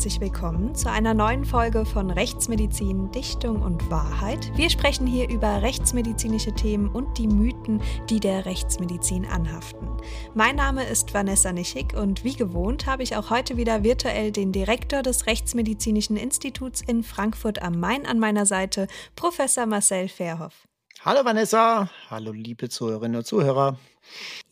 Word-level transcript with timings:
Herzlich 0.00 0.22
willkommen 0.22 0.74
zu 0.74 0.90
einer 0.90 1.12
neuen 1.12 1.44
Folge 1.44 1.84
von 1.84 2.10
Rechtsmedizin, 2.10 3.10
Dichtung 3.10 3.60
und 3.60 3.90
Wahrheit. 3.90 4.50
Wir 4.56 4.70
sprechen 4.70 5.06
hier 5.06 5.28
über 5.28 5.60
rechtsmedizinische 5.60 6.54
Themen 6.54 6.88
und 6.88 7.18
die 7.18 7.26
Mythen, 7.26 7.82
die 8.08 8.18
der 8.18 8.46
Rechtsmedizin 8.46 9.26
anhaften. 9.26 9.86
Mein 10.32 10.56
Name 10.56 10.86
ist 10.86 11.12
Vanessa 11.12 11.52
Nischig 11.52 11.92
und 11.92 12.24
wie 12.24 12.32
gewohnt 12.32 12.86
habe 12.86 13.02
ich 13.02 13.14
auch 13.14 13.28
heute 13.28 13.58
wieder 13.58 13.84
virtuell 13.84 14.32
den 14.32 14.52
Direktor 14.52 15.02
des 15.02 15.26
Rechtsmedizinischen 15.26 16.16
Instituts 16.16 16.80
in 16.80 17.02
Frankfurt 17.02 17.60
am 17.60 17.78
Main 17.78 18.06
an 18.06 18.18
meiner 18.18 18.46
Seite, 18.46 18.86
Professor 19.16 19.66
Marcel 19.66 20.08
Verhoff. 20.08 20.66
Hallo 21.04 21.26
Vanessa, 21.26 21.90
hallo 22.08 22.32
liebe 22.32 22.70
Zuhörerinnen 22.70 23.18
und 23.18 23.26
Zuhörer. 23.26 23.78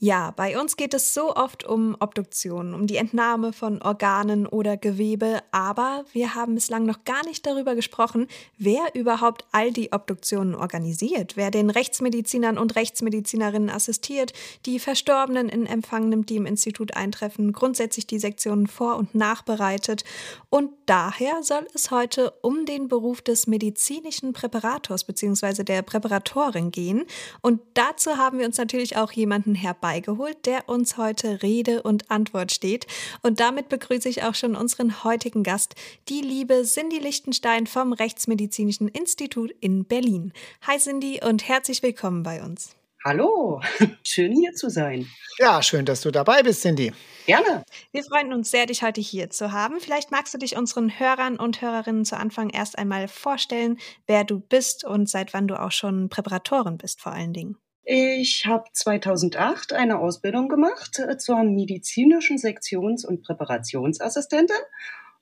Ja, 0.01 0.33
bei 0.37 0.61
uns 0.61 0.77
geht 0.77 0.95
es 0.95 1.13
so 1.13 1.35
oft 1.35 1.65
um 1.65 1.97
Obduktionen, 1.99 2.73
um 2.73 2.87
die 2.87 2.97
Entnahme 2.97 3.53
von 3.53 3.83
Organen 3.83 4.47
oder 4.47 4.77
Gewebe, 4.77 5.41
aber 5.51 6.05
wir 6.13 6.35
haben 6.35 6.55
bislang 6.55 6.85
noch 6.87 7.05
gar 7.05 7.25
nicht 7.27 7.45
darüber 7.47 7.75
gesprochen, 7.75 8.29
wer 8.59 8.95
überhaupt 8.95 9.45
all 9.51 9.73
die 9.73 9.93
Obduktionen 9.93 10.55
organisiert, 10.55 11.37
wer 11.37 11.51
den 11.51 11.71
Rechtsmedizinern 11.71 12.59
und 12.59 12.77
Rechtsmedizinerinnen 12.77 13.71
assistiert, 13.71 14.33
die 14.67 14.79
Verstorbenen 14.79 15.49
in 15.49 15.67
Empfang 15.67 16.09
nimmt, 16.09 16.31
die 16.31 16.37
im 16.37 16.47
Institut 16.47 16.97
eintreffen, 16.97 17.53
grundsätzlich 17.53 18.07
die 18.07 18.19
Sektionen 18.19 18.69
vor- 18.69 18.97
und 18.97 19.15
nachbereitet. 19.15 20.05
Und 20.49 20.71
daher 20.87 21.43
soll 21.43 21.67
es 21.75 21.91
heute 21.91 22.31
um 22.43 22.67
den 22.67 22.89
Beruf 22.89 23.21
des 23.21 23.47
medizinischen 23.47 24.33
Präparators 24.33 25.05
bzw. 25.05 25.65
der 25.65 25.83
Präparatorin 25.83 26.71
gehen. 26.71 27.05
Und 27.43 27.61
dazu 27.75 28.17
haben 28.17 28.39
wir 28.39 28.47
uns 28.47 28.59
natürlich 28.59 28.97
auch 28.97 29.13
jemanden 29.13 29.48
herbei 29.55 29.99
herbeigeholt, 29.99 30.47
der 30.47 30.69
uns 30.69 30.97
heute 30.97 31.43
Rede 31.43 31.83
und 31.83 32.11
Antwort 32.11 32.53
steht. 32.53 32.87
Und 33.23 33.41
damit 33.41 33.69
begrüße 33.69 34.09
ich 34.09 34.23
auch 34.23 34.35
schon 34.35 34.55
unseren 34.57 35.05
heutigen 35.05 35.43
Gast, 35.43 35.75
die 36.09 36.21
liebe 36.21 36.63
Cindy 36.65 36.99
Lichtenstein 36.99 37.67
vom 37.67 37.93
Rechtsmedizinischen 37.93 38.89
Institut 38.89 39.51
in 39.61 39.85
Berlin. 39.85 40.33
Hi 40.67 40.79
Cindy 40.79 41.21
und 41.25 41.49
herzlich 41.49 41.83
willkommen 41.83 42.23
bei 42.23 42.43
uns. 42.43 42.75
Hallo, 43.05 43.61
schön 44.03 44.33
hier 44.33 44.53
zu 44.53 44.69
sein. 44.69 45.07
Ja, 45.39 45.63
schön, 45.63 45.85
dass 45.85 46.01
du 46.01 46.11
dabei 46.11 46.43
bist, 46.43 46.63
Cindy. 46.63 46.93
Gerne. 47.27 47.63
Wir 47.93 48.03
freuen 48.03 48.33
uns 48.33 48.51
sehr, 48.51 48.67
dich 48.67 48.83
heute 48.83 49.01
hier 49.01 49.31
zu 49.31 49.53
haben. 49.53 49.79
Vielleicht 49.79 50.11
magst 50.11 50.35
du 50.35 50.39
dich 50.39 50.57
unseren 50.57 50.99
Hörern 50.99 51.37
und 51.37 51.63
Hörerinnen 51.63 52.05
zu 52.05 52.17
Anfang 52.17 52.51
erst 52.51 52.77
einmal 52.77 53.07
vorstellen, 53.07 53.79
wer 54.07 54.25
du 54.25 54.41
bist 54.41 54.85
und 54.85 55.09
seit 55.09 55.33
wann 55.33 55.47
du 55.47 55.61
auch 55.61 55.73
schon 55.73 56.09
Präparatorin 56.09 56.77
bist 56.77 57.01
vor 57.01 57.13
allen 57.13 57.33
Dingen. 57.33 57.57
Ich 57.91 58.45
habe 58.45 58.65
2008 58.71 59.73
eine 59.73 59.99
Ausbildung 59.99 60.51
gemacht 60.51 60.99
äh, 60.99 61.17
zur 61.17 61.43
medizinischen 61.43 62.37
Sektions- 62.37 63.03
und 63.03 63.23
Präparationsassistentin 63.23 64.59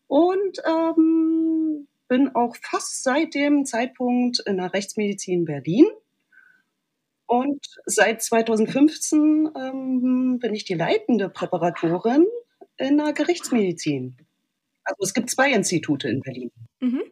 und 0.08 0.60
ähm, 0.66 1.86
bin 2.08 2.34
auch 2.34 2.56
fast 2.60 3.04
seit 3.04 3.34
dem 3.34 3.66
Zeitpunkt 3.66 4.40
in 4.40 4.56
der 4.56 4.74
Rechtsmedizin 4.74 5.44
Berlin. 5.44 5.86
Und 7.26 7.64
seit 7.84 8.20
2015 8.20 9.48
ähm, 9.56 10.38
bin 10.40 10.52
ich 10.52 10.64
die 10.64 10.74
leitende 10.74 11.28
Präparatorin 11.28 12.26
in 12.78 12.96
der 12.98 13.12
Gerichtsmedizin. 13.12 14.16
Also 14.82 15.04
es 15.04 15.14
gibt 15.14 15.30
zwei 15.30 15.52
Institute 15.52 16.08
in 16.08 16.20
Berlin. 16.20 16.50
Mhm. 16.80 17.04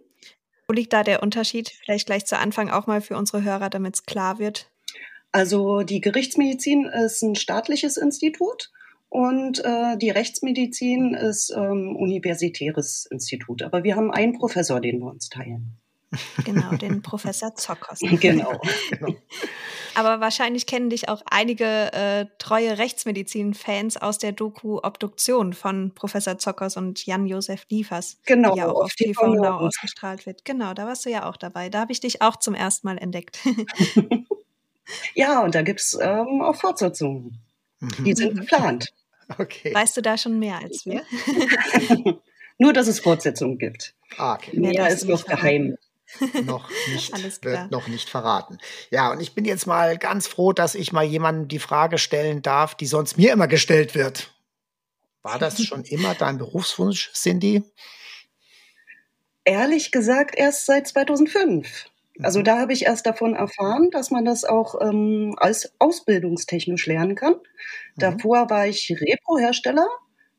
Wo 0.67 0.75
liegt 0.75 0.93
da 0.93 1.05
der 1.05 1.23
Unterschied? 1.23 1.69
Vielleicht 1.69 2.07
gleich 2.07 2.27
zu 2.27 2.39
Anfang 2.39 2.71
auch 2.71 2.89
mal 2.89 3.01
für 3.01 3.17
unsere 3.17 3.45
Hörer, 3.45 3.71
damit 3.71 3.95
es 3.95 4.03
klar 4.05 4.41
wird. 4.41 4.69
Also 5.35 5.83
die 5.83 6.01
Gerichtsmedizin 6.01 6.85
ist 6.85 7.21
ein 7.23 7.35
staatliches 7.35 7.97
Institut 7.97 8.71
und 9.09 9.65
äh, 9.65 9.97
die 9.99 10.11
Rechtsmedizin 10.11 11.15
ist 11.15 11.51
ähm, 11.51 11.97
universitäres 11.97 13.07
Institut. 13.11 13.65
Aber 13.65 13.83
wir 13.83 13.97
haben 13.97 14.13
einen 14.13 14.39
Professor, 14.39 14.81
den 14.81 15.01
wir 15.01 15.11
uns 15.11 15.31
teilen. 15.31 15.77
Genau, 16.45 16.77
den 16.77 17.03
Professor 17.03 17.53
Zockers. 17.57 17.99
genau. 18.21 18.61
genau. 18.91 19.17
Aber 19.97 20.21
wahrscheinlich 20.21 20.67
kennen 20.67 20.89
dich 20.89 21.09
auch 21.09 21.21
einige 21.29 21.93
äh, 21.93 22.27
treue 22.39 22.79
Rechtsmedizin-Fans 22.79 23.97
aus 23.97 24.19
der 24.19 24.31
Doku 24.31 24.79
Obduktion 24.85 25.53
von 25.53 25.93
Professor 25.97 26.39
Zockers 26.39 26.77
und 26.77 27.05
Jan-Josef 27.07 27.67
Liefers, 27.71 28.19
genau, 28.25 28.53
die 28.53 28.61
ja 28.61 28.71
auch 28.71 28.85
auf 28.85 28.95
TV 28.95 29.35
Now 29.35 29.67
ausgestrahlt 29.67 30.27
wird. 30.27 30.45
Genau, 30.45 30.75
da 30.75 30.87
warst 30.87 31.05
du 31.05 31.11
ja 31.11 31.29
auch 31.29 31.37
dabei. 31.37 31.71
Da 31.71 31.81
habe 31.81 31.91
ich 31.91 31.99
dich 31.99 32.23
auch 32.23 32.37
zum 32.37 32.55
ersten 32.55 32.87
Mal 32.87 32.99
entdeckt. 32.99 33.41
Ja, 35.15 35.43
und 35.43 35.55
da 35.55 35.63
gibt 35.63 35.81
es 35.81 35.99
ähm, 36.01 36.43
auch 36.43 36.57
Fortsetzungen. 36.57 37.41
Die 37.81 38.15
sind 38.15 38.35
mhm. 38.35 38.41
geplant. 38.41 38.89
Okay. 39.39 39.75
Weißt 39.75 39.97
du 39.97 40.03
da 40.03 40.19
schon 40.19 40.39
mehr 40.39 40.59
als 40.59 40.85
wir? 40.85 41.03
Nur, 42.59 42.73
dass 42.73 42.87
es 42.87 43.01
Fortsetzungen 43.01 43.59
gibt. 43.59 43.95
Ah, 44.17 44.35
okay. 44.35 44.59
Mehr 44.59 44.89
ist 44.89 45.05
noch 45.05 45.25
geheim. 45.25 45.77
noch 46.45 46.71
nicht, 46.93 47.13
wird 47.43 47.71
noch 47.71 47.89
nicht 47.89 48.09
verraten. 48.09 48.59
Ja, 48.91 49.11
und 49.11 49.21
ich 49.21 49.35
bin 49.35 49.45
jetzt 49.45 49.67
mal 49.67 49.99
ganz 49.99 50.27
froh, 50.27 50.53
dass 50.53 50.75
ich 50.75 50.93
mal 50.93 51.05
jemandem 51.05 51.49
die 51.49 51.59
Frage 51.59 51.99
stellen 51.99 52.43
darf, 52.43 52.75
die 52.75 52.87
sonst 52.87 53.17
mir 53.17 53.33
immer 53.33 53.49
gestellt 53.49 53.95
wird. 53.95 54.31
War 55.23 55.39
das 55.39 55.63
schon 55.65 55.85
immer 55.85 56.15
dein 56.15 56.39
Berufswunsch, 56.39 57.11
Cindy? 57.15 57.65
Ehrlich 59.45 59.91
gesagt, 59.91 60.37
erst 60.37 60.67
seit 60.67 60.87
2005. 60.87 61.87
Also 62.23 62.41
mhm. 62.41 62.45
da 62.45 62.59
habe 62.59 62.73
ich 62.73 62.85
erst 62.85 63.07
davon 63.07 63.35
erfahren, 63.35 63.91
dass 63.91 64.11
man 64.11 64.25
das 64.25 64.45
auch 64.45 64.81
ähm, 64.81 65.35
als 65.37 65.73
ausbildungstechnisch 65.79 66.87
lernen 66.87 67.15
kann. 67.15 67.35
Mhm. 67.35 67.39
Davor 67.97 68.51
war 68.51 68.67
ich 68.67 68.91
Repro-Hersteller, 68.91 69.87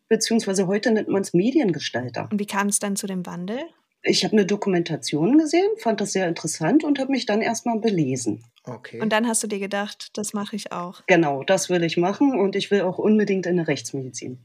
beziehungsweise 0.08 0.68
heute 0.68 0.92
nennt 0.92 1.10
man 1.10 1.22
es 1.22 1.34
Mediengestalter. 1.34 2.30
Und 2.32 2.40
wie 2.40 2.46
kam 2.46 2.68
es 2.68 2.80
dann 2.80 2.96
zu 2.96 3.08
dem 3.08 3.26
Wandel? 3.26 3.60
Ich 4.08 4.24
habe 4.24 4.34
eine 4.34 4.46
Dokumentation 4.46 5.38
gesehen, 5.38 5.70
fand 5.78 6.00
das 6.00 6.14
sehr 6.14 6.28
interessant 6.28 6.84
und 6.84 7.00
habe 7.00 7.12
mich 7.12 7.26
dann 7.26 7.42
erstmal 7.42 7.80
belesen. 7.80 8.44
Okay. 8.64 9.02
Und 9.02 9.10
dann 9.10 9.28
hast 9.28 9.42
du 9.44 9.48
dir 9.48 9.60
gedacht, 9.60 10.12
das 10.14 10.34
mache 10.34 10.56
ich 10.56 10.72
auch. 10.72 11.02
Genau, 11.08 11.44
das 11.44 11.70
will 11.70 11.84
ich 11.84 11.98
machen 11.98 12.40
und 12.40 12.56
ich 12.56 12.70
will 12.70 12.82
auch 12.82 13.00
unbedingt 13.00 13.48
in 13.48 13.58
der 13.58 13.68
Rechtsmedizin. 13.68 14.38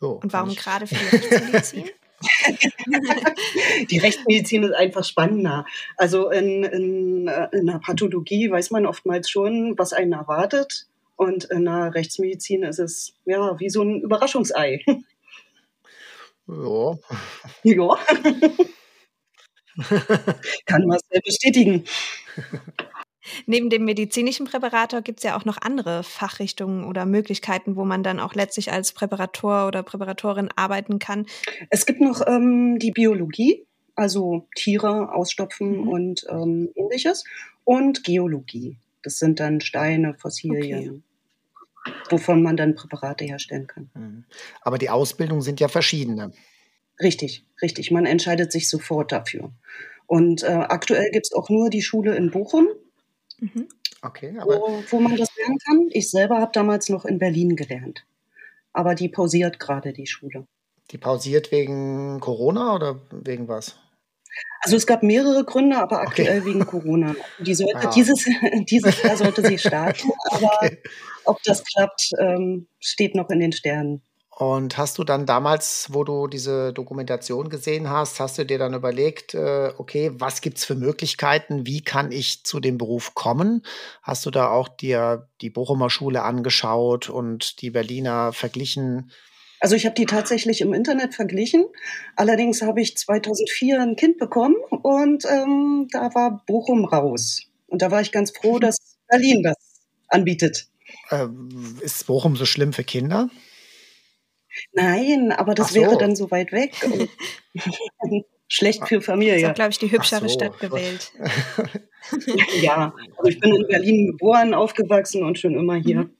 So, 0.00 0.12
und 0.22 0.32
warum 0.32 0.54
gerade 0.54 0.86
für 0.86 0.96
die 0.96 1.16
Rechtsmedizin? 1.16 1.90
die 3.90 3.98
Rechtsmedizin 3.98 4.64
ist 4.64 4.72
einfach 4.72 5.04
spannender. 5.04 5.64
Also 5.96 6.30
in, 6.30 6.64
in, 6.64 7.28
in 7.52 7.66
der 7.66 7.80
Pathologie 7.84 8.50
weiß 8.50 8.70
man 8.70 8.86
oftmals 8.86 9.30
schon, 9.30 9.78
was 9.78 9.92
einen 9.92 10.12
erwartet. 10.12 10.86
Und 11.16 11.44
in 11.44 11.64
der 11.66 11.94
Rechtsmedizin 11.94 12.62
ist 12.62 12.78
es 12.78 13.14
ja 13.24 13.58
wie 13.60 13.68
so 13.68 13.82
ein 13.82 14.00
Überraschungsei. 14.00 14.82
Ja. 16.46 16.98
Ja. 17.62 17.98
Kann 20.66 20.86
man 20.86 20.98
es 20.98 21.22
bestätigen. 21.22 21.84
Neben 23.46 23.70
dem 23.70 23.84
medizinischen 23.84 24.46
Präparator 24.46 25.02
gibt 25.02 25.20
es 25.20 25.24
ja 25.24 25.36
auch 25.36 25.44
noch 25.44 25.58
andere 25.60 26.02
Fachrichtungen 26.02 26.84
oder 26.84 27.06
Möglichkeiten, 27.06 27.76
wo 27.76 27.84
man 27.84 28.02
dann 28.02 28.20
auch 28.20 28.34
letztlich 28.34 28.72
als 28.72 28.92
Präparator 28.92 29.66
oder 29.66 29.82
Präparatorin 29.82 30.48
arbeiten 30.56 30.98
kann. 30.98 31.26
Es 31.68 31.86
gibt 31.86 32.00
noch 32.00 32.26
ähm, 32.26 32.78
die 32.78 32.92
Biologie, 32.92 33.66
also 33.94 34.46
Tiere 34.54 35.14
ausstopfen 35.14 35.82
mhm. 35.82 35.88
und 35.88 36.26
ähm, 36.28 36.70
ähnliches, 36.74 37.24
und 37.64 38.04
Geologie. 38.04 38.78
Das 39.02 39.18
sind 39.18 39.40
dann 39.40 39.60
Steine, 39.60 40.14
Fossilien. 40.14 40.88
Okay 40.88 41.02
wovon 42.10 42.42
man 42.42 42.56
dann 42.56 42.74
Präparate 42.74 43.24
herstellen 43.24 43.66
kann. 43.66 43.90
Mhm. 43.94 44.24
Aber 44.60 44.78
die 44.78 44.90
Ausbildungen 44.90 45.42
sind 45.42 45.60
ja 45.60 45.68
verschiedene. 45.68 46.32
Richtig, 47.00 47.46
richtig. 47.62 47.90
Man 47.90 48.06
entscheidet 48.06 48.52
sich 48.52 48.68
sofort 48.68 49.12
dafür. 49.12 49.52
Und 50.06 50.42
äh, 50.42 50.48
aktuell 50.48 51.10
gibt 51.10 51.26
es 51.26 51.32
auch 51.32 51.48
nur 51.48 51.70
die 51.70 51.82
Schule 51.82 52.14
in 52.16 52.30
Bochum. 52.30 52.68
Mhm. 53.40 53.68
Okay, 54.02 54.34
aber 54.38 54.56
wo, 54.56 54.82
wo 54.88 55.00
man 55.00 55.16
das 55.16 55.28
lernen 55.36 55.58
kann. 55.66 55.88
Ich 55.90 56.10
selber 56.10 56.38
habe 56.38 56.52
damals 56.52 56.88
noch 56.88 57.04
in 57.04 57.18
Berlin 57.18 57.56
gelernt. 57.56 58.06
Aber 58.72 58.94
die 58.94 59.08
pausiert 59.08 59.58
gerade, 59.58 59.92
die 59.92 60.06
Schule. 60.06 60.46
Die 60.90 60.98
pausiert 60.98 61.52
wegen 61.52 62.20
Corona 62.20 62.74
oder 62.74 63.00
wegen 63.10 63.48
was? 63.48 63.76
Also 64.60 64.76
es 64.76 64.86
gab 64.86 65.02
mehrere 65.02 65.44
Gründe, 65.44 65.78
aber 65.78 66.00
aktuell 66.00 66.40
okay. 66.40 66.48
wegen 66.48 66.66
Corona. 66.66 67.14
Die 67.38 67.54
sollte, 67.56 67.88
ah. 67.88 67.90
dieses, 67.90 68.24
dieses 68.68 69.02
Jahr 69.02 69.16
sollte 69.16 69.46
sie 69.46 69.58
starten, 69.58 70.10
aber 70.30 70.50
okay. 70.62 70.78
ob 71.24 71.42
das 71.42 71.64
klappt, 71.64 72.10
ähm, 72.18 72.66
steht 72.78 73.14
noch 73.14 73.30
in 73.30 73.40
den 73.40 73.52
Sternen. 73.52 74.02
Und 74.40 74.78
hast 74.78 74.96
du 74.96 75.04
dann 75.04 75.26
damals, 75.26 75.88
wo 75.90 76.02
du 76.02 76.26
diese 76.26 76.72
Dokumentation 76.72 77.50
gesehen 77.50 77.90
hast, 77.90 78.20
hast 78.20 78.38
du 78.38 78.46
dir 78.46 78.56
dann 78.56 78.72
überlegt, 78.72 79.34
äh, 79.34 79.70
okay, 79.76 80.12
was 80.14 80.40
gibt 80.40 80.56
es 80.56 80.64
für 80.64 80.74
Möglichkeiten? 80.74 81.66
Wie 81.66 81.82
kann 81.82 82.10
ich 82.10 82.42
zu 82.42 82.58
dem 82.58 82.78
Beruf 82.78 83.12
kommen? 83.12 83.66
Hast 84.00 84.24
du 84.24 84.30
da 84.30 84.48
auch 84.48 84.68
dir 84.68 85.28
die 85.42 85.50
Bochumer 85.50 85.90
Schule 85.90 86.22
angeschaut 86.22 87.10
und 87.10 87.60
die 87.60 87.68
Berliner 87.68 88.32
verglichen? 88.32 89.12
Also 89.60 89.76
ich 89.76 89.84
habe 89.84 89.94
die 89.94 90.06
tatsächlich 90.06 90.62
im 90.62 90.72
Internet 90.72 91.14
verglichen. 91.14 91.66
Allerdings 92.16 92.62
habe 92.62 92.80
ich 92.80 92.96
2004 92.96 93.78
ein 93.78 93.94
Kind 93.94 94.16
bekommen 94.16 94.56
und 94.70 95.26
ähm, 95.26 95.88
da 95.90 96.14
war 96.14 96.42
Bochum 96.46 96.86
raus. 96.86 97.42
Und 97.66 97.82
da 97.82 97.90
war 97.90 98.00
ich 98.00 98.10
ganz 98.10 98.30
froh, 98.34 98.58
dass 98.58 98.96
Berlin 99.06 99.42
das 99.42 99.82
anbietet. 100.08 100.66
Ähm, 101.10 101.78
ist 101.82 102.06
Bochum 102.06 102.36
so 102.36 102.46
schlimm 102.46 102.72
für 102.72 102.84
Kinder? 102.84 103.28
Nein, 104.72 105.32
aber 105.32 105.54
das 105.54 105.70
so. 105.70 105.80
wäre 105.80 105.98
dann 105.98 106.16
so 106.16 106.30
weit 106.30 106.52
weg. 106.52 106.74
Schlecht 108.48 108.88
für 108.88 109.00
Familie. 109.00 109.36
Ich 109.36 109.44
habe, 109.44 109.54
glaube 109.54 109.70
ich, 109.70 109.78
die 109.78 109.90
hübschere 109.90 110.28
so. 110.28 110.34
Stadt 110.34 110.58
gewählt. 110.58 111.12
ja, 112.60 112.92
also 113.16 113.30
ich 113.30 113.38
bin 113.38 113.54
in 113.54 113.66
Berlin 113.68 114.06
geboren, 114.08 114.54
aufgewachsen 114.54 115.22
und 115.22 115.38
schon 115.38 115.54
immer 115.54 115.76
hier. 115.76 116.00
Mhm. 116.00 116.14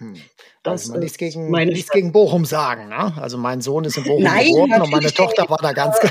Hm. 0.00 0.14
Das 0.62 0.90
also 0.90 1.00
nichts 1.00 1.16
gegen, 1.16 1.50
nichts 1.50 1.90
gegen 1.90 2.12
Bochum 2.12 2.44
sagen. 2.44 2.88
Ne? 2.88 3.14
Also 3.16 3.38
mein 3.38 3.62
Sohn 3.62 3.84
ist 3.84 3.96
in 3.96 4.04
Bochum 4.04 4.22
Nein, 4.22 4.46
geboren 4.46 4.82
und 4.82 4.90
meine 4.90 5.10
Tochter 5.10 5.48
war 5.48 5.56
da 5.58 5.72
ganz. 5.72 5.96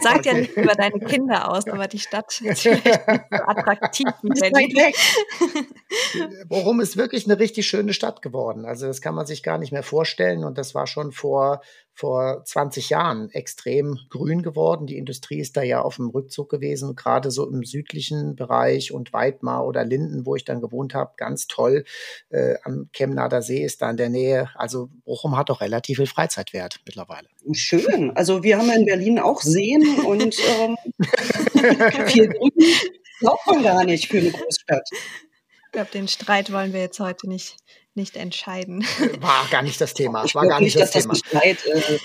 Sagt 0.00 0.18
okay. 0.20 0.28
ja 0.28 0.34
nicht 0.34 0.56
über 0.56 0.72
deine 0.74 0.98
Kinder 1.00 1.52
aus, 1.52 1.68
aber 1.68 1.86
die 1.86 1.98
Stadt 1.98 2.40
ist 2.40 2.62
so 2.62 2.70
attraktiv. 2.70 4.06
Bochum 6.48 6.80
ist 6.80 6.96
wirklich 6.96 7.26
eine 7.26 7.38
richtig 7.38 7.68
schöne 7.68 7.92
Stadt 7.92 8.22
geworden. 8.22 8.64
Also 8.64 8.86
das 8.86 9.00
kann 9.00 9.14
man 9.14 9.26
sich 9.26 9.44
gar 9.44 9.58
nicht 9.58 9.70
mehr 9.70 9.84
vorstellen 9.84 10.42
und 10.42 10.58
das 10.58 10.74
war 10.74 10.86
schon 10.86 11.12
vor 11.12 11.60
vor 11.96 12.44
20 12.44 12.90
Jahren 12.90 13.30
extrem 13.30 13.98
grün 14.10 14.42
geworden. 14.42 14.86
Die 14.86 14.98
Industrie 14.98 15.40
ist 15.40 15.56
da 15.56 15.62
ja 15.62 15.80
auf 15.80 15.96
dem 15.96 16.10
Rückzug 16.10 16.50
gewesen, 16.50 16.94
gerade 16.94 17.30
so 17.30 17.48
im 17.48 17.64
südlichen 17.64 18.36
Bereich 18.36 18.92
und 18.92 19.14
Weidmar 19.14 19.66
oder 19.66 19.82
Linden, 19.82 20.26
wo 20.26 20.36
ich 20.36 20.44
dann 20.44 20.60
gewohnt 20.60 20.94
habe, 20.94 21.14
ganz 21.16 21.46
toll. 21.46 21.84
Äh, 22.28 22.55
am 22.64 22.88
Chemnader 22.92 23.42
See 23.42 23.64
ist 23.64 23.82
da 23.82 23.90
in 23.90 23.96
der 23.96 24.08
Nähe. 24.08 24.50
Also 24.54 24.88
Bochum 25.04 25.36
hat 25.36 25.48
doch 25.48 25.60
relativ 25.60 25.98
viel 25.98 26.06
Freizeitwert 26.06 26.80
mittlerweile. 26.84 27.28
Schön. 27.52 28.16
Also 28.16 28.42
wir 28.42 28.58
haben 28.58 28.70
in 28.70 28.86
Berlin 28.86 29.18
auch 29.18 29.40
Seen 29.40 29.82
und 30.04 30.36
ähm, 30.58 30.76
viel 32.06 32.28
Grün. 32.28 32.52
Glaubt 33.20 33.46
man 33.46 33.62
gar 33.62 33.84
nicht 33.84 34.08
für 34.08 34.18
eine 34.18 34.30
Großstadt. 34.30 34.88
Ich 34.92 35.72
glaube, 35.72 35.90
den 35.92 36.08
Streit 36.08 36.52
wollen 36.52 36.72
wir 36.72 36.80
jetzt 36.80 37.00
heute 37.00 37.28
nicht 37.28 37.56
nicht 37.96 38.16
entscheiden. 38.16 38.84
War 39.20 39.48
gar 39.50 39.62
nicht 39.62 39.80
das 39.80 39.94
Thema. 39.94 40.24
Es 40.24 40.34
war 40.34 40.46
gar 40.46 40.60
nicht, 40.60 40.78
das 40.78 40.90
Thema. 40.90 41.14
Das 41.32 41.42
äh, 41.42 41.98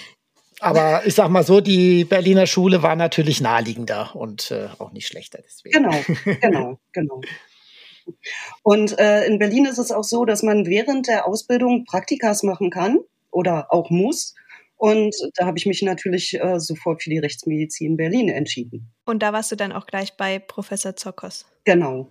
aber 0.61 1.05
ich 1.05 1.15
sag 1.15 1.29
mal 1.29 1.43
so, 1.43 1.59
die 1.59 2.05
Berliner 2.05 2.47
Schule 2.47 2.83
war 2.83 2.95
natürlich 2.95 3.41
naheliegender 3.41 4.15
und 4.15 4.51
äh, 4.51 4.69
auch 4.77 4.91
nicht 4.91 5.07
schlechter 5.07 5.39
deswegen. 5.43 5.83
Genau, 5.83 6.03
genau, 6.39 6.79
genau. 6.93 7.21
Und 8.63 8.97
äh, 8.99 9.25
in 9.25 9.39
Berlin 9.39 9.65
ist 9.65 9.77
es 9.77 9.91
auch 9.91 10.03
so, 10.03 10.25
dass 10.25 10.43
man 10.43 10.65
während 10.65 11.07
der 11.07 11.27
Ausbildung 11.27 11.85
Praktikas 11.85 12.43
machen 12.43 12.69
kann 12.69 12.99
oder 13.31 13.73
auch 13.73 13.89
muss. 13.89 14.35
Und 14.77 15.15
da 15.35 15.45
habe 15.45 15.57
ich 15.57 15.65
mich 15.65 15.81
natürlich 15.83 16.39
äh, 16.41 16.59
sofort 16.59 17.03
für 17.03 17.09
die 17.09 17.19
Rechtsmedizin 17.19 17.97
Berlin 17.97 18.29
entschieden. 18.29 18.91
Und 19.05 19.21
da 19.21 19.31
warst 19.31 19.51
du 19.51 19.55
dann 19.55 19.71
auch 19.71 19.85
gleich 19.85 20.17
bei 20.17 20.39
Professor 20.39 20.95
Zokos. 20.95 21.45
Genau, 21.65 22.09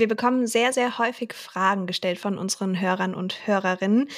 wir 0.00 0.08
bekommen 0.08 0.46
sehr, 0.46 0.72
sehr 0.72 0.96
häufig 0.98 1.34
Fragen 1.34 1.86
gestellt 1.86 2.18
von 2.18 2.38
unseren 2.38 2.80
Hörern 2.80 3.14
und 3.14 3.46
Hörerinnen. 3.46 4.08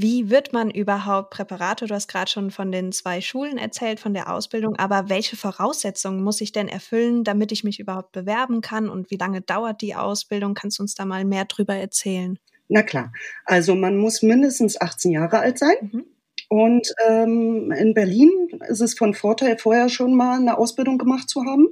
Wie 0.00 0.30
wird 0.30 0.52
man 0.52 0.70
überhaupt 0.70 1.30
Präparator? 1.30 1.88
Du 1.88 1.94
hast 1.94 2.06
gerade 2.06 2.30
schon 2.30 2.52
von 2.52 2.70
den 2.70 2.92
zwei 2.92 3.20
Schulen 3.20 3.58
erzählt, 3.58 3.98
von 3.98 4.14
der 4.14 4.32
Ausbildung, 4.32 4.76
aber 4.76 5.08
welche 5.08 5.34
Voraussetzungen 5.34 6.22
muss 6.22 6.40
ich 6.40 6.52
denn 6.52 6.68
erfüllen, 6.68 7.24
damit 7.24 7.50
ich 7.50 7.64
mich 7.64 7.80
überhaupt 7.80 8.12
bewerben 8.12 8.60
kann 8.60 8.88
und 8.88 9.10
wie 9.10 9.16
lange 9.16 9.40
dauert 9.40 9.82
die 9.82 9.96
Ausbildung? 9.96 10.54
Kannst 10.54 10.78
du 10.78 10.84
uns 10.84 10.94
da 10.94 11.04
mal 11.04 11.24
mehr 11.24 11.46
drüber 11.46 11.74
erzählen? 11.74 12.38
Na 12.68 12.84
klar, 12.84 13.12
also 13.44 13.74
man 13.74 13.96
muss 13.96 14.22
mindestens 14.22 14.80
18 14.80 15.10
Jahre 15.10 15.40
alt 15.40 15.58
sein. 15.58 15.74
Mhm. 15.80 16.04
Und 16.48 16.94
ähm, 17.08 17.72
in 17.72 17.92
Berlin 17.92 18.30
ist 18.68 18.80
es 18.80 18.96
von 18.96 19.14
Vorteil, 19.14 19.58
vorher 19.58 19.88
schon 19.88 20.14
mal 20.14 20.38
eine 20.38 20.58
Ausbildung 20.58 20.98
gemacht 20.98 21.28
zu 21.28 21.44
haben. 21.44 21.66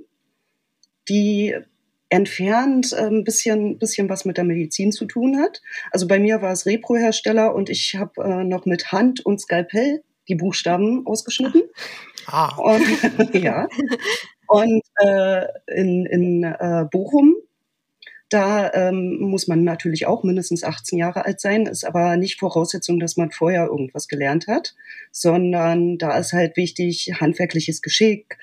Die 1.09 1.55
entfernt 2.09 2.93
ein 2.95 3.25
bisschen, 3.25 3.79
bisschen 3.79 4.09
was 4.09 4.25
mit 4.25 4.37
der 4.37 4.45
Medizin 4.45 4.93
zu 4.93 5.07
tun 5.07 5.39
hat. 5.39 5.63
Also 5.91 6.07
bei 6.07 6.19
mir 6.19 6.41
war 6.41 6.53
es 6.53 6.67
Repro-Hersteller 6.67 7.55
und 7.55 7.69
ich 7.69 7.97
habe 7.97 8.23
äh, 8.23 8.45
noch 8.45 8.65
mit 8.65 8.93
Hand 8.93 9.25
und 9.25 9.41
Skalpell 9.41 10.03
die 10.29 10.35
Buchstaben 10.37 11.07
ausgeschnitten. 11.07 11.63
Ah. 12.27 12.57
Und, 12.57 13.35
ja. 13.35 13.69
Und 14.47 14.83
äh, 15.01 15.47
in, 15.67 16.07
in 16.07 16.45
äh, 16.45 16.85
Bochum, 16.91 17.35
da 18.29 18.73
ähm, 18.73 19.19
muss 19.21 19.47
man 19.47 19.63
natürlich 19.63 20.07
auch 20.07 20.25
mindestens 20.25 20.65
18 20.65 20.99
Jahre 20.99 21.25
alt 21.25 21.41
sein, 21.41 21.67
ist 21.67 21.85
aber 21.85 22.17
nicht 22.17 22.41
Voraussetzung, 22.41 22.99
dass 22.99 23.17
man 23.17 23.31
vorher 23.31 23.67
irgendwas 23.67 24.09
gelernt 24.09 24.49
hat, 24.49 24.75
sondern 25.13 25.99
da 25.99 26.19
ist 26.19 26.33
halt 26.33 26.57
wichtig 26.57 27.13
handwerkliches 27.21 27.83
Geschick, 27.83 28.39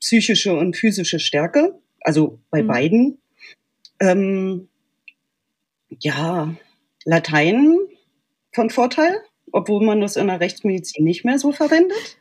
psychische 0.00 0.56
und 0.56 0.76
physische 0.76 1.20
Stärke 1.20 1.78
also 2.04 2.38
bei 2.50 2.62
mhm. 2.62 2.66
beiden. 2.66 3.18
Ähm, 4.00 4.68
ja, 6.00 6.54
Latein 7.04 7.78
von 8.54 8.70
Vorteil, 8.70 9.20
obwohl 9.52 9.84
man 9.84 10.00
das 10.00 10.16
in 10.16 10.26
der 10.26 10.40
Rechtsmedizin 10.40 11.04
nicht 11.04 11.24
mehr 11.24 11.38
so 11.38 11.52
verwendet. 11.52 12.18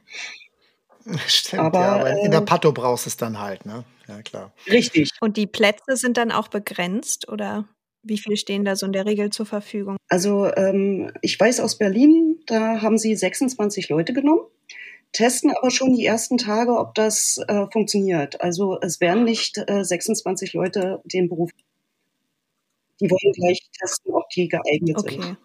Stimmt, 1.28 1.62
aber, 1.62 1.80
ja, 1.80 1.96
aber 1.96 2.22
in 2.22 2.32
der 2.32 2.42
äh, 2.42 2.46
Patho 2.46 2.72
brauchst 2.72 3.06
du 3.06 3.10
es 3.10 3.18
dann 3.18 3.40
halt, 3.40 3.66
ne? 3.66 3.84
Ja, 4.08 4.22
klar. 4.22 4.54
Richtig. 4.68 5.10
Und 5.22 5.38
die 5.38 5.48
Plätze 5.48 5.96
sind 5.96 6.18
dann 6.18 6.32
auch 6.32 6.48
begrenzt 6.48 7.30
oder 7.30 7.68
wie 8.04 8.18
viele 8.18 8.38
stehen 8.38 8.66
da 8.66 8.76
so 8.76 8.86
in 8.86 8.94
der 8.94 9.06
Regel 9.06 9.30
zur 9.30 9.46
Verfügung? 9.46 9.98
Also 10.10 10.54
ähm, 10.56 11.12
ich 11.22 11.40
weiß 11.40 11.60
aus 11.60 11.78
Berlin, 11.78 12.40
da 12.48 12.82
haben 12.82 12.98
sie 12.98 13.16
26 13.16 13.90
Leute 13.90 14.14
genommen 14.14 14.42
testen 15.12 15.52
aber 15.52 15.72
schon 15.72 15.96
die 15.96 16.06
ersten 16.06 16.38
Tage, 16.38 16.78
ob 16.78 16.96
das 16.96 17.40
äh, 17.48 17.68
funktioniert. 17.72 18.42
Also 18.42 18.80
es 18.82 19.02
werden 19.02 19.24
nicht 19.24 19.58
äh, 19.68 19.84
26 19.84 20.54
Leute 20.54 21.02
den 21.06 21.30
Beruf. 21.30 21.52
Die 23.00 23.10
wollen 23.10 23.34
gleich 23.34 23.70
testen, 23.80 24.14
ob 24.14 24.30
die 24.30 24.48
geeignet 24.48 24.98
okay. 24.98 25.22
sind. 25.22 25.38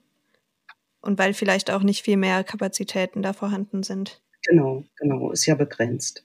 Und 1.00 1.18
weil 1.18 1.34
vielleicht 1.34 1.70
auch 1.70 1.82
nicht 1.82 2.02
viel 2.02 2.16
mehr 2.16 2.44
Kapazitäten 2.44 3.22
da 3.22 3.32
vorhanden 3.32 3.82
sind. 3.82 4.20
Genau, 4.42 4.84
genau, 4.96 5.30
ist 5.30 5.46
ja 5.46 5.54
begrenzt. 5.54 6.24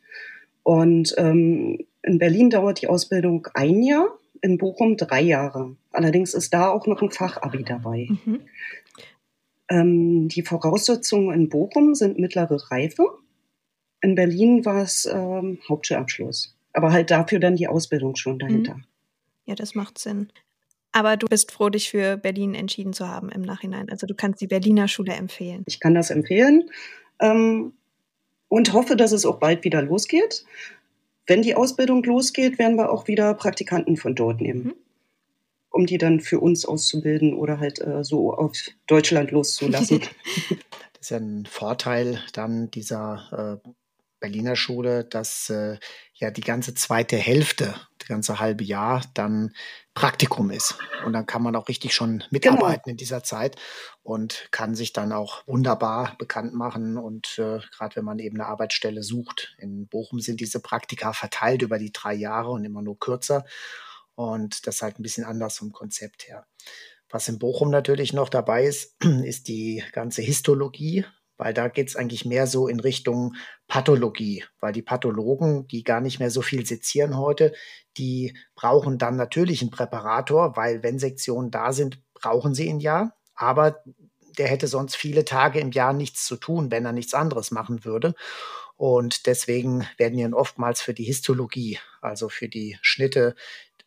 Und 0.63 1.13
ähm, 1.17 1.79
in 2.03 2.17
Berlin 2.19 2.49
dauert 2.49 2.81
die 2.81 2.87
Ausbildung 2.87 3.47
ein 3.53 3.81
Jahr, 3.83 4.07
in 4.41 4.57
Bochum 4.57 4.97
drei 4.97 5.21
Jahre. 5.21 5.75
Allerdings 5.91 6.33
ist 6.33 6.53
da 6.53 6.69
auch 6.69 6.87
noch 6.87 7.01
ein 7.01 7.11
Fachabi 7.11 7.63
dabei. 7.63 8.07
Mhm. 8.09 8.41
Ähm, 9.69 10.27
die 10.27 10.41
Voraussetzungen 10.41 11.33
in 11.33 11.49
Bochum 11.49 11.95
sind 11.95 12.17
mittlere 12.17 12.71
Reife 12.71 13.20
in 14.01 14.15
Berlin 14.15 14.65
war 14.65 14.81
es 14.81 15.05
ähm, 15.05 15.59
Hauptschulabschluss. 15.69 16.55
Aber 16.73 16.91
halt 16.91 17.11
dafür 17.11 17.39
dann 17.39 17.55
die 17.55 17.67
Ausbildung 17.67 18.15
schon 18.15 18.39
dahinter. 18.39 18.75
Mhm. 18.75 18.85
Ja, 19.45 19.55
das 19.55 19.75
macht 19.75 19.97
Sinn. 19.97 20.31
Aber 20.91 21.17
du 21.17 21.27
bist 21.27 21.51
froh, 21.51 21.69
dich 21.69 21.89
für 21.89 22.17
Berlin 22.17 22.53
entschieden 22.53 22.93
zu 22.93 23.07
haben 23.07 23.29
im 23.29 23.41
Nachhinein. 23.41 23.89
Also 23.89 24.07
du 24.07 24.13
kannst 24.13 24.41
die 24.41 24.47
Berliner 24.47 24.87
Schule 24.87 25.13
empfehlen. 25.13 25.63
Ich 25.67 25.79
kann 25.79 25.93
das 25.93 26.09
empfehlen 26.09 26.69
ähm, 27.19 27.73
und 28.49 28.73
hoffe, 28.73 28.95
dass 28.95 29.11
es 29.11 29.25
auch 29.25 29.39
bald 29.39 29.63
wieder 29.63 29.81
losgeht. 29.81 30.45
Wenn 31.27 31.43
die 31.43 31.55
Ausbildung 31.55 32.03
losgeht, 32.03 32.59
werden 32.59 32.77
wir 32.77 32.91
auch 32.91 33.07
wieder 33.07 33.33
Praktikanten 33.35 33.95
von 33.95 34.15
dort 34.15 34.41
nehmen, 34.41 34.63
mhm. 34.63 34.73
um 35.69 35.85
die 35.85 35.97
dann 35.97 36.19
für 36.19 36.39
uns 36.39 36.65
auszubilden 36.65 37.35
oder 37.35 37.59
halt 37.59 37.79
äh, 37.79 38.03
so 38.03 38.33
auf 38.33 38.57
Deutschland 38.87 39.31
loszulassen. 39.31 40.01
das 40.93 41.01
ist 41.01 41.09
ja 41.11 41.17
ein 41.17 41.45
Vorteil 41.45 42.19
dann 42.33 42.69
dieser 42.71 43.61
äh, 43.63 43.69
Berliner 44.21 44.55
Schule, 44.55 45.03
dass 45.03 45.49
äh, 45.49 45.77
ja 46.13 46.31
die 46.31 46.41
ganze 46.41 46.73
zweite 46.73 47.17
Hälfte, 47.17 47.75
das 47.97 48.07
ganze 48.07 48.39
halbe 48.39 48.63
Jahr 48.63 49.03
dann 49.13 49.53
Praktikum 49.93 50.51
ist. 50.51 50.77
Und 51.05 51.11
dann 51.11 51.25
kann 51.25 51.43
man 51.43 51.55
auch 51.57 51.67
richtig 51.67 51.93
schon 51.93 52.23
mitarbeiten 52.29 52.83
genau. 52.85 52.91
in 52.91 52.97
dieser 52.97 53.23
Zeit 53.23 53.57
und 54.03 54.47
kann 54.51 54.75
sich 54.75 54.93
dann 54.93 55.11
auch 55.11 55.45
wunderbar 55.47 56.15
bekannt 56.17 56.53
machen. 56.53 56.97
Und 56.97 57.37
äh, 57.39 57.59
gerade 57.75 57.97
wenn 57.97 58.05
man 58.05 58.19
eben 58.19 58.39
eine 58.39 58.47
Arbeitsstelle 58.47 59.03
sucht, 59.03 59.53
in 59.57 59.87
Bochum 59.87 60.21
sind 60.21 60.39
diese 60.39 60.61
Praktika 60.61 61.11
verteilt 61.11 61.63
über 61.63 61.77
die 61.77 61.91
drei 61.91 62.13
Jahre 62.13 62.51
und 62.51 62.63
immer 62.63 62.81
nur 62.81 62.97
kürzer. 62.97 63.43
Und 64.15 64.67
das 64.67 64.75
ist 64.75 64.81
halt 64.83 64.99
ein 64.99 65.03
bisschen 65.03 65.25
anders 65.25 65.57
vom 65.57 65.71
Konzept 65.71 66.27
her. 66.27 66.45
Was 67.09 67.27
in 67.27 67.39
Bochum 67.39 67.71
natürlich 67.71 68.13
noch 68.13 68.29
dabei 68.29 68.65
ist, 68.65 68.95
ist 69.23 69.47
die 69.47 69.83
ganze 69.91 70.21
Histologie 70.21 71.05
weil 71.41 71.55
da 71.55 71.69
geht 71.69 71.87
es 71.87 71.95
eigentlich 71.95 72.23
mehr 72.23 72.45
so 72.45 72.67
in 72.67 72.79
Richtung 72.79 73.33
Pathologie, 73.67 74.45
weil 74.59 74.73
die 74.73 74.83
Pathologen, 74.83 75.67
die 75.67 75.83
gar 75.83 75.99
nicht 75.99 76.19
mehr 76.19 76.29
so 76.29 76.43
viel 76.43 76.67
sezieren 76.67 77.17
heute, 77.17 77.51
die 77.97 78.37
brauchen 78.53 78.99
dann 78.99 79.15
natürlich 79.15 79.61
einen 79.61 79.71
Präparator, 79.71 80.55
weil 80.55 80.83
wenn 80.83 80.99
Sektionen 80.99 81.49
da 81.49 81.73
sind, 81.73 81.99
brauchen 82.13 82.53
sie 82.53 82.67
ihn 82.67 82.79
ja, 82.79 83.13
aber 83.33 83.83
der 84.37 84.49
hätte 84.49 84.67
sonst 84.67 84.95
viele 84.95 85.25
Tage 85.25 85.59
im 85.59 85.71
Jahr 85.71 85.93
nichts 85.93 86.27
zu 86.27 86.35
tun, 86.35 86.69
wenn 86.69 86.85
er 86.85 86.93
nichts 86.93 87.15
anderes 87.15 87.49
machen 87.49 87.85
würde. 87.85 88.13
Und 88.77 89.25
deswegen 89.25 89.87
werden 89.97 90.19
ihn 90.19 90.35
oftmals 90.35 90.79
für 90.79 90.93
die 90.93 91.05
Histologie, 91.05 91.79
also 92.01 92.29
für 92.29 92.49
die 92.49 92.77
Schnitte, 92.83 93.35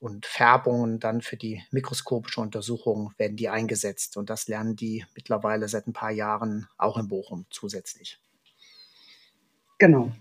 und 0.04 0.26
Färbungen 0.26 1.00
dann 1.00 1.22
für 1.22 1.38
die 1.38 1.62
mikroskopische 1.70 2.42
Untersuchung 2.42 3.14
werden 3.16 3.38
die 3.38 3.48
eingesetzt. 3.48 4.18
Und 4.18 4.28
das 4.28 4.48
lernen 4.48 4.76
die 4.76 5.06
mittlerweile 5.14 5.66
seit 5.66 5.86
ein 5.86 5.94
paar 5.94 6.10
Jahren 6.10 6.68
auch 6.76 6.98
in 6.98 7.08
Bochum 7.08 7.46
zusätzlich. 7.48 8.18
Genau. 9.78 10.12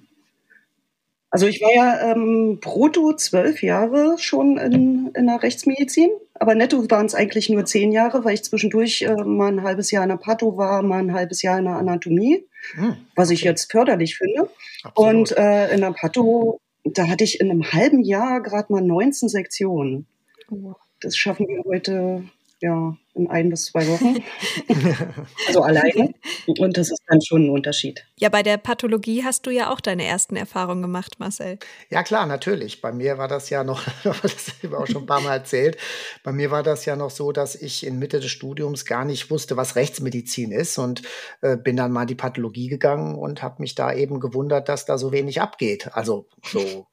Also 1.32 1.48
ich 1.48 1.62
war 1.62 1.74
ja 1.76 2.12
ähm, 2.12 2.60
brutto 2.62 3.14
zwölf 3.18 3.62
Jahre 3.62 4.16
schon 4.20 4.58
in, 4.58 5.12
in 5.16 5.28
der 5.28 5.44
Rechtsmedizin, 5.44 6.12
aber 6.36 6.56
netto 6.56 6.90
waren 6.90 7.08
es 7.08 7.16
eigentlich 7.16 7.50
nur 7.50 7.66
zehn 7.66 7.92
Jahre, 7.92 8.24
weil 8.24 8.36
ich 8.36 8.44
zwischendurch 8.44 9.02
äh, 9.02 9.16
mal 9.16 9.52
ein 9.52 9.64
halbes 9.64 9.92
Jahr 9.92 10.04
in 10.04 10.10
der 10.10 10.18
Patho 10.18 10.56
war, 10.56 10.82
mal 10.82 11.00
ein 11.00 11.14
halbes 11.14 11.42
Jahr 11.42 11.58
in 11.58 11.66
der 11.66 11.76
Anatomie, 11.76 12.48
hm, 12.76 12.96
was 13.16 13.32
ich 13.32 13.42
jetzt 13.42 13.70
förderlich 13.70 14.16
finde. 14.16 14.50
Absolut. 14.84 15.14
Und 15.14 15.38
äh, 15.38 15.74
in 15.74 15.82
der 15.82 15.92
Patho, 15.92 16.62
da 16.84 17.08
hatte 17.08 17.24
ich 17.24 17.40
in 17.40 17.50
einem 17.50 17.72
halben 17.72 18.02
Jahr 18.02 18.42
gerade 18.42 18.72
mal 18.72 18.82
19 18.82 19.30
Sektionen. 19.30 20.08
Oh. 20.50 20.74
Das 21.00 21.18
schaffen 21.18 21.48
wir 21.48 21.64
heute 21.66 22.24
ja, 22.64 22.96
in 23.14 23.30
ein 23.30 23.50
bis 23.50 23.66
zwei 23.66 23.86
Wochen. 23.90 24.24
also 25.48 25.62
alleine. 25.64 26.14
Und 26.48 26.78
das 26.78 26.92
ist 26.92 27.04
dann 27.08 27.22
schon 27.22 27.46
ein 27.46 27.50
Unterschied. 27.50 28.06
Ja, 28.18 28.30
bei 28.30 28.42
der 28.42 28.56
Pathologie 28.56 29.26
hast 29.26 29.46
du 29.46 29.52
ja 29.52 29.70
auch 29.70 29.82
deine 29.82 30.06
ersten 30.06 30.38
Erfahrungen 30.38 30.82
gemacht, 30.82 31.20
Marcel. 31.20 31.60
Ja, 31.90 32.04
klar, 32.04 32.26
natürlich. 32.26 32.80
Bei 32.80 32.94
mir 32.94 33.18
war 33.18 33.28
das 33.28 33.50
ja 33.50 33.66
noch, 33.66 33.84
das 34.04 34.14
habe 34.14 34.24
ich 34.64 34.74
auch 34.74 34.88
schon 34.88 35.04
ein 35.04 35.08
paar 35.08 35.20
Mal 35.20 35.34
erzählt, 35.34 35.78
bei 36.24 36.32
mir 36.32 36.52
war 36.52 36.64
das 36.64 36.86
ja 36.86 36.96
noch 36.96 37.10
so, 37.10 37.34
dass 37.34 37.56
ich 37.56 37.86
in 37.86 38.00
Mitte 38.00 38.22
des 38.22 38.32
Studiums 38.32 38.86
gar 38.86 39.04
nicht 39.04 39.30
wusste, 39.30 39.58
was 39.58 39.76
Rechtsmedizin 39.76 40.54
ist 40.54 40.78
und 40.78 41.02
äh, 41.42 41.58
bin 41.58 41.76
dann 41.76 41.92
mal 41.92 42.04
in 42.04 42.08
die 42.08 42.16
Pathologie 42.16 42.70
gegangen 42.70 43.16
und 43.16 43.44
habe 43.44 43.62
mich 43.62 43.76
da 43.76 43.94
eben 43.94 44.22
gewundert, 44.22 44.70
dass 44.70 44.86
da 44.86 44.98
so 44.98 45.12
wenig 45.12 45.42
abgeht. 45.42 45.90
Also 45.92 46.28
so 46.42 46.88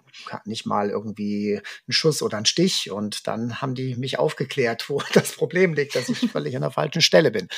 nicht 0.45 0.67
mal 0.67 0.91
irgendwie 0.91 1.61
ein 1.89 1.93
Schuss 1.93 2.23
oder 2.23 2.39
ein 2.39 2.47
Stich. 2.47 2.91
Und 2.91 3.27
dann 3.27 3.61
haben 3.61 3.75
die 3.75 3.97
mich 3.97 4.19
aufgeklärt, 4.19 4.85
wo 4.89 5.03
das 5.13 5.33
Problem 5.33 5.75
liegt, 5.75 5.95
dass 5.95 6.09
ich 6.09 6.31
völlig 6.31 6.57
an 6.57 6.63
der 6.63 6.71
falschen 6.71 7.03
Stelle 7.03 7.31
bin. 7.31 7.49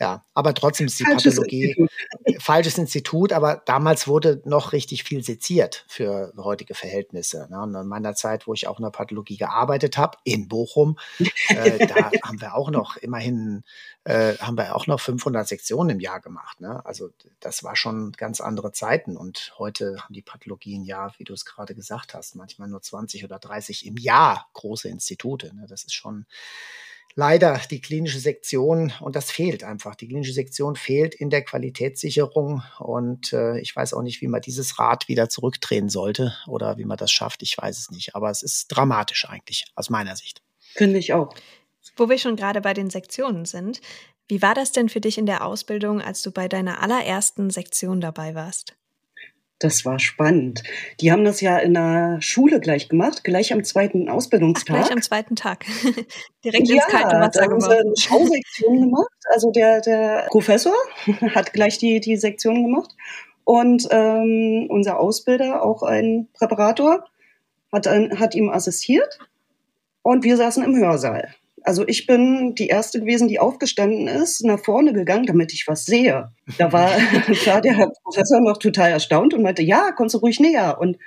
Ja, 0.00 0.24
aber 0.34 0.54
trotzdem 0.54 0.86
ist 0.86 0.98
die 0.98 1.04
falsches 1.04 1.36
Pathologie 1.36 1.76
Institut. 1.76 2.42
falsches 2.42 2.78
Institut, 2.78 3.32
aber 3.32 3.62
damals 3.64 4.08
wurde 4.08 4.42
noch 4.44 4.72
richtig 4.72 5.04
viel 5.04 5.22
seziert 5.22 5.84
für 5.88 6.32
heutige 6.36 6.74
Verhältnisse. 6.74 7.46
Ne? 7.48 7.60
Und 7.62 7.74
in 7.74 7.86
meiner 7.86 8.14
Zeit, 8.14 8.48
wo 8.48 8.54
ich 8.54 8.66
auch 8.66 8.78
in 8.78 8.84
der 8.84 8.90
Pathologie 8.90 9.36
gearbeitet 9.36 9.96
habe, 9.96 10.18
in 10.24 10.48
Bochum, 10.48 10.98
äh, 11.48 11.86
da 11.86 12.10
haben 12.24 12.40
wir 12.40 12.54
auch 12.56 12.70
noch 12.70 12.96
immerhin 12.96 13.62
äh, 14.04 14.36
haben 14.38 14.56
wir 14.56 14.76
auch 14.76 14.86
noch 14.86 15.00
500 15.00 15.48
Sektionen 15.48 15.90
im 15.90 16.00
Jahr 16.00 16.20
gemacht. 16.20 16.60
Ne? 16.60 16.84
Also 16.84 17.10
das 17.40 17.64
war 17.64 17.74
schon 17.74 18.12
ganz 18.12 18.40
andere 18.40 18.72
Zeiten 18.72 19.16
und 19.16 19.54
heute 19.58 19.96
haben 20.02 20.12
die 20.12 20.22
Pathologien 20.22 20.84
ja, 20.84 21.12
wie 21.18 21.24
du 21.24 21.32
es 21.32 21.44
gerade 21.44 21.74
gesagt 21.74 21.83
hast, 21.90 22.36
manchmal 22.36 22.68
nur 22.68 22.82
20 22.82 23.24
oder 23.24 23.38
30 23.38 23.86
im 23.86 23.96
Jahr 23.96 24.48
große 24.52 24.88
Institute. 24.88 25.54
Ne? 25.54 25.66
Das 25.68 25.84
ist 25.84 25.94
schon 25.94 26.26
leider 27.14 27.60
die 27.70 27.80
klinische 27.80 28.18
Sektion 28.18 28.92
und 29.00 29.16
das 29.16 29.30
fehlt 29.30 29.64
einfach. 29.64 29.94
Die 29.94 30.08
klinische 30.08 30.32
Sektion 30.32 30.76
fehlt 30.76 31.14
in 31.14 31.30
der 31.30 31.42
Qualitätssicherung 31.42 32.62
und 32.78 33.32
äh, 33.32 33.58
ich 33.60 33.74
weiß 33.74 33.94
auch 33.94 34.02
nicht, 34.02 34.20
wie 34.20 34.28
man 34.28 34.40
dieses 34.40 34.78
Rad 34.78 35.08
wieder 35.08 35.28
zurückdrehen 35.28 35.88
sollte 35.88 36.34
oder 36.46 36.76
wie 36.78 36.84
man 36.84 36.98
das 36.98 37.12
schafft. 37.12 37.42
Ich 37.42 37.56
weiß 37.56 37.78
es 37.78 37.90
nicht, 37.90 38.14
aber 38.14 38.30
es 38.30 38.42
ist 38.42 38.68
dramatisch 38.68 39.28
eigentlich 39.28 39.66
aus 39.74 39.90
meiner 39.90 40.16
Sicht. 40.16 40.42
Finde 40.58 40.98
ich 40.98 41.12
auch. 41.12 41.34
Wo 41.96 42.08
wir 42.08 42.18
schon 42.18 42.36
gerade 42.36 42.60
bei 42.60 42.74
den 42.74 42.90
Sektionen 42.90 43.44
sind, 43.44 43.80
wie 44.26 44.42
war 44.42 44.54
das 44.54 44.72
denn 44.72 44.88
für 44.88 45.00
dich 45.00 45.18
in 45.18 45.26
der 45.26 45.44
Ausbildung, 45.44 46.00
als 46.00 46.22
du 46.22 46.30
bei 46.30 46.48
deiner 46.48 46.82
allerersten 46.82 47.50
Sektion 47.50 48.00
dabei 48.00 48.34
warst? 48.34 48.74
Das 49.64 49.86
war 49.86 49.98
spannend. 49.98 50.62
Die 51.00 51.10
haben 51.10 51.24
das 51.24 51.40
ja 51.40 51.56
in 51.56 51.72
der 51.72 52.18
Schule 52.20 52.60
gleich 52.60 52.90
gemacht, 52.90 53.24
gleich 53.24 53.50
am 53.50 53.64
zweiten 53.64 54.10
Ausbildungstag. 54.10 54.76
Ach, 54.76 54.80
gleich 54.82 54.92
am 54.92 55.00
zweiten 55.00 55.36
Tag. 55.36 55.64
Direkt 56.44 56.68
ja, 56.68 56.74
ins 56.74 56.86
kalte 56.86 57.16
Wasser 57.16 57.40
da 57.40 57.50
haben 57.50 57.60
sie 57.62 57.70
eine 57.70 57.96
Schausektion 57.96 58.80
gemacht. 58.82 59.08
Also 59.32 59.50
der, 59.52 59.80
der 59.80 60.26
Professor 60.28 60.74
hat 61.34 61.54
gleich 61.54 61.78
die, 61.78 61.98
die 62.00 62.18
Sektion 62.18 62.62
gemacht. 62.62 62.94
Und 63.44 63.88
ähm, 63.90 64.66
unser 64.68 65.00
Ausbilder, 65.00 65.62
auch 65.62 65.82
ein 65.82 66.28
Präparator, 66.34 67.06
hat, 67.72 67.86
hat 67.86 68.34
ihm 68.34 68.50
assistiert. 68.50 69.18
Und 70.02 70.24
wir 70.24 70.36
saßen 70.36 70.62
im 70.62 70.76
Hörsaal. 70.76 71.34
Also 71.66 71.88
ich 71.88 72.06
bin 72.06 72.54
die 72.54 72.66
erste 72.66 73.00
gewesen, 73.00 73.26
die 73.26 73.40
aufgestanden 73.40 74.06
ist, 74.06 74.44
nach 74.44 74.62
vorne 74.62 74.92
gegangen, 74.92 75.24
damit 75.24 75.54
ich 75.54 75.64
was 75.66 75.86
sehe. 75.86 76.30
Da 76.58 76.72
war 76.72 76.90
klar 77.40 77.62
der 77.62 77.74
Herr 77.74 77.90
Professor 78.02 78.42
noch 78.42 78.58
total 78.58 78.90
erstaunt 78.90 79.32
und 79.32 79.42
meinte, 79.42 79.62
ja, 79.62 79.90
kommst 79.92 80.14
du 80.14 80.18
ruhig 80.18 80.38
näher. 80.40 80.76
Und, 80.78 80.98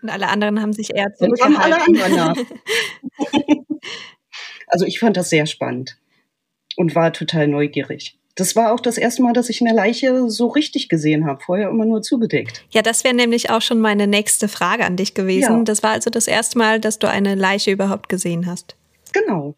und 0.00 0.08
alle 0.08 0.28
anderen 0.28 0.62
haben 0.62 0.72
sich 0.72 0.94
eher. 0.94 1.12
Und 1.18 1.40
alle 1.42 1.82
anderen 1.82 2.16
nach. 2.16 2.36
also 4.68 4.86
ich 4.86 4.98
fand 4.98 5.18
das 5.18 5.28
sehr 5.28 5.44
spannend 5.44 5.98
und 6.76 6.94
war 6.94 7.12
total 7.12 7.46
neugierig. 7.46 8.18
Das 8.36 8.56
war 8.56 8.72
auch 8.72 8.80
das 8.80 8.96
erste 8.96 9.22
Mal, 9.22 9.34
dass 9.34 9.50
ich 9.50 9.60
eine 9.60 9.74
Leiche 9.74 10.30
so 10.30 10.46
richtig 10.46 10.88
gesehen 10.88 11.26
habe. 11.26 11.42
Vorher 11.44 11.68
immer 11.68 11.84
nur 11.84 12.00
zugedeckt. 12.00 12.64
Ja, 12.70 12.80
das 12.80 13.04
wäre 13.04 13.14
nämlich 13.14 13.50
auch 13.50 13.60
schon 13.60 13.80
meine 13.80 14.06
nächste 14.06 14.48
Frage 14.48 14.86
an 14.86 14.96
dich 14.96 15.12
gewesen. 15.12 15.58
Ja. 15.58 15.64
Das 15.64 15.82
war 15.82 15.90
also 15.90 16.08
das 16.08 16.26
erste 16.26 16.56
Mal, 16.56 16.80
dass 16.80 16.98
du 16.98 17.08
eine 17.08 17.34
Leiche 17.34 17.70
überhaupt 17.70 18.08
gesehen 18.08 18.46
hast. 18.46 18.76
Genau. 19.12 19.54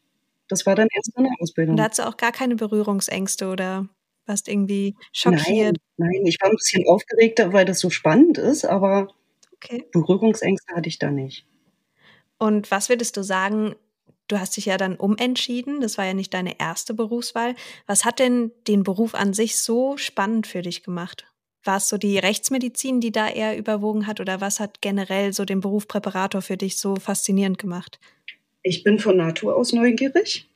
Das 0.49 0.67
war 0.67 0.75
dann 0.75 0.89
erst 0.95 1.17
eine 1.17 1.31
Ausbildung. 1.41 1.73
Und 1.73 1.77
da 1.79 1.85
hattest 1.85 2.01
du 2.01 2.09
auch 2.09 2.17
gar 2.17 2.33
keine 2.33 2.57
Berührungsängste 2.57 3.49
oder 3.49 3.89
warst 4.27 4.49
irgendwie 4.49 4.95
schockiert? 5.13 5.79
Nein, 5.97 6.11
nein, 6.13 6.27
ich 6.27 6.39
war 6.41 6.51
ein 6.51 6.57
bisschen 6.57 6.87
aufgeregter, 6.87 7.53
weil 7.53 7.65
das 7.65 7.81
so 7.81 7.91
spannend 7.91 8.39
ist, 8.39 8.65
aber 8.65 9.09
okay. 9.55 9.85
Berührungsängste 9.93 10.75
hatte 10.75 10.89
ich 10.89 10.99
da 10.99 11.11
nicht. 11.11 11.47
Und 12.39 12.71
was 12.71 12.89
würdest 12.89 13.17
du 13.17 13.25
sagen, 13.25 13.75
du 14.29 14.39
hast 14.39 14.57
dich 14.57 14.67
ja 14.67 14.77
dann 14.77 14.97
umentschieden, 14.97 15.81
das 15.81 15.99
war 15.99 16.05
ja 16.05 16.15
nicht 16.15 16.33
deine 16.35 16.61
erste 16.61 16.95
Berufswahl. 16.95 17.55
Was 17.87 18.05
hat 18.05 18.21
denn 18.21 18.53
den 18.69 18.85
Beruf 18.85 19.15
an 19.15 19.33
sich 19.33 19.59
so 19.59 19.97
spannend 19.97 20.47
für 20.47 20.63
dich 20.63 20.83
gemacht? 20.83 21.27
War 21.65 21.79
es 21.79 21.89
so 21.89 21.99
die 21.99 22.19
Rechtsmedizin, 22.19 23.01
die 23.01 23.11
da 23.11 23.29
eher 23.29 23.59
überwogen 23.59 24.07
hat 24.07 24.21
oder 24.21 24.41
was 24.41 24.61
hat 24.61 24.81
generell 24.81 25.33
so 25.33 25.45
den 25.45 25.61
Beruf 25.61 25.89
Präparator 25.89 26.41
für 26.41 26.57
dich 26.57 26.79
so 26.79 26.97
faszinierend 26.97 27.59
gemacht? 27.59 27.99
Ich 28.69 28.85
bin 28.85 28.99
von 28.99 29.17
Natur 29.17 29.57
aus 29.57 29.73
neugierig 29.73 30.49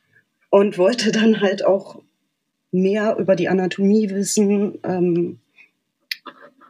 und 0.51 0.77
wollte 0.77 1.13
dann 1.13 1.41
halt 1.41 1.65
auch 1.65 2.03
mehr 2.71 3.17
über 3.19 3.37
die 3.37 3.49
Anatomie 3.49 4.11
wissen. 4.11 4.79
Ähm, 4.85 5.41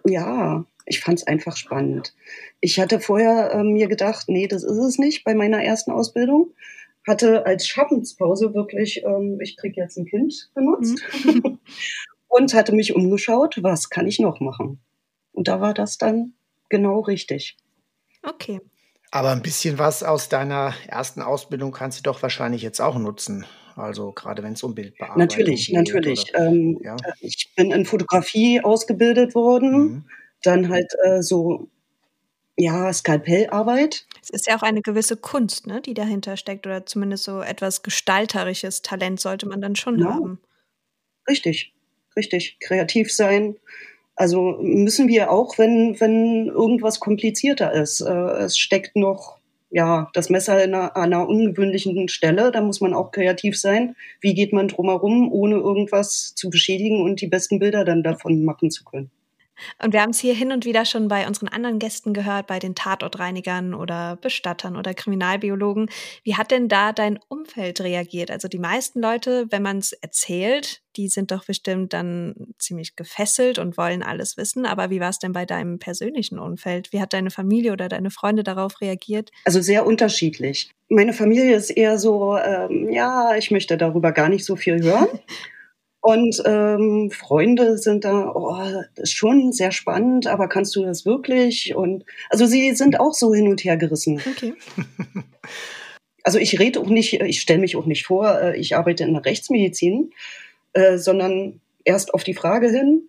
ja, 0.04 0.64
ich 0.86 1.00
fand 1.00 1.18
es 1.18 1.26
einfach 1.26 1.56
spannend. 1.56 2.14
Ich 2.60 2.78
hatte 2.78 3.00
vorher 3.00 3.52
äh, 3.52 3.64
mir 3.64 3.88
gedacht, 3.88 4.28
nee, 4.28 4.46
das 4.46 4.62
ist 4.62 4.78
es 4.78 4.98
nicht 4.98 5.24
bei 5.24 5.34
meiner 5.34 5.62
ersten 5.62 5.90
Ausbildung. 5.90 6.52
Hatte 7.06 7.44
als 7.44 7.66
Schaffenspause 7.66 8.54
wirklich, 8.54 9.02
ähm, 9.04 9.40
ich 9.40 9.56
kriege 9.56 9.80
jetzt 9.80 9.96
ein 9.96 10.06
Kind 10.06 10.50
benutzt 10.54 11.02
mhm. 11.24 11.58
und 12.28 12.54
hatte 12.54 12.72
mich 12.72 12.94
umgeschaut, 12.94 13.62
was 13.62 13.90
kann 13.90 14.06
ich 14.06 14.20
noch 14.20 14.40
machen? 14.40 14.80
Und 15.32 15.48
da 15.48 15.60
war 15.60 15.74
das 15.74 15.98
dann 15.98 16.34
genau 16.68 17.00
richtig. 17.00 17.56
Okay. 18.22 18.60
Aber 19.12 19.30
ein 19.30 19.42
bisschen 19.42 19.78
was 19.78 20.02
aus 20.02 20.30
deiner 20.30 20.74
ersten 20.88 21.20
Ausbildung 21.20 21.70
kannst 21.70 21.98
du 21.98 22.02
doch 22.02 22.22
wahrscheinlich 22.22 22.62
jetzt 22.62 22.80
auch 22.80 22.98
nutzen. 22.98 23.44
Also 23.76 24.10
gerade 24.12 24.42
wenn 24.42 24.54
es 24.54 24.62
um 24.62 24.74
Bildbearbeitung 24.74 25.20
natürlich, 25.20 25.66
geht. 25.66 25.76
Natürlich, 25.76 26.32
natürlich. 26.32 26.52
Ähm, 26.52 26.80
ja. 26.82 26.96
Ich 27.20 27.52
bin 27.54 27.72
in 27.72 27.84
Fotografie 27.84 28.62
ausgebildet 28.62 29.34
worden, 29.34 29.72
mhm. 29.72 30.04
dann 30.42 30.70
halt 30.70 30.90
äh, 31.04 31.22
so 31.22 31.68
ja, 32.56 32.90
Skalpellarbeit. 32.90 34.06
Es 34.22 34.30
ist 34.30 34.46
ja 34.46 34.56
auch 34.56 34.62
eine 34.62 34.80
gewisse 34.80 35.18
Kunst, 35.18 35.66
ne, 35.66 35.82
die 35.82 35.94
dahinter 35.94 36.38
steckt, 36.38 36.66
oder 36.66 36.86
zumindest 36.86 37.24
so 37.24 37.42
etwas 37.42 37.82
gestalterisches 37.82 38.80
Talent 38.80 39.20
sollte 39.20 39.46
man 39.46 39.60
dann 39.60 39.76
schon 39.76 39.98
ja. 39.98 40.06
haben. 40.06 40.40
Richtig, 41.28 41.74
richtig. 42.16 42.58
Kreativ 42.60 43.12
sein, 43.12 43.56
also 44.14 44.58
müssen 44.60 45.08
wir 45.08 45.30
auch, 45.30 45.58
wenn, 45.58 45.98
wenn 46.00 46.48
irgendwas 46.48 47.00
komplizierter 47.00 47.72
ist. 47.72 48.00
Äh, 48.00 48.12
es 48.12 48.58
steckt 48.58 48.96
noch 48.96 49.38
ja, 49.72 50.10
das 50.12 50.28
Messer 50.28 50.62
in 50.62 50.74
einer, 50.74 50.96
einer 50.96 51.26
ungewöhnlichen 51.26 52.08
Stelle, 52.08 52.52
da 52.52 52.60
muss 52.60 52.82
man 52.82 52.92
auch 52.92 53.10
kreativ 53.10 53.58
sein. 53.58 53.96
Wie 54.20 54.34
geht 54.34 54.52
man 54.52 54.68
drumherum, 54.68 55.32
ohne 55.32 55.56
irgendwas 55.56 56.34
zu 56.34 56.50
beschädigen 56.50 57.02
und 57.02 57.22
die 57.22 57.26
besten 57.26 57.58
Bilder 57.58 57.84
dann 57.84 58.02
davon 58.02 58.44
machen 58.44 58.70
zu 58.70 58.84
können? 58.84 59.10
Und 59.82 59.92
wir 59.92 60.02
haben 60.02 60.10
es 60.10 60.20
hier 60.20 60.34
hin 60.34 60.52
und 60.52 60.64
wieder 60.64 60.84
schon 60.84 61.08
bei 61.08 61.26
unseren 61.26 61.48
anderen 61.48 61.78
Gästen 61.78 62.14
gehört, 62.14 62.46
bei 62.46 62.58
den 62.58 62.74
Tatortreinigern 62.74 63.74
oder 63.74 64.16
Bestattern 64.16 64.76
oder 64.76 64.94
Kriminalbiologen. 64.94 65.90
Wie 66.24 66.36
hat 66.36 66.50
denn 66.50 66.68
da 66.68 66.92
dein 66.92 67.18
Umfeld 67.28 67.80
reagiert? 67.80 68.30
Also 68.30 68.48
die 68.48 68.58
meisten 68.58 69.00
Leute, 69.00 69.46
wenn 69.50 69.62
man 69.62 69.78
es 69.78 69.92
erzählt, 69.92 70.82
die 70.96 71.08
sind 71.08 71.30
doch 71.30 71.46
bestimmt 71.46 71.92
dann 71.92 72.34
ziemlich 72.58 72.96
gefesselt 72.96 73.58
und 73.58 73.76
wollen 73.76 74.02
alles 74.02 74.36
wissen. 74.36 74.66
Aber 74.66 74.90
wie 74.90 75.00
war 75.00 75.08
es 75.08 75.18
denn 75.18 75.32
bei 75.32 75.46
deinem 75.46 75.78
persönlichen 75.78 76.38
Umfeld? 76.38 76.92
Wie 76.92 77.00
hat 77.00 77.12
deine 77.12 77.30
Familie 77.30 77.72
oder 77.72 77.88
deine 77.88 78.10
Freunde 78.10 78.42
darauf 78.42 78.80
reagiert? 78.80 79.30
Also 79.44 79.60
sehr 79.60 79.86
unterschiedlich. 79.86 80.70
Meine 80.88 81.14
Familie 81.14 81.56
ist 81.56 81.70
eher 81.70 81.98
so, 81.98 82.36
ähm, 82.36 82.90
ja, 82.92 83.34
ich 83.36 83.50
möchte 83.50 83.78
darüber 83.78 84.12
gar 84.12 84.28
nicht 84.28 84.44
so 84.44 84.56
viel 84.56 84.82
hören. 84.82 85.08
Und 86.02 86.42
ähm, 86.44 87.12
Freunde 87.12 87.78
sind 87.78 88.04
da, 88.04 88.32
oh, 88.34 88.58
das 88.96 89.04
ist 89.04 89.12
schon 89.12 89.52
sehr 89.52 89.70
spannend, 89.70 90.26
aber 90.26 90.48
kannst 90.48 90.74
du 90.74 90.82
das 90.82 91.06
wirklich? 91.06 91.76
Und 91.76 92.04
also 92.28 92.44
sie 92.44 92.74
sind 92.74 92.98
auch 92.98 93.14
so 93.14 93.32
hin 93.32 93.46
und 93.46 93.62
her 93.62 93.76
gerissen. 93.76 94.20
Okay. 94.30 94.54
Also 96.24 96.38
ich 96.38 96.60
rede 96.60 96.78
auch 96.78 96.86
nicht, 96.86 97.14
ich 97.14 97.40
stelle 97.40 97.58
mich 97.58 97.74
auch 97.74 97.84
nicht 97.84 98.06
vor, 98.06 98.40
äh, 98.40 98.56
ich 98.56 98.76
arbeite 98.76 99.02
in 99.02 99.12
der 99.12 99.24
Rechtsmedizin, 99.24 100.12
äh, 100.72 100.96
sondern 100.96 101.60
erst 101.84 102.14
auf 102.14 102.22
die 102.22 102.34
Frage 102.34 102.70
hin, 102.70 103.08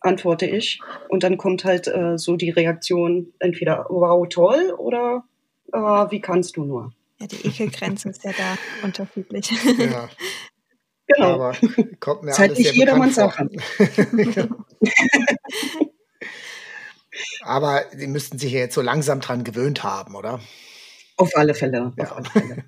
antworte 0.00 0.46
ich. 0.46 0.80
Und 1.10 1.22
dann 1.22 1.36
kommt 1.36 1.66
halt 1.66 1.86
äh, 1.86 2.16
so 2.16 2.36
die 2.36 2.48
Reaktion 2.48 3.34
entweder 3.40 3.84
wow, 3.90 4.26
toll 4.26 4.74
oder 4.78 5.24
äh, 5.72 5.78
wie 5.78 6.22
kannst 6.22 6.56
du 6.56 6.64
nur. 6.64 6.94
Ja, 7.20 7.26
die 7.26 7.46
Ekelgrenze 7.46 8.08
ist 8.08 8.24
ja 8.24 8.32
da 8.32 8.56
unterschiedlich. 8.82 9.50
Ja. 9.78 10.08
Genau. 11.16 11.34
Aber 11.34 11.56
kommt 12.00 12.22
mir 12.22 12.30
ist 12.30 12.38
halt 12.38 12.56
nicht 12.58 12.74
jedermanns 12.74 13.16
Sache. 13.16 13.48
Aber 17.42 17.84
die 17.92 18.06
müssten 18.06 18.38
sich 18.38 18.52
ja 18.52 18.60
jetzt 18.60 18.74
so 18.74 18.82
langsam 18.82 19.20
dran 19.20 19.44
gewöhnt 19.44 19.82
haben, 19.82 20.14
oder? 20.14 20.40
Auf 21.16 21.30
alle 21.36 21.54
Fälle. 21.54 21.92
Ja. 21.96 22.04
Auf 22.04 22.16
alle 22.16 22.30
Fälle. 22.30 22.64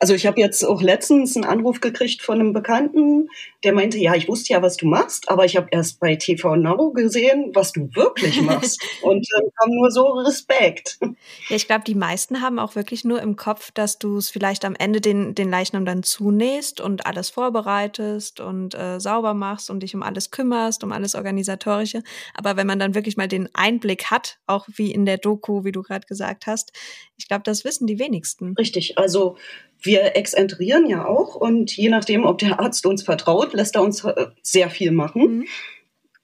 Also 0.00 0.14
ich 0.14 0.26
habe 0.26 0.40
jetzt 0.40 0.64
auch 0.64 0.80
letztens 0.80 1.36
einen 1.36 1.44
Anruf 1.44 1.80
gekriegt 1.80 2.22
von 2.22 2.40
einem 2.40 2.52
Bekannten, 2.52 3.28
der 3.64 3.72
meinte, 3.72 3.98
ja, 3.98 4.14
ich 4.14 4.28
wusste 4.28 4.52
ja, 4.52 4.62
was 4.62 4.76
du 4.76 4.86
machst, 4.86 5.28
aber 5.28 5.44
ich 5.44 5.56
habe 5.56 5.68
erst 5.70 5.98
bei 5.98 6.14
TV 6.16 6.56
Now 6.56 6.92
gesehen, 6.92 7.50
was 7.54 7.72
du 7.72 7.88
wirklich 7.94 8.40
machst. 8.42 8.80
Und 9.02 9.26
dann 9.32 9.46
äh, 9.46 9.50
kam 9.58 9.70
nur 9.70 9.90
so 9.90 10.06
Respekt. 10.06 10.98
Ja, 11.48 11.56
ich 11.56 11.66
glaube, 11.66 11.84
die 11.84 11.94
meisten 11.94 12.40
haben 12.40 12.58
auch 12.58 12.76
wirklich 12.76 13.04
nur 13.04 13.20
im 13.20 13.36
Kopf, 13.36 13.72
dass 13.72 13.98
du 13.98 14.16
es 14.16 14.30
vielleicht 14.30 14.64
am 14.64 14.76
Ende 14.76 15.00
den, 15.00 15.34
den 15.34 15.50
Leichnam 15.50 15.84
dann 15.84 16.02
zunähst 16.02 16.80
und 16.80 17.06
alles 17.06 17.30
vorbereitest 17.30 18.40
und 18.40 18.74
äh, 18.74 19.00
sauber 19.00 19.34
machst 19.34 19.70
und 19.70 19.82
dich 19.82 19.94
um 19.94 20.02
alles 20.02 20.30
kümmerst, 20.30 20.84
um 20.84 20.92
alles 20.92 21.14
Organisatorische. 21.14 22.02
Aber 22.34 22.56
wenn 22.56 22.66
man 22.66 22.78
dann 22.78 22.94
wirklich 22.94 23.16
mal 23.16 23.28
den 23.28 23.48
Einblick 23.54 24.06
hat, 24.06 24.38
auch 24.46 24.68
wie 24.72 24.92
in 24.92 25.04
der 25.04 25.18
Doku, 25.18 25.64
wie 25.64 25.72
du 25.72 25.82
gerade 25.82 26.06
gesagt 26.06 26.46
hast, 26.46 26.72
ich 27.16 27.26
glaube, 27.26 27.42
das 27.44 27.64
wissen 27.64 27.86
die 27.86 27.98
wenigsten. 27.98 28.54
Richtig, 28.54 28.96
also 28.96 29.36
wir 29.80 30.16
exzentrieren 30.16 30.88
ja 30.88 31.06
auch 31.06 31.34
und 31.34 31.76
je 31.76 31.88
nachdem, 31.88 32.24
ob 32.24 32.38
der 32.38 32.60
Arzt 32.60 32.86
uns 32.86 33.02
vertraut, 33.02 33.52
lässt 33.52 33.76
er 33.76 33.82
uns 33.82 34.04
äh, 34.04 34.26
sehr 34.42 34.70
viel 34.70 34.90
machen. 34.90 35.22
Mhm. 35.22 35.46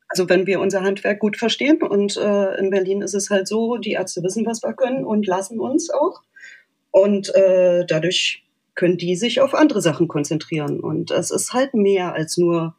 Also 0.09 0.29
wenn 0.29 0.47
wir 0.47 0.61
unser 0.61 0.83
Handwerk 0.83 1.19
gut 1.19 1.37
verstehen 1.37 1.83
und 1.83 2.17
äh, 2.17 2.55
in 2.59 2.71
Berlin 2.71 3.03
ist 3.03 3.15
es 3.15 3.31
halt 3.31 3.49
so, 3.49 3.79
die 3.79 3.93
Ärzte 3.93 4.23
wissen, 4.23 4.47
was 4.47 4.63
wir 4.63 4.73
können 4.73 5.05
und 5.05 5.27
lassen 5.27 5.61
uns 5.61 5.91
auch. 5.91 6.23
Und 6.91 7.35
äh, 7.35 7.85
dadurch 7.87 8.45
können 8.75 8.97
die 8.99 9.17
sich 9.17 9.41
auf 9.41 9.55
andere 9.55 9.81
Sachen 9.81 10.07
konzentrieren. 10.07 10.81
Und 10.81 11.11
es 11.11 11.31
ist 11.31 11.53
halt 11.53 11.75
mehr 11.75 12.13
als 12.13 12.37
nur 12.37 12.77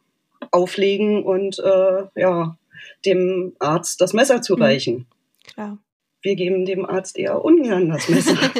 auflegen 0.50 1.24
und 1.24 1.58
äh, 1.58 2.04
ja, 2.14 2.56
dem 3.04 3.54
Arzt 3.58 4.00
das 4.00 4.12
Messer 4.12 4.42
zu 4.42 4.56
mhm. 4.56 4.62
reichen. 4.62 5.06
Klar. 5.46 5.78
Wir 6.22 6.34
geben 6.34 6.64
dem 6.64 6.86
Arzt 6.86 7.18
eher 7.18 7.44
ungern 7.44 7.90
das 7.90 8.08
Messer. 8.08 8.36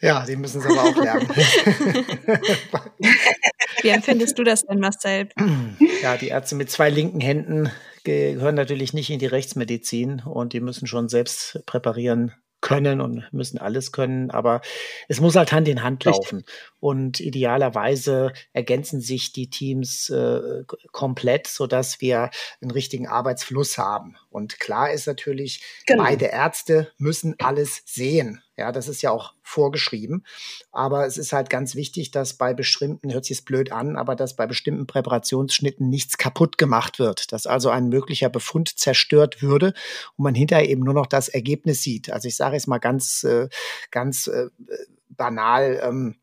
Ja, 0.00 0.24
die 0.24 0.36
müssen 0.36 0.60
es 0.60 0.66
aber 0.66 0.82
auch 0.82 0.96
lernen. 0.96 1.28
Wie 3.82 3.88
empfindest 3.88 4.38
du 4.38 4.44
das 4.44 4.64
denn, 4.64 4.80
Marcel? 4.80 5.28
Ja, 6.02 6.16
die 6.16 6.28
Ärzte 6.28 6.54
mit 6.54 6.70
zwei 6.70 6.88
linken 6.88 7.20
Händen 7.20 7.70
gehören 8.04 8.54
natürlich 8.54 8.94
nicht 8.94 9.10
in 9.10 9.18
die 9.18 9.26
Rechtsmedizin 9.26 10.20
und 10.20 10.54
die 10.54 10.60
müssen 10.60 10.86
schon 10.86 11.08
selbst 11.08 11.60
präparieren 11.66 12.32
können 12.60 13.00
und 13.00 13.24
müssen 13.32 13.58
alles 13.58 13.90
können, 13.92 14.30
aber 14.30 14.60
es 15.08 15.20
muss 15.20 15.34
halt 15.34 15.52
Hand 15.52 15.66
in 15.68 15.82
Hand 15.82 16.04
laufen. 16.04 16.38
Richtig. 16.38 16.54
Und 16.78 17.20
idealerweise 17.20 18.32
ergänzen 18.52 19.00
sich 19.00 19.32
die 19.32 19.48
Teams 19.48 20.10
äh, 20.10 20.64
komplett, 20.92 21.46
sodass 21.46 22.00
wir 22.00 22.30
einen 22.60 22.70
richtigen 22.70 23.08
Arbeitsfluss 23.08 23.78
haben. 23.78 24.16
Und 24.28 24.60
klar 24.60 24.92
ist 24.92 25.06
natürlich, 25.06 25.62
genau. 25.86 26.02
beide 26.04 26.26
Ärzte 26.26 26.92
müssen 26.98 27.34
alles 27.38 27.82
sehen. 27.86 28.42
Ja, 28.60 28.72
das 28.72 28.88
ist 28.88 29.00
ja 29.00 29.10
auch 29.10 29.32
vorgeschrieben. 29.42 30.22
Aber 30.70 31.06
es 31.06 31.16
ist 31.16 31.32
halt 31.32 31.48
ganz 31.48 31.74
wichtig, 31.74 32.10
dass 32.10 32.34
bei 32.34 32.52
bestimmten, 32.52 33.10
hört 33.10 33.24
sich 33.24 33.38
jetzt 33.38 33.46
blöd 33.46 33.72
an, 33.72 33.96
aber 33.96 34.14
dass 34.14 34.36
bei 34.36 34.46
bestimmten 34.46 34.86
Präparationsschnitten 34.86 35.88
nichts 35.88 36.18
kaputt 36.18 36.58
gemacht 36.58 36.98
wird. 36.98 37.32
Dass 37.32 37.46
also 37.46 37.70
ein 37.70 37.88
möglicher 37.88 38.28
Befund 38.28 38.78
zerstört 38.78 39.40
würde 39.40 39.72
und 40.16 40.24
man 40.24 40.34
hinterher 40.34 40.68
eben 40.68 40.82
nur 40.82 40.92
noch 40.92 41.06
das 41.06 41.28
Ergebnis 41.28 41.80
sieht. 41.82 42.12
Also 42.12 42.28
ich 42.28 42.36
sage 42.36 42.54
jetzt 42.54 42.68
mal 42.68 42.78
ganz, 42.78 43.24
äh, 43.24 43.48
ganz 43.90 44.26
äh, 44.26 44.48
banal, 45.08 45.80
ähm, 45.82 46.16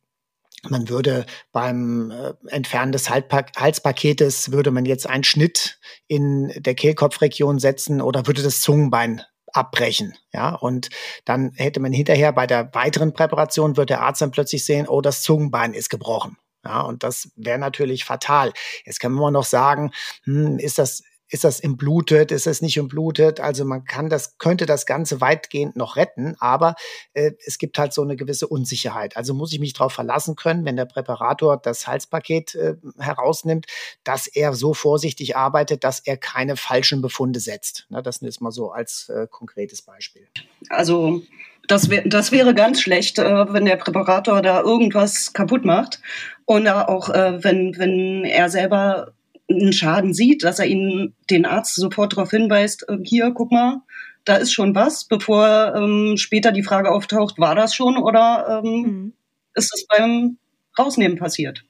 man 0.69 0.89
würde 0.89 1.26
beim 1.52 2.12
äh, 2.12 2.34
Entfernen 2.50 2.91
des 2.91 3.10
Halspaketes, 3.10 4.52
würde 4.52 4.69
man 4.69 4.86
jetzt 4.86 5.08
einen 5.08 5.23
Schnitt 5.23 5.80
in 6.08 6.54
der 6.56 6.76
Kehlkopfregion 6.76 7.58
setzen 7.58 8.00
oder 8.00 8.28
würde 8.28 8.43
das 8.43 8.62
Zungenbein 8.62 9.23
abbrechen. 9.58 10.13
Ja, 10.34 10.56
und 10.56 10.89
dann 11.26 11.52
hätte 11.56 11.80
man 11.80 11.91
hinterher 11.91 12.32
bei 12.32 12.48
der 12.48 12.74
weiteren 12.74 13.13
Präparation 13.13 13.78
wird 13.78 13.89
der 13.89 14.02
Arzt 14.02 14.22
dann 14.22 14.32
plötzlich 14.32 14.63
sehen, 14.65 14.88
oh, 14.88 15.02
das 15.02 15.22
Zungenbein 15.24 15.74
ist 15.74 15.89
gebrochen. 15.89 16.38
Ja, 16.63 16.82
und 16.82 17.04
das 17.04 17.32
wäre 17.36 17.60
natürlich 17.60 18.04
fatal. 18.06 18.52
Jetzt 18.86 19.00
kann 19.00 19.13
man 19.13 19.34
noch 19.34 19.46
sagen, 19.46 19.91
hm, 20.24 20.60
ist 20.60 20.78
das 20.78 21.04
ist 21.30 21.44
das 21.44 21.60
implutet, 21.60 22.32
ist 22.32 22.48
es 22.48 22.62
nicht 22.62 22.78
implutet? 22.78 23.40
Also 23.40 23.66
man 23.66 23.84
kann 23.84 24.10
das, 24.10 24.38
könnte 24.38 24.66
das 24.66 24.86
Ganze 24.86 25.20
weitgehend 25.20 25.76
noch 25.76 25.96
retten, 25.96 26.36
aber 26.40 26.76
äh, 27.13 27.32
es 27.46 27.58
gibt 27.58 27.78
halt 27.78 27.94
so 27.94 28.02
eine 28.02 28.16
gewisse 28.16 28.48
Unsicherheit. 28.48 29.18
Also 29.18 29.34
muss 29.34 29.52
ich 29.52 29.60
mich 29.60 29.74
darauf 29.74 29.94
verlassen 29.94 30.36
können, 30.36 30.66
wenn 30.66 30.76
der 30.76 30.86
Präparator 30.86 31.58
das 31.58 31.88
Halspaket 31.88 32.56
äh, 32.56 32.76
herausnimmt, 32.98 33.66
dass 34.04 34.28
er 34.28 34.54
so 34.54 34.74
vorsichtig 34.74 35.36
arbeitet, 35.36 35.84
dass 35.84 36.00
er 36.00 36.18
keine 36.18 36.56
falschen 36.56 37.02
Befunde 37.02 37.40
setzt. 37.40 37.86
Na, 37.90 38.02
das 38.02 38.18
ist 38.22 38.42
mal 38.42 38.52
so 38.52 38.72
als 38.72 39.10
äh, 39.10 39.28
konkretes 39.30 39.82
Beispiel. 39.82 40.28
Also 40.70 41.22
das, 41.68 41.90
wär, 41.90 42.04
das 42.06 42.32
wäre 42.32 42.54
ganz 42.56 42.82
schlecht, 42.82 43.20
äh, 43.20 43.54
wenn 43.54 43.66
der 43.66 43.76
Präparator 43.76 44.42
da 44.42 44.62
irgendwas 44.62 45.34
kaputt 45.34 45.66
macht. 45.66 46.02
Und 46.46 46.68
auch 46.68 47.10
äh, 47.10 47.44
wenn, 47.44 47.78
wenn 47.78 48.24
er 48.24 48.50
selber 48.50 49.13
einen 49.49 49.73
Schaden 49.73 50.13
sieht, 50.13 50.43
dass 50.43 50.60
er 50.60 50.65
ihn 50.67 51.13
den 51.29 51.45
Arzt 51.45 51.75
sofort 51.75 52.13
darauf 52.13 52.31
hinweist, 52.31 52.88
äh, 52.89 52.97
hier, 53.03 53.31
guck 53.31 53.51
mal, 53.51 53.81
da 54.25 54.36
ist 54.36 54.51
schon 54.51 54.75
was, 54.75 55.05
bevor 55.05 55.73
ähm, 55.75 56.15
später 56.17 56.51
die 56.51 56.63
Frage 56.63 56.91
auftaucht, 56.91 57.39
war 57.39 57.55
das 57.55 57.73
schon 57.73 57.97
oder 57.97 58.62
ähm, 58.63 58.81
mhm. 58.81 59.13
ist 59.53 59.73
es 59.73 59.88
beim 59.88 60.38
Rausnehmen 60.77 61.17
passiert? 61.17 61.63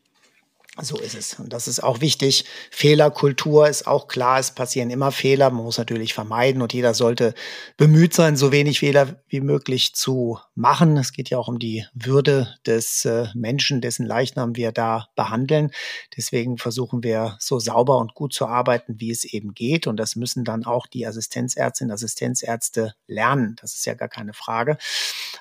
So 0.79 0.97
ist 0.97 1.15
es. 1.15 1.39
Und 1.39 1.53
das 1.53 1.67
ist 1.67 1.81
auch 1.81 2.01
wichtig. 2.01 2.45
Fehlerkultur 2.69 3.67
ist 3.67 3.87
auch 3.87 4.07
klar. 4.07 4.39
Es 4.39 4.51
passieren 4.51 4.91
immer 4.91 5.11
Fehler. 5.11 5.49
Man 5.49 5.63
muss 5.63 5.79
natürlich 5.79 6.13
vermeiden 6.13 6.61
und 6.61 6.71
jeder 6.71 6.93
sollte 6.93 7.33
bemüht 7.77 8.13
sein, 8.13 8.37
so 8.37 8.51
wenig 8.51 8.79
Fehler 8.79 9.19
wie 9.27 9.41
möglich 9.41 9.95
zu 9.95 10.37
machen. 10.53 10.95
Es 10.97 11.13
geht 11.13 11.31
ja 11.31 11.39
auch 11.39 11.47
um 11.47 11.57
die 11.57 11.85
Würde 11.95 12.55
des 12.67 13.05
äh, 13.05 13.25
Menschen, 13.33 13.81
dessen 13.81 14.05
Leichnam 14.05 14.55
wir 14.55 14.71
da 14.71 15.07
behandeln. 15.15 15.71
Deswegen 16.15 16.59
versuchen 16.59 17.01
wir 17.01 17.37
so 17.39 17.57
sauber 17.57 17.97
und 17.97 18.13
gut 18.13 18.33
zu 18.33 18.45
arbeiten, 18.45 18.99
wie 18.99 19.09
es 19.09 19.25
eben 19.25 19.55
geht. 19.55 19.87
Und 19.87 19.97
das 19.97 20.15
müssen 20.15 20.43
dann 20.43 20.63
auch 20.63 20.85
die 20.85 21.07
Assistenzärztinnen, 21.07 21.91
Assistenzärzte 21.91 22.93
lernen. 23.07 23.55
Das 23.61 23.73
ist 23.73 23.85
ja 23.87 23.95
gar 23.95 24.09
keine 24.09 24.33
Frage. 24.33 24.77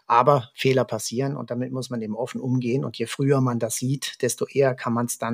Aber 0.07 0.51
Fehler 0.55 0.85
passieren 0.87 1.37
und 1.37 1.51
damit 1.51 1.73
muss 1.73 1.91
man 1.91 2.01
eben 2.01 2.17
offen 2.17 2.41
umgehen. 2.41 2.87
Und 2.87 2.97
je 2.97 3.07
früher 3.07 3.43
man 3.43 3.59
das 3.59 3.77
sieht, 3.77 4.23
desto 4.23 4.47
eher 4.47 4.75
kann 4.75 4.95
man 4.95 5.07
es 5.07 5.19
dann 5.19 5.26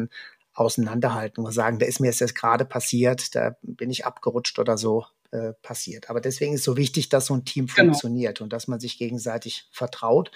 auseinanderhalten 0.55 1.45
und 1.45 1.53
sagen, 1.53 1.79
da 1.79 1.87
ist 1.87 2.01
mir 2.01 2.11
jetzt 2.11 2.35
gerade 2.35 2.65
passiert, 2.65 3.35
da 3.35 3.57
bin 3.63 3.91
ich 3.91 4.05
abgerutscht 4.05 4.59
oder 4.59 4.77
so 4.77 5.07
äh, 5.31 5.53
passiert. 5.63 6.11
Aber 6.11 6.21
deswegen 6.21 6.55
ist 6.55 6.65
so 6.65 6.77
wichtig, 6.77 7.09
dass 7.09 7.27
so 7.27 7.35
ein 7.35 7.45
Team 7.45 7.67
genau. 7.67 7.89
funktioniert 7.89 8.41
und 8.41 8.53
dass 8.53 8.69
man 8.69 8.81
sich 8.81 8.99
gegenseitig 8.99 9.69
vertraut. 9.73 10.31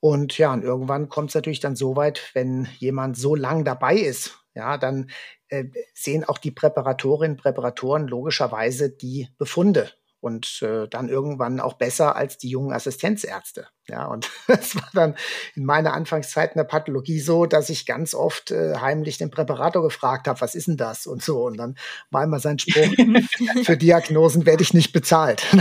Und 0.00 0.36
ja, 0.38 0.52
und 0.52 0.62
irgendwann 0.62 1.08
kommt 1.08 1.30
es 1.30 1.34
natürlich 1.34 1.60
dann 1.60 1.76
so 1.76 1.96
weit, 1.96 2.30
wenn 2.34 2.68
jemand 2.78 3.16
so 3.16 3.34
lang 3.34 3.64
dabei 3.64 3.96
ist, 3.96 4.38
ja, 4.54 4.78
dann 4.78 5.10
äh, 5.48 5.64
sehen 5.94 6.24
auch 6.24 6.38
die 6.38 6.50
Präparatorinnen, 6.50 7.36
Präparatoren 7.36 8.06
logischerweise 8.06 8.90
die 8.90 9.28
Befunde 9.38 9.90
und 10.24 10.62
äh, 10.62 10.88
dann 10.88 11.10
irgendwann 11.10 11.60
auch 11.60 11.74
besser 11.74 12.16
als 12.16 12.38
die 12.38 12.48
jungen 12.48 12.72
Assistenzärzte. 12.72 13.66
Ja, 13.86 14.06
und 14.06 14.30
es 14.48 14.74
war 14.74 14.88
dann 14.94 15.16
in 15.54 15.66
meiner 15.66 15.92
Anfangszeit 15.92 16.52
in 16.52 16.58
der 16.58 16.64
Pathologie 16.64 17.20
so, 17.20 17.44
dass 17.44 17.68
ich 17.68 17.84
ganz 17.84 18.14
oft 18.14 18.50
äh, 18.50 18.76
heimlich 18.80 19.18
den 19.18 19.30
Präparator 19.30 19.82
gefragt 19.82 20.26
habe, 20.26 20.40
was 20.40 20.54
ist 20.54 20.66
denn 20.66 20.78
das 20.78 21.06
und 21.06 21.22
so. 21.22 21.44
Und 21.44 21.58
dann 21.58 21.76
war 22.10 22.24
immer 22.24 22.40
sein 22.40 22.58
Spruch, 22.58 22.88
für 23.64 23.76
Diagnosen 23.76 24.46
werde 24.46 24.62
ich 24.62 24.72
nicht 24.72 24.94
bezahlt. 24.94 25.44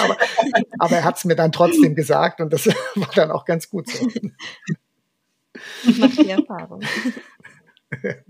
aber, 0.00 0.16
aber, 0.78 0.96
er 0.96 1.02
hat 1.02 1.16
es 1.16 1.24
mir 1.24 1.34
dann 1.34 1.50
trotzdem 1.50 1.96
gesagt 1.96 2.40
und 2.40 2.52
das 2.52 2.68
war 2.94 3.10
dann 3.16 3.32
auch 3.32 3.44
ganz 3.44 3.68
gut 3.68 3.88
so. 3.88 4.06
Macht 5.98 6.18
die 6.18 6.30
Erfahrung. 6.30 6.82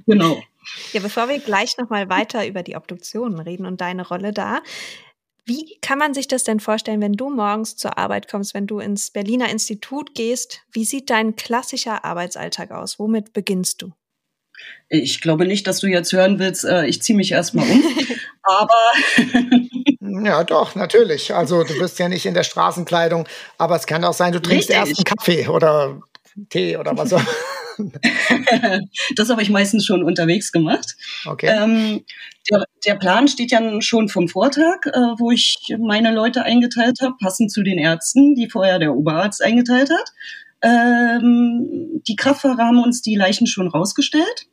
Genau. 0.06 0.42
Ja, 0.92 1.00
bevor 1.00 1.28
wir 1.28 1.38
gleich 1.38 1.76
nochmal 1.78 2.08
weiter 2.08 2.46
über 2.46 2.62
die 2.62 2.76
Obduktionen 2.76 3.40
reden 3.40 3.66
und 3.66 3.80
deine 3.80 4.06
Rolle 4.06 4.32
da, 4.32 4.62
wie 5.46 5.78
kann 5.82 5.98
man 5.98 6.14
sich 6.14 6.26
das 6.26 6.44
denn 6.44 6.58
vorstellen, 6.58 7.02
wenn 7.02 7.12
du 7.12 7.28
morgens 7.28 7.76
zur 7.76 7.98
Arbeit 7.98 8.30
kommst, 8.30 8.54
wenn 8.54 8.66
du 8.66 8.78
ins 8.78 9.10
Berliner 9.10 9.50
Institut 9.50 10.14
gehst? 10.14 10.62
Wie 10.72 10.86
sieht 10.86 11.10
dein 11.10 11.36
klassischer 11.36 12.04
Arbeitsalltag 12.04 12.70
aus? 12.70 12.98
Womit 12.98 13.34
beginnst 13.34 13.82
du? 13.82 13.92
Ich 14.88 15.20
glaube 15.20 15.46
nicht, 15.46 15.66
dass 15.66 15.80
du 15.80 15.86
jetzt 15.86 16.12
hören 16.12 16.38
willst, 16.38 16.64
äh, 16.64 16.86
ich 16.86 17.02
ziehe 17.02 17.16
mich 17.16 17.32
erstmal 17.32 17.68
um. 17.68 17.84
aber. 18.42 20.24
ja, 20.24 20.44
doch, 20.44 20.74
natürlich. 20.74 21.34
Also, 21.34 21.64
du 21.64 21.78
bist 21.78 21.98
ja 21.98 22.08
nicht 22.08 22.24
in 22.24 22.34
der 22.34 22.44
Straßenkleidung, 22.44 23.26
aber 23.58 23.76
es 23.76 23.86
kann 23.86 24.04
auch 24.04 24.14
sein, 24.14 24.32
du 24.32 24.40
trinkst 24.40 24.70
Richtig. 24.70 24.76
erst 24.76 24.98
einen 24.98 25.16
Kaffee 25.16 25.48
oder 25.48 26.00
Tee 26.48 26.76
oder 26.76 26.96
was 26.96 27.12
auch 27.12 27.22
das 29.16 29.30
habe 29.30 29.42
ich 29.42 29.50
meistens 29.50 29.84
schon 29.84 30.02
unterwegs 30.02 30.52
gemacht. 30.52 30.96
Okay. 31.26 31.46
Ähm, 31.46 32.04
der, 32.50 32.64
der, 32.86 32.94
Plan 32.96 33.28
steht 33.28 33.50
ja 33.50 33.80
schon 33.80 34.08
vom 34.08 34.28
Vortag, 34.28 34.86
äh, 34.86 34.98
wo 35.18 35.30
ich 35.30 35.74
meine 35.78 36.12
Leute 36.12 36.42
eingeteilt 36.42 37.00
habe, 37.00 37.14
passend 37.20 37.50
zu 37.50 37.62
den 37.62 37.78
Ärzten, 37.78 38.34
die 38.34 38.48
vorher 38.48 38.78
der 38.78 38.94
Oberarzt 38.94 39.42
eingeteilt 39.42 39.90
hat. 39.90 40.12
Ähm, 40.62 42.02
die 42.06 42.16
Kraftfahrer 42.16 42.64
haben 42.64 42.82
uns 42.82 43.02
die 43.02 43.16
Leichen 43.16 43.46
schon 43.46 43.68
rausgestellt, 43.68 44.46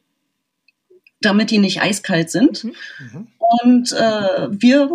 damit 1.22 1.52
die 1.52 1.60
nicht 1.60 1.82
eiskalt 1.82 2.30
sind. 2.30 2.64
Mhm. 2.64 2.74
mhm. 3.00 3.28
Und 3.64 3.92
äh, 3.92 4.48
wir 4.50 4.90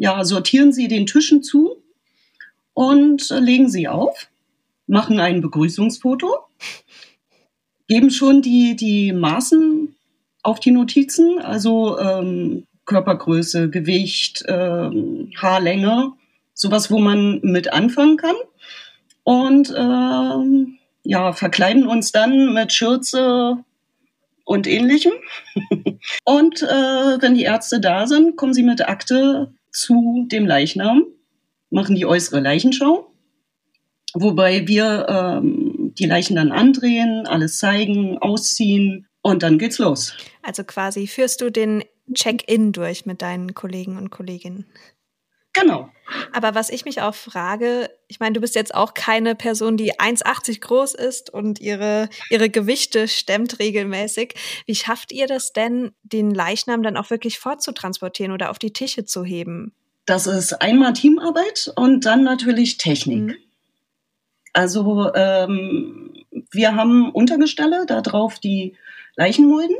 ja, 0.00 0.24
sortieren 0.24 0.72
sie 0.72 0.88
den 0.88 1.04
Tischen 1.04 1.42
zu 1.42 1.76
und 2.72 3.28
legen 3.28 3.68
sie 3.68 3.86
auf, 3.86 4.28
machen 4.86 5.20
ein 5.20 5.42
Begrüßungsfoto, 5.42 6.34
geben 7.90 8.10
schon 8.10 8.40
die, 8.40 8.76
die 8.76 9.12
Maßen 9.12 9.96
auf 10.44 10.60
die 10.60 10.70
Notizen, 10.70 11.40
also 11.40 11.98
ähm, 11.98 12.64
Körpergröße, 12.86 13.68
Gewicht, 13.68 14.44
ähm, 14.46 15.32
Haarlänge, 15.36 16.12
sowas, 16.54 16.92
wo 16.92 17.00
man 17.00 17.40
mit 17.42 17.72
anfangen 17.72 18.16
kann. 18.16 18.36
Und 19.24 19.74
ähm, 19.76 20.78
ja, 21.02 21.32
verkleiden 21.32 21.88
uns 21.88 22.12
dann 22.12 22.54
mit 22.54 22.72
Schürze 22.72 23.58
und 24.44 24.68
ähnlichem. 24.68 25.12
und 26.24 26.62
äh, 26.62 26.66
wenn 27.20 27.34
die 27.34 27.42
Ärzte 27.42 27.80
da 27.80 28.06
sind, 28.06 28.36
kommen 28.36 28.54
sie 28.54 28.62
mit 28.62 28.88
Akte 28.88 29.52
zu 29.72 30.28
dem 30.30 30.46
Leichnam, 30.46 31.06
machen 31.70 31.96
die 31.96 32.06
äußere 32.06 32.38
Leichenschau, 32.38 33.12
wobei 34.14 34.68
wir 34.68 35.06
ähm, 35.08 35.59
die 36.00 36.06
Leichen 36.06 36.36
dann 36.36 36.52
andrehen, 36.52 37.26
alles 37.26 37.58
zeigen, 37.58 38.18
ausziehen 38.18 39.06
und 39.22 39.42
dann 39.42 39.58
geht's 39.58 39.78
los. 39.78 40.14
Also 40.42 40.64
quasi 40.64 41.06
führst 41.06 41.40
du 41.40 41.50
den 41.50 41.84
Check-in 42.14 42.72
durch 42.72 43.06
mit 43.06 43.22
deinen 43.22 43.54
Kollegen 43.54 43.96
und 43.96 44.10
Kolleginnen. 44.10 44.66
Genau. 45.52 45.90
Aber 46.32 46.54
was 46.54 46.70
ich 46.70 46.84
mich 46.84 47.00
auch 47.00 47.14
frage, 47.14 47.90
ich 48.08 48.20
meine, 48.20 48.34
du 48.34 48.40
bist 48.40 48.54
jetzt 48.54 48.74
auch 48.74 48.94
keine 48.94 49.34
Person, 49.34 49.76
die 49.76 49.94
1,80 49.94 50.60
groß 50.60 50.94
ist 50.94 51.30
und 51.30 51.60
ihre, 51.60 52.08
ihre 52.30 52.50
Gewichte 52.50 53.08
stemmt 53.08 53.58
regelmäßig. 53.58 54.34
Wie 54.66 54.74
schafft 54.74 55.12
ihr 55.12 55.26
das 55.26 55.52
denn, 55.52 55.92
den 56.02 56.32
Leichnam 56.32 56.82
dann 56.82 56.96
auch 56.96 57.10
wirklich 57.10 57.38
fortzutransportieren 57.38 58.32
oder 58.32 58.50
auf 58.50 58.58
die 58.58 58.72
Tische 58.72 59.04
zu 59.04 59.24
heben? 59.24 59.74
Das 60.06 60.26
ist 60.26 60.54
einmal 60.54 60.92
Teamarbeit 60.92 61.72
und 61.76 62.04
dann 62.06 62.22
natürlich 62.24 62.78
Technik. 62.78 63.20
Mhm. 63.20 63.36
Also 64.52 65.12
ähm, 65.14 66.12
wir 66.50 66.74
haben 66.74 67.10
Untergestelle, 67.10 67.84
da 67.86 68.00
drauf 68.00 68.38
die 68.38 68.76
Leichenmulden. 69.16 69.76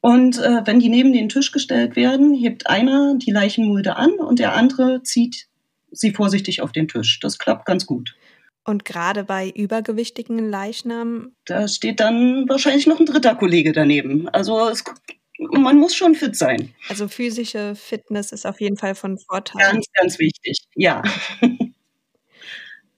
Und 0.00 0.38
äh, 0.38 0.62
wenn 0.64 0.80
die 0.80 0.88
neben 0.88 1.12
den 1.12 1.28
Tisch 1.28 1.52
gestellt 1.52 1.94
werden, 1.94 2.34
hebt 2.34 2.66
einer 2.66 3.16
die 3.16 3.30
Leichenmulde 3.30 3.96
an 3.96 4.12
und 4.12 4.38
der 4.38 4.54
andere 4.54 5.02
zieht 5.02 5.46
sie 5.90 6.12
vorsichtig 6.12 6.62
auf 6.62 6.72
den 6.72 6.88
Tisch. 6.88 7.20
Das 7.20 7.38
klappt 7.38 7.66
ganz 7.66 7.84
gut. 7.84 8.16
Und 8.64 8.84
gerade 8.84 9.24
bei 9.24 9.50
übergewichtigen 9.50 10.48
Leichnamen? 10.48 11.34
Da 11.44 11.66
steht 11.66 12.00
dann 12.00 12.48
wahrscheinlich 12.48 12.86
noch 12.86 13.00
ein 13.00 13.06
dritter 13.06 13.34
Kollege 13.34 13.72
daneben. 13.72 14.28
Also 14.28 14.68
es, 14.68 14.84
man 15.38 15.76
muss 15.76 15.94
schon 15.94 16.14
fit 16.14 16.36
sein. 16.36 16.72
Also 16.88 17.08
physische 17.08 17.74
Fitness 17.74 18.32
ist 18.32 18.46
auf 18.46 18.60
jeden 18.60 18.76
Fall 18.76 18.94
von 18.94 19.18
Vorteil. 19.18 19.72
Ganz, 19.72 19.86
ganz 19.94 20.18
wichtig, 20.18 20.66
ja. 20.74 21.02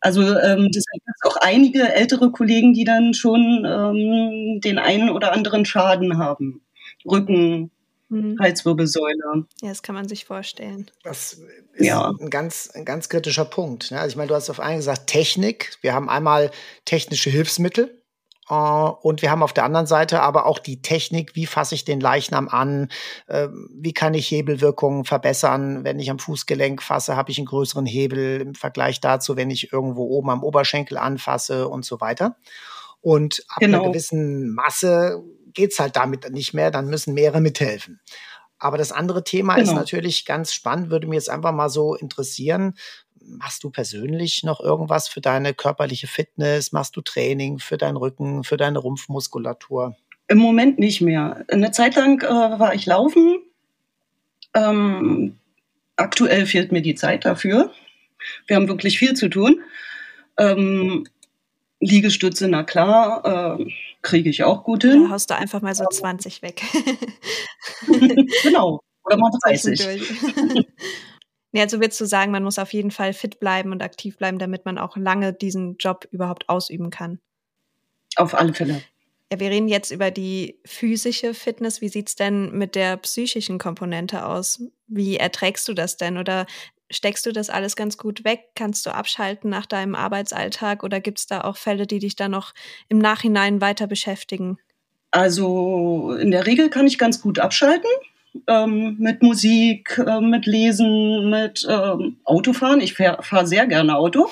Also 0.02 0.22
ähm, 0.22 0.68
das 0.72 0.84
sind 0.84 1.02
auch 1.22 1.36
einige 1.36 1.92
ältere 1.94 2.32
Kollegen, 2.32 2.74
die 2.74 2.82
dann 2.84 3.14
schon 3.14 3.64
ähm, 3.64 4.60
den 4.60 4.78
einen 4.78 5.08
oder 5.10 5.32
anderen 5.32 5.64
Schaden 5.64 6.18
haben. 6.18 6.60
Rücken, 7.08 7.70
mhm. 8.08 8.36
Halswirbelsäule. 8.40 9.46
Ja, 9.62 9.68
das 9.68 9.82
kann 9.82 9.94
man 9.94 10.08
sich 10.08 10.24
vorstellen. 10.24 10.90
Das 11.04 11.34
ist 11.74 11.86
ja. 11.86 12.12
ein, 12.20 12.30
ganz, 12.30 12.68
ein 12.74 12.84
ganz 12.84 13.08
kritischer 13.08 13.44
Punkt. 13.44 13.92
Ne? 13.92 14.00
Also 14.00 14.10
ich 14.12 14.16
meine, 14.16 14.28
du 14.28 14.34
hast 14.34 14.50
auf 14.50 14.58
einen 14.58 14.78
gesagt, 14.78 15.06
Technik. 15.06 15.78
Wir 15.82 15.94
haben 15.94 16.08
einmal 16.08 16.50
technische 16.84 17.30
Hilfsmittel. 17.30 18.01
Uh, 18.52 18.98
und 19.00 19.22
wir 19.22 19.30
haben 19.30 19.42
auf 19.42 19.54
der 19.54 19.64
anderen 19.64 19.86
Seite 19.86 20.20
aber 20.20 20.44
auch 20.44 20.58
die 20.58 20.82
Technik, 20.82 21.34
wie 21.34 21.46
fasse 21.46 21.74
ich 21.74 21.86
den 21.86 22.00
Leichnam 22.00 22.50
an, 22.50 22.90
uh, 23.32 23.48
wie 23.70 23.94
kann 23.94 24.12
ich 24.12 24.30
Hebelwirkungen 24.30 25.06
verbessern. 25.06 25.84
Wenn 25.84 25.98
ich 25.98 26.10
am 26.10 26.18
Fußgelenk 26.18 26.82
fasse, 26.82 27.16
habe 27.16 27.30
ich 27.30 27.38
einen 27.38 27.46
größeren 27.46 27.86
Hebel 27.86 28.42
im 28.42 28.54
Vergleich 28.54 29.00
dazu, 29.00 29.36
wenn 29.36 29.50
ich 29.50 29.72
irgendwo 29.72 30.02
oben 30.02 30.28
am 30.28 30.44
Oberschenkel 30.44 30.98
anfasse 30.98 31.66
und 31.66 31.86
so 31.86 32.02
weiter. 32.02 32.36
Und 33.00 33.42
ab 33.48 33.60
genau. 33.60 33.78
einer 33.78 33.88
gewissen 33.88 34.52
Masse 34.52 35.22
geht's 35.54 35.78
halt 35.78 35.96
damit 35.96 36.30
nicht 36.30 36.52
mehr, 36.52 36.70
dann 36.70 36.88
müssen 36.88 37.14
mehrere 37.14 37.40
mithelfen. 37.40 38.00
Aber 38.58 38.76
das 38.76 38.92
andere 38.92 39.24
Thema 39.24 39.54
genau. 39.54 39.70
ist 39.70 39.74
natürlich 39.74 40.26
ganz 40.26 40.52
spannend, 40.52 40.90
würde 40.90 41.06
mir 41.06 41.14
jetzt 41.14 41.30
einfach 41.30 41.52
mal 41.52 41.70
so 41.70 41.94
interessieren. 41.94 42.74
Machst 43.26 43.64
du 43.64 43.70
persönlich 43.70 44.42
noch 44.42 44.60
irgendwas 44.60 45.08
für 45.08 45.20
deine 45.20 45.54
körperliche 45.54 46.06
Fitness? 46.06 46.72
Machst 46.72 46.96
du 46.96 47.00
Training 47.00 47.58
für 47.58 47.76
deinen 47.76 47.96
Rücken, 47.96 48.44
für 48.44 48.56
deine 48.56 48.78
Rumpfmuskulatur? 48.78 49.96
Im 50.28 50.38
Moment 50.38 50.78
nicht 50.78 51.00
mehr. 51.00 51.44
Eine 51.48 51.72
Zeit 51.72 51.96
lang 51.96 52.22
äh, 52.22 52.58
war 52.58 52.74
ich 52.74 52.86
laufen. 52.86 53.42
Ähm, 54.54 55.38
aktuell 55.96 56.46
fehlt 56.46 56.72
mir 56.72 56.82
die 56.82 56.94
Zeit 56.94 57.24
dafür. 57.24 57.72
Wir 58.46 58.56
haben 58.56 58.68
wirklich 58.68 58.98
viel 58.98 59.14
zu 59.14 59.28
tun. 59.28 59.60
Ähm, 60.38 61.06
Liegestütze, 61.80 62.48
na 62.48 62.62
klar, 62.62 63.58
äh, 63.58 63.66
kriege 64.02 64.30
ich 64.30 64.44
auch 64.44 64.62
gut 64.64 64.82
hin. 64.82 65.04
Da 65.04 65.10
haust 65.10 65.30
du 65.30 65.36
einfach 65.36 65.62
mal 65.62 65.74
so 65.74 65.84
20 65.84 66.42
weg. 66.42 66.62
genau, 68.42 68.80
oder 69.04 69.16
mal 69.16 69.30
30. 69.44 69.80
ja, 71.52 71.62
also 71.62 71.80
würdest 71.80 72.00
du 72.00 72.06
sagen, 72.06 72.32
man 72.32 72.44
muss 72.44 72.58
auf 72.58 72.72
jeden 72.72 72.90
Fall 72.90 73.12
fit 73.12 73.38
bleiben 73.38 73.72
und 73.72 73.82
aktiv 73.82 74.16
bleiben, 74.16 74.38
damit 74.38 74.64
man 74.64 74.78
auch 74.78 74.96
lange 74.96 75.32
diesen 75.32 75.76
Job 75.78 76.08
überhaupt 76.10 76.48
ausüben 76.48 76.90
kann. 76.90 77.20
Auf 78.16 78.34
alle 78.34 78.54
Fälle. 78.54 78.82
Ja, 79.30 79.40
wir 79.40 79.50
reden 79.50 79.68
jetzt 79.68 79.90
über 79.90 80.10
die 80.10 80.58
physische 80.64 81.34
Fitness. 81.34 81.80
Wie 81.80 81.88
sieht's 81.88 82.16
denn 82.16 82.52
mit 82.52 82.74
der 82.74 82.96
psychischen 82.98 83.58
Komponente 83.58 84.26
aus? 84.26 84.62
Wie 84.86 85.16
erträgst 85.16 85.66
du 85.68 85.74
das 85.74 85.96
denn? 85.96 86.18
Oder 86.18 86.46
steckst 86.90 87.24
du 87.26 87.32
das 87.32 87.50
alles 87.50 87.76
ganz 87.76 87.96
gut 87.96 88.24
weg? 88.24 88.50
Kannst 88.54 88.84
du 88.84 88.90
abschalten 88.90 89.48
nach 89.48 89.66
deinem 89.66 89.94
Arbeitsalltag 89.94 90.82
oder 90.82 91.00
gibt 91.00 91.18
es 91.18 91.26
da 91.26 91.42
auch 91.42 91.56
Fälle, 91.56 91.86
die 91.86 91.98
dich 91.98 92.16
dann 92.16 92.30
noch 92.30 92.52
im 92.88 92.98
Nachhinein 92.98 93.60
weiter 93.60 93.86
beschäftigen? 93.86 94.58
Also 95.10 96.12
in 96.14 96.30
der 96.30 96.46
Regel 96.46 96.70
kann 96.70 96.86
ich 96.86 96.98
ganz 96.98 97.20
gut 97.20 97.38
abschalten. 97.38 97.90
Ähm, 98.46 98.96
mit 98.98 99.22
Musik, 99.22 99.98
äh, 99.98 100.20
mit 100.20 100.46
Lesen, 100.46 101.30
mit 101.30 101.66
ähm, 101.68 102.16
Autofahren. 102.24 102.80
Ich 102.80 102.94
fahre 102.94 103.22
fahr 103.22 103.46
sehr 103.46 103.66
gerne 103.66 103.96
Auto. 103.96 104.28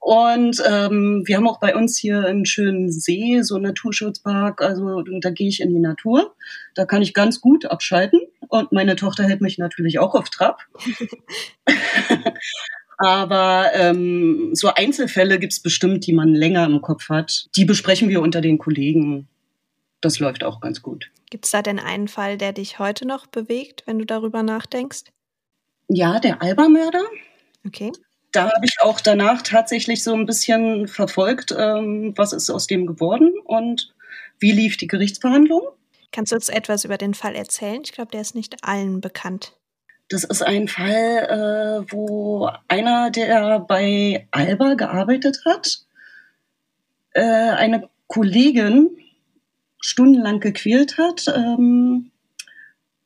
Und 0.00 0.62
ähm, 0.66 1.22
wir 1.26 1.36
haben 1.36 1.46
auch 1.46 1.60
bei 1.60 1.76
uns 1.76 1.98
hier 1.98 2.24
einen 2.24 2.46
schönen 2.46 2.90
See, 2.90 3.42
so 3.42 3.56
einen 3.56 3.64
Naturschutzpark. 3.64 4.62
Also 4.62 5.02
da 5.02 5.30
gehe 5.30 5.48
ich 5.48 5.60
in 5.60 5.74
die 5.74 5.78
Natur. 5.78 6.34
Da 6.74 6.86
kann 6.86 7.02
ich 7.02 7.12
ganz 7.12 7.40
gut 7.40 7.66
abschalten. 7.66 8.20
Und 8.48 8.72
meine 8.72 8.96
Tochter 8.96 9.24
hält 9.24 9.42
mich 9.42 9.58
natürlich 9.58 9.98
auch 9.98 10.14
auf 10.14 10.30
Trab. 10.30 10.62
Aber 12.96 13.70
ähm, 13.74 14.50
so 14.54 14.72
Einzelfälle 14.74 15.38
gibt's 15.38 15.60
bestimmt, 15.60 16.06
die 16.06 16.12
man 16.12 16.34
länger 16.34 16.64
im 16.64 16.82
Kopf 16.82 17.08
hat. 17.08 17.46
Die 17.56 17.64
besprechen 17.64 18.08
wir 18.08 18.22
unter 18.22 18.40
den 18.40 18.58
Kollegen. 18.58 19.28
Das 20.00 20.18
läuft 20.18 20.44
auch 20.44 20.60
ganz 20.60 20.82
gut. 20.82 21.10
Gibt's 21.30 21.50
da 21.50 21.62
denn 21.62 21.78
einen 21.78 22.08
Fall, 22.08 22.38
der 22.38 22.52
dich 22.52 22.78
heute 22.78 23.06
noch 23.06 23.26
bewegt, 23.26 23.82
wenn 23.86 23.98
du 23.98 24.04
darüber 24.04 24.42
nachdenkst? 24.42 25.04
Ja, 25.88 26.20
der 26.20 26.42
Albermörder. 26.42 27.04
Okay 27.66 27.92
da 28.32 28.44
habe 28.44 28.64
ich 28.64 28.80
auch 28.80 29.00
danach 29.00 29.42
tatsächlich 29.42 30.02
so 30.04 30.14
ein 30.14 30.26
bisschen 30.26 30.88
verfolgt, 30.88 31.54
ähm, 31.56 32.12
was 32.16 32.32
ist 32.32 32.50
aus 32.50 32.66
dem 32.66 32.86
geworden 32.86 33.32
und 33.44 33.92
wie 34.38 34.52
lief 34.52 34.76
die 34.76 34.86
Gerichtsverhandlung. 34.86 35.62
Kannst 36.12 36.32
du 36.32 36.36
uns 36.36 36.48
etwas 36.48 36.84
über 36.84 36.96
den 36.96 37.14
Fall 37.14 37.34
erzählen? 37.34 37.82
Ich 37.84 37.92
glaube, 37.92 38.10
der 38.10 38.20
ist 38.20 38.34
nicht 38.34 38.64
allen 38.64 39.00
bekannt. 39.00 39.56
Das 40.08 40.24
ist 40.24 40.42
ein 40.42 40.66
Fall, 40.66 41.84
äh, 41.86 41.92
wo 41.92 42.50
einer, 42.66 43.10
der 43.10 43.60
bei 43.60 44.26
Alba 44.32 44.74
gearbeitet 44.74 45.42
hat, 45.44 45.84
äh, 47.12 47.22
eine 47.22 47.88
Kollegin 48.08 48.90
stundenlang 49.80 50.40
gequält 50.40 50.98
hat, 50.98 51.26
ähm, 51.34 52.10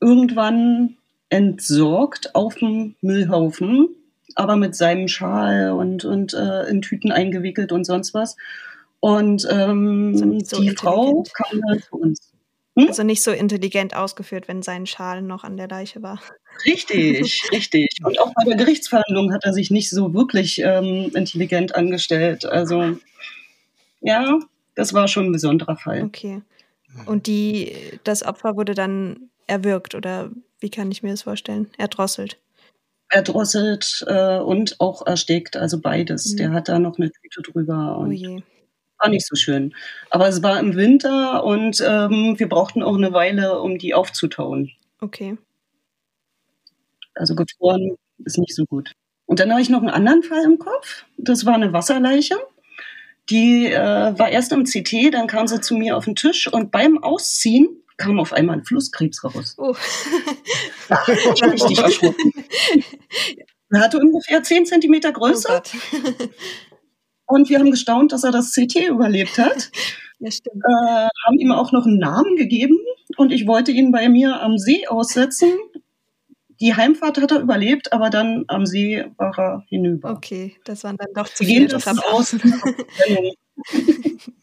irgendwann 0.01 0.97
entsorgt 1.31 2.35
auf 2.35 2.57
dem 2.57 2.95
Müllhaufen 3.01 3.89
aber 4.35 4.57
mit 4.57 4.75
seinem 4.75 5.09
Schal 5.09 5.73
und, 5.73 6.05
und 6.05 6.35
äh, 6.35 6.69
in 6.69 6.83
Tüten 6.83 7.13
eingewickelt 7.13 7.73
und 7.73 7.85
sonst 7.85 8.15
was. 8.15 8.37
Und 9.01 9.47
ähm, 9.51 10.41
so 10.41 10.61
die 10.61 10.71
Frau 10.71 11.25
kam 11.33 11.61
dann 11.61 11.83
zu 11.83 11.97
uns. 11.97 12.33
Hm? 12.77 12.89
Also 12.89 13.03
nicht 13.05 13.23
so 13.23 13.31
intelligent 13.31 13.95
ausgeführt, 13.95 14.49
wenn 14.49 14.63
sein 14.63 14.87
Schal 14.87 15.23
noch 15.23 15.45
an 15.45 15.57
der 15.57 15.69
Leiche 15.69 16.03
war. 16.03 16.21
Richtig, 16.65 17.43
richtig. 17.53 17.99
Und 18.03 18.21
auch 18.21 18.33
bei 18.35 18.45
der 18.45 18.57
Gerichtsverhandlung 18.57 19.33
hat 19.33 19.45
er 19.45 19.53
sich 19.53 19.71
nicht 19.71 19.91
so 19.91 20.15
wirklich 20.15 20.61
ähm, 20.61 21.11
intelligent 21.15 21.75
angestellt. 21.75 22.45
Also 22.47 22.99
ja, 24.01 24.39
das 24.75 24.93
war 24.93 25.07
schon 25.07 25.27
ein 25.27 25.33
besonderer 25.33 25.77
Fall. 25.77 26.03
Okay. 26.03 26.43
Und 27.07 27.27
die, 27.27 27.75
das 28.05 28.23
Opfer 28.23 28.57
wurde 28.57 28.75
dann 28.75 29.31
erwürgt 29.47 29.95
oder 29.95 30.31
wie 30.61 30.71
kann 30.71 30.91
ich 30.91 31.03
mir 31.03 31.11
das 31.11 31.23
vorstellen? 31.23 31.69
Erdrosselt. 31.77 32.39
Erdrosselt 33.11 34.05
äh, 34.07 34.39
und 34.39 34.81
auch 34.81 35.07
erstickt, 35.07 35.57
also 35.57 35.81
beides. 35.81 36.33
Mhm. 36.33 36.37
Der 36.37 36.53
hat 36.53 36.69
da 36.69 36.79
noch 36.79 36.99
eine 36.99 37.11
Tüte 37.11 37.43
drüber 37.43 37.99
und 37.99 38.15
oh 38.15 38.43
war 38.99 39.11
nicht 39.11 39.27
so 39.27 39.37
schön. 39.37 39.75
Aber 40.11 40.29
es 40.29 40.43
war 40.43 40.59
im 40.59 40.77
Winter 40.77 41.45
und 41.45 41.83
ähm, 41.87 42.35
wir 42.39 42.49
brauchten 42.49 42.83
auch 42.83 42.97
eine 42.97 43.13
Weile, 43.13 43.61
um 43.61 43.79
die 43.79 43.95
aufzutauen. 43.95 44.71
Okay. 45.01 45.37
Also 47.15 47.35
gefroren 47.35 47.97
ist 48.25 48.39
nicht 48.39 48.55
so 48.55 48.65
gut. 48.65 48.93
Und 49.27 49.41
dann 49.41 49.51
habe 49.51 49.61
ich 49.61 49.71
noch 49.71 49.81
einen 49.81 49.91
anderen 49.91 50.23
Fall 50.23 50.45
im 50.45 50.59
Kopf. 50.59 51.05
Das 51.17 51.45
war 51.47 51.55
eine 51.55 51.73
Wasserleiche. 51.73 52.37
Die 53.31 53.67
äh, 53.67 54.19
war 54.19 54.29
erst 54.29 54.53
im 54.53 54.65
CT, 54.65 55.15
dann 55.15 55.27
kam 55.27 55.47
sie 55.47 55.61
zu 55.61 55.75
mir 55.75 55.97
auf 55.97 56.05
den 56.05 56.15
Tisch 56.15 56.53
und 56.53 56.71
beim 56.71 57.03
Ausziehen 57.03 57.69
kam 57.97 58.19
auf 58.21 58.33
einmal 58.33 58.57
ein 58.57 58.65
Flusskrebs 58.65 59.25
raus. 59.25 59.55
Oh. 59.57 59.75
ich 60.89 61.43
war 61.43 61.53
richtig 61.53 61.79
erschrocken. 61.79 62.33
Er 63.71 63.81
hatte 63.81 63.99
ungefähr 63.99 64.43
10 64.43 64.67
Zentimeter 64.67 65.13
Größe. 65.13 65.63
Oh 67.27 67.35
und 67.35 67.49
wir 67.49 67.59
haben 67.59 67.71
gestaunt, 67.71 68.13
dass 68.13 68.25
er 68.25 68.31
das 68.31 68.53
CT 68.53 68.89
überlebt 68.89 69.39
hat. 69.39 69.71
Ja, 70.21 70.31
stimmt. 70.31 70.63
Äh, 70.65 71.09
haben 71.27 71.39
ihm 71.39 71.51
auch 71.51 71.73
noch 71.73 71.87
einen 71.87 71.99
Namen 71.99 72.37
gegeben 72.37 72.79
und 73.17 73.33
ich 73.33 73.49
wollte 73.49 73.73
ihn 73.73 73.91
bei 73.91 74.09
mir 74.09 74.41
am 74.41 74.57
See 74.59 74.87
aussetzen 74.87 75.53
die 76.61 76.75
Heimfahrt 76.75 77.21
hat 77.21 77.33
er 77.33 77.41
überlebt, 77.41 77.93
aber 77.93 78.11
dann 78.11 78.45
am 78.49 78.67
See 78.67 79.05
war 79.17 79.37
er 79.39 79.65
hinüber. 79.69 80.11
Okay, 80.11 80.57
das 80.65 80.85
waren 80.85 80.97
dann 80.97 81.09
doch 81.15 81.29
zu 81.29 81.45
viele 81.45 81.69
davon 81.69 81.99
aus. 81.99 82.35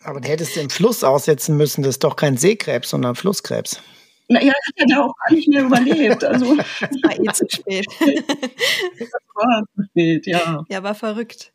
aber 0.03 0.21
du 0.21 0.27
hättest 0.27 0.55
den 0.55 0.69
Fluss 0.69 1.03
aussetzen 1.03 1.57
müssen. 1.57 1.83
Das 1.83 1.95
ist 1.95 2.03
doch 2.03 2.15
kein 2.15 2.37
Seekrebs, 2.37 2.89
sondern 2.89 3.15
Flusskrebs. 3.15 3.81
Naja, 4.27 4.53
hat 4.53 4.73
er 4.77 4.85
da 4.87 5.01
auch 5.01 5.13
gar 5.27 5.35
nicht 5.35 5.49
mehr 5.49 5.63
überlebt. 5.63 6.23
Also, 6.23 6.55
das 6.55 7.03
war 7.03 7.19
eh 7.19 7.33
zu 7.33 7.45
spät. 7.49 7.85
das 7.99 9.11
war 9.35 9.63
zu 9.75 9.83
spät, 9.89 10.25
ja. 10.25 10.63
Ja, 10.69 10.83
war 10.83 10.95
verrückt. 10.95 11.53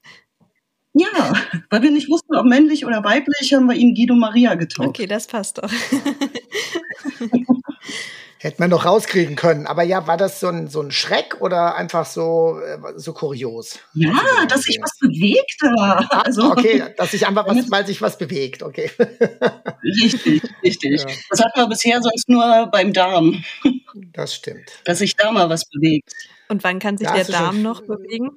Ja, 0.92 1.34
weil 1.68 1.82
wir 1.82 1.90
nicht 1.90 2.08
wussten, 2.08 2.36
ob 2.36 2.46
männlich 2.46 2.86
oder 2.86 3.04
weiblich, 3.04 3.52
haben 3.52 3.66
wir 3.66 3.74
ihn 3.74 3.94
Guido 3.94 4.14
Maria 4.14 4.54
getauft. 4.54 4.88
Okay, 4.88 5.06
das 5.06 5.26
passt 5.26 5.58
doch. 5.58 5.70
Hätte 8.38 8.60
man 8.60 8.68
noch 8.68 8.84
rauskriegen 8.84 9.34
können. 9.34 9.66
Aber 9.66 9.82
ja, 9.82 10.06
war 10.06 10.18
das 10.18 10.40
so 10.40 10.48
ein, 10.48 10.68
so 10.68 10.82
ein 10.82 10.90
Schreck 10.90 11.40
oder 11.40 11.74
einfach 11.74 12.04
so, 12.04 12.58
äh, 12.60 12.78
so 12.96 13.14
kurios? 13.14 13.78
Ja, 13.94 14.10
also, 14.10 14.46
dass 14.46 14.62
sich 14.62 14.78
was 14.82 14.98
bewegt. 14.98 15.56
Ah, 15.78 16.06
also, 16.24 16.50
okay, 16.50 16.84
dass 16.98 17.12
sich 17.12 17.26
einfach 17.26 17.46
was, 17.46 17.70
weil 17.70 17.86
sich 17.86 18.02
was 18.02 18.18
bewegt, 18.18 18.62
okay. 18.62 18.90
Richtig, 19.82 20.42
richtig. 20.62 21.00
Ja. 21.00 21.06
Das 21.30 21.40
hatten 21.40 21.60
wir 21.60 21.66
bisher 21.66 22.02
sonst 22.02 22.28
nur 22.28 22.66
beim 22.70 22.92
Darm. 22.92 23.42
Das 24.12 24.34
stimmt. 24.34 24.70
Dass 24.84 24.98
sich 24.98 25.16
da 25.16 25.32
mal 25.32 25.48
was 25.48 25.64
bewegt. 25.70 26.12
Und 26.48 26.62
wann 26.62 26.78
kann 26.78 26.98
sich 26.98 27.08
ja, 27.08 27.14
der 27.14 27.24
Darm 27.24 27.62
noch 27.62 27.80
bewegen? 27.86 28.32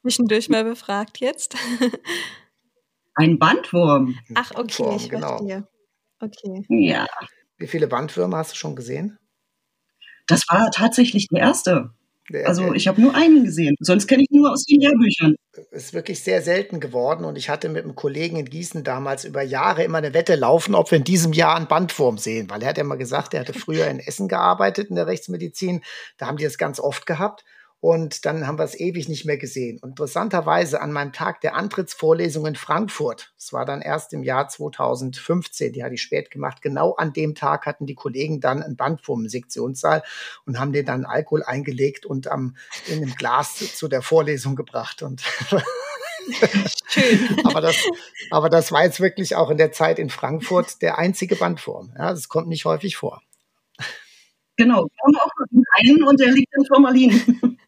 Zwischendurch 0.00 0.48
mal 0.48 0.64
befragt 0.64 1.18
jetzt. 1.20 1.54
Ein 3.14 3.38
Bandwurm. 3.38 4.18
Ach, 4.34 4.50
okay, 4.50 4.82
Bandwurm, 4.82 4.96
ich 4.96 5.08
genau. 5.08 5.38
verstehe. 5.38 5.68
Okay. 6.18 6.64
Ja. 6.68 7.06
Wie 7.62 7.68
viele 7.68 7.86
Bandwürmer 7.86 8.38
hast 8.38 8.52
du 8.52 8.56
schon 8.56 8.74
gesehen? 8.74 9.18
Das 10.26 10.42
war 10.48 10.68
tatsächlich 10.72 11.28
der 11.28 11.42
erste. 11.42 11.90
Also 12.44 12.74
ich 12.74 12.88
habe 12.88 13.00
nur 13.00 13.14
einen 13.14 13.44
gesehen. 13.44 13.76
Sonst 13.78 14.08
kenne 14.08 14.22
ich 14.22 14.30
nur 14.30 14.50
aus 14.50 14.64
den 14.64 14.80
Lehrbüchern. 14.80 15.36
Es 15.70 15.84
Ist 15.84 15.94
wirklich 15.94 16.24
sehr 16.24 16.42
selten 16.42 16.80
geworden 16.80 17.24
und 17.24 17.38
ich 17.38 17.48
hatte 17.48 17.68
mit 17.68 17.84
einem 17.84 17.94
Kollegen 17.94 18.36
in 18.36 18.46
Gießen 18.46 18.82
damals 18.82 19.24
über 19.24 19.42
Jahre 19.42 19.84
immer 19.84 19.98
eine 19.98 20.12
Wette 20.12 20.34
laufen, 20.34 20.74
ob 20.74 20.90
wir 20.90 20.98
in 20.98 21.04
diesem 21.04 21.32
Jahr 21.32 21.54
einen 21.54 21.68
Bandwurm 21.68 22.18
sehen, 22.18 22.50
weil 22.50 22.62
er 22.62 22.70
hat 22.70 22.78
ja 22.78 22.84
mal 22.84 22.98
gesagt, 22.98 23.32
er 23.32 23.40
hatte 23.40 23.52
früher 23.52 23.86
in 23.86 24.00
Essen 24.00 24.26
gearbeitet 24.26 24.90
in 24.90 24.96
der 24.96 25.06
Rechtsmedizin, 25.06 25.82
da 26.16 26.26
haben 26.26 26.38
die 26.38 26.44
das 26.44 26.58
ganz 26.58 26.80
oft 26.80 27.06
gehabt 27.06 27.44
und 27.82 28.26
dann 28.26 28.46
haben 28.46 28.58
wir 28.58 28.64
es 28.64 28.78
ewig 28.78 29.08
nicht 29.08 29.24
mehr 29.24 29.38
gesehen. 29.38 29.80
Und 29.80 29.90
interessanterweise 29.90 30.80
an 30.80 30.92
meinem 30.92 31.12
Tag 31.12 31.40
der 31.40 31.56
Antrittsvorlesung 31.56 32.46
in 32.46 32.54
Frankfurt, 32.54 33.32
das 33.36 33.52
war 33.52 33.64
dann 33.64 33.82
erst 33.82 34.12
im 34.12 34.22
Jahr 34.22 34.46
2015, 34.46 35.72
die 35.72 35.82
hatte 35.82 35.94
ich 35.94 36.02
spät 36.02 36.30
gemacht, 36.30 36.62
genau 36.62 36.94
an 36.94 37.12
dem 37.12 37.34
Tag 37.34 37.66
hatten 37.66 37.86
die 37.86 37.96
Kollegen 37.96 38.38
dann 38.40 38.62
ein 38.62 38.76
Bandwurm 38.76 39.22
im 39.22 39.28
Sektionssaal 39.28 40.04
und 40.46 40.60
haben 40.60 40.72
den 40.72 40.86
dann 40.86 41.04
Alkohol 41.04 41.42
eingelegt 41.42 42.06
und 42.06 42.28
am, 42.28 42.56
in 42.86 42.98
einem 42.98 43.16
Glas 43.16 43.56
zu, 43.56 43.66
zu 43.66 43.88
der 43.88 44.02
Vorlesung 44.02 44.54
gebracht. 44.54 45.02
Und 45.02 45.22
Schön. 46.86 47.40
aber, 47.44 47.60
das, 47.62 47.76
aber 48.30 48.48
das 48.48 48.70
war 48.70 48.84
jetzt 48.84 49.00
wirklich 49.00 49.34
auch 49.34 49.50
in 49.50 49.58
der 49.58 49.72
Zeit 49.72 49.98
in 49.98 50.08
Frankfurt 50.08 50.82
der 50.82 50.98
einzige 50.98 51.34
Bandwurm. 51.34 51.92
Ja, 51.98 52.10
das 52.10 52.28
kommt 52.28 52.46
nicht 52.46 52.64
häufig 52.64 52.96
vor. 52.96 53.22
Genau, 54.56 54.84
wir 54.84 55.04
haben 55.04 55.16
auch 55.16 55.30
einen 55.80 56.04
und 56.04 56.20
der 56.20 56.30
liegt 56.30 56.54
in 56.56 56.64
Formalin. 56.66 57.58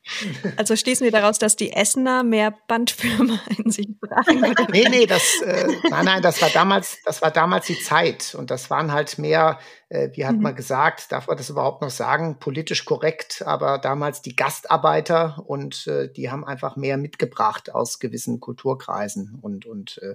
Also 0.57 0.77
schließen 0.77 1.05
wir 1.05 1.13
daraus, 1.13 1.39
dass 1.39 1.57
die 1.57 1.73
Essener 1.73 2.23
mehr 2.23 2.55
Bandwürmer 2.69 3.41
in 3.59 3.71
sich 3.71 3.89
tragen? 4.01 4.55
nee, 4.71 4.87
nee, 4.89 5.07
das, 5.07 5.41
äh, 5.43 5.67
nein, 5.91 6.05
nein, 6.05 6.23
das 6.23 6.41
war 6.43 6.51
damals, 6.51 6.99
das 7.05 7.23
war 7.23 7.31
damals 7.31 7.67
die 7.67 7.79
Zeit 7.79 8.35
und 8.35 8.51
das 8.51 8.71
waren 8.71 8.93
halt 8.93 9.19
mehr, 9.19 9.59
äh, 9.89 10.11
wie 10.13 10.27
hat 10.27 10.37
mhm. 10.37 10.43
man 10.43 10.55
gesagt, 10.55 11.11
darf 11.13 11.27
man 11.27 11.37
das 11.37 11.51
überhaupt 11.51 11.81
noch 11.83 11.91
sagen, 11.91 12.39
politisch 12.39 12.85
korrekt, 12.85 13.43
aber 13.47 13.79
damals 13.79 14.21
die 14.21 14.37
Gastarbeiter 14.37 15.43
und 15.47 15.87
äh, 15.87 16.13
die 16.13 16.31
haben 16.31 16.45
einfach 16.45 16.77
mehr 16.77 16.99
mitgebracht 16.99 17.75
aus 17.75 17.99
gewissen 17.99 18.41
Kulturkreisen 18.41 19.39
und, 19.41 19.65
und 19.65 19.99
äh, 20.03 20.15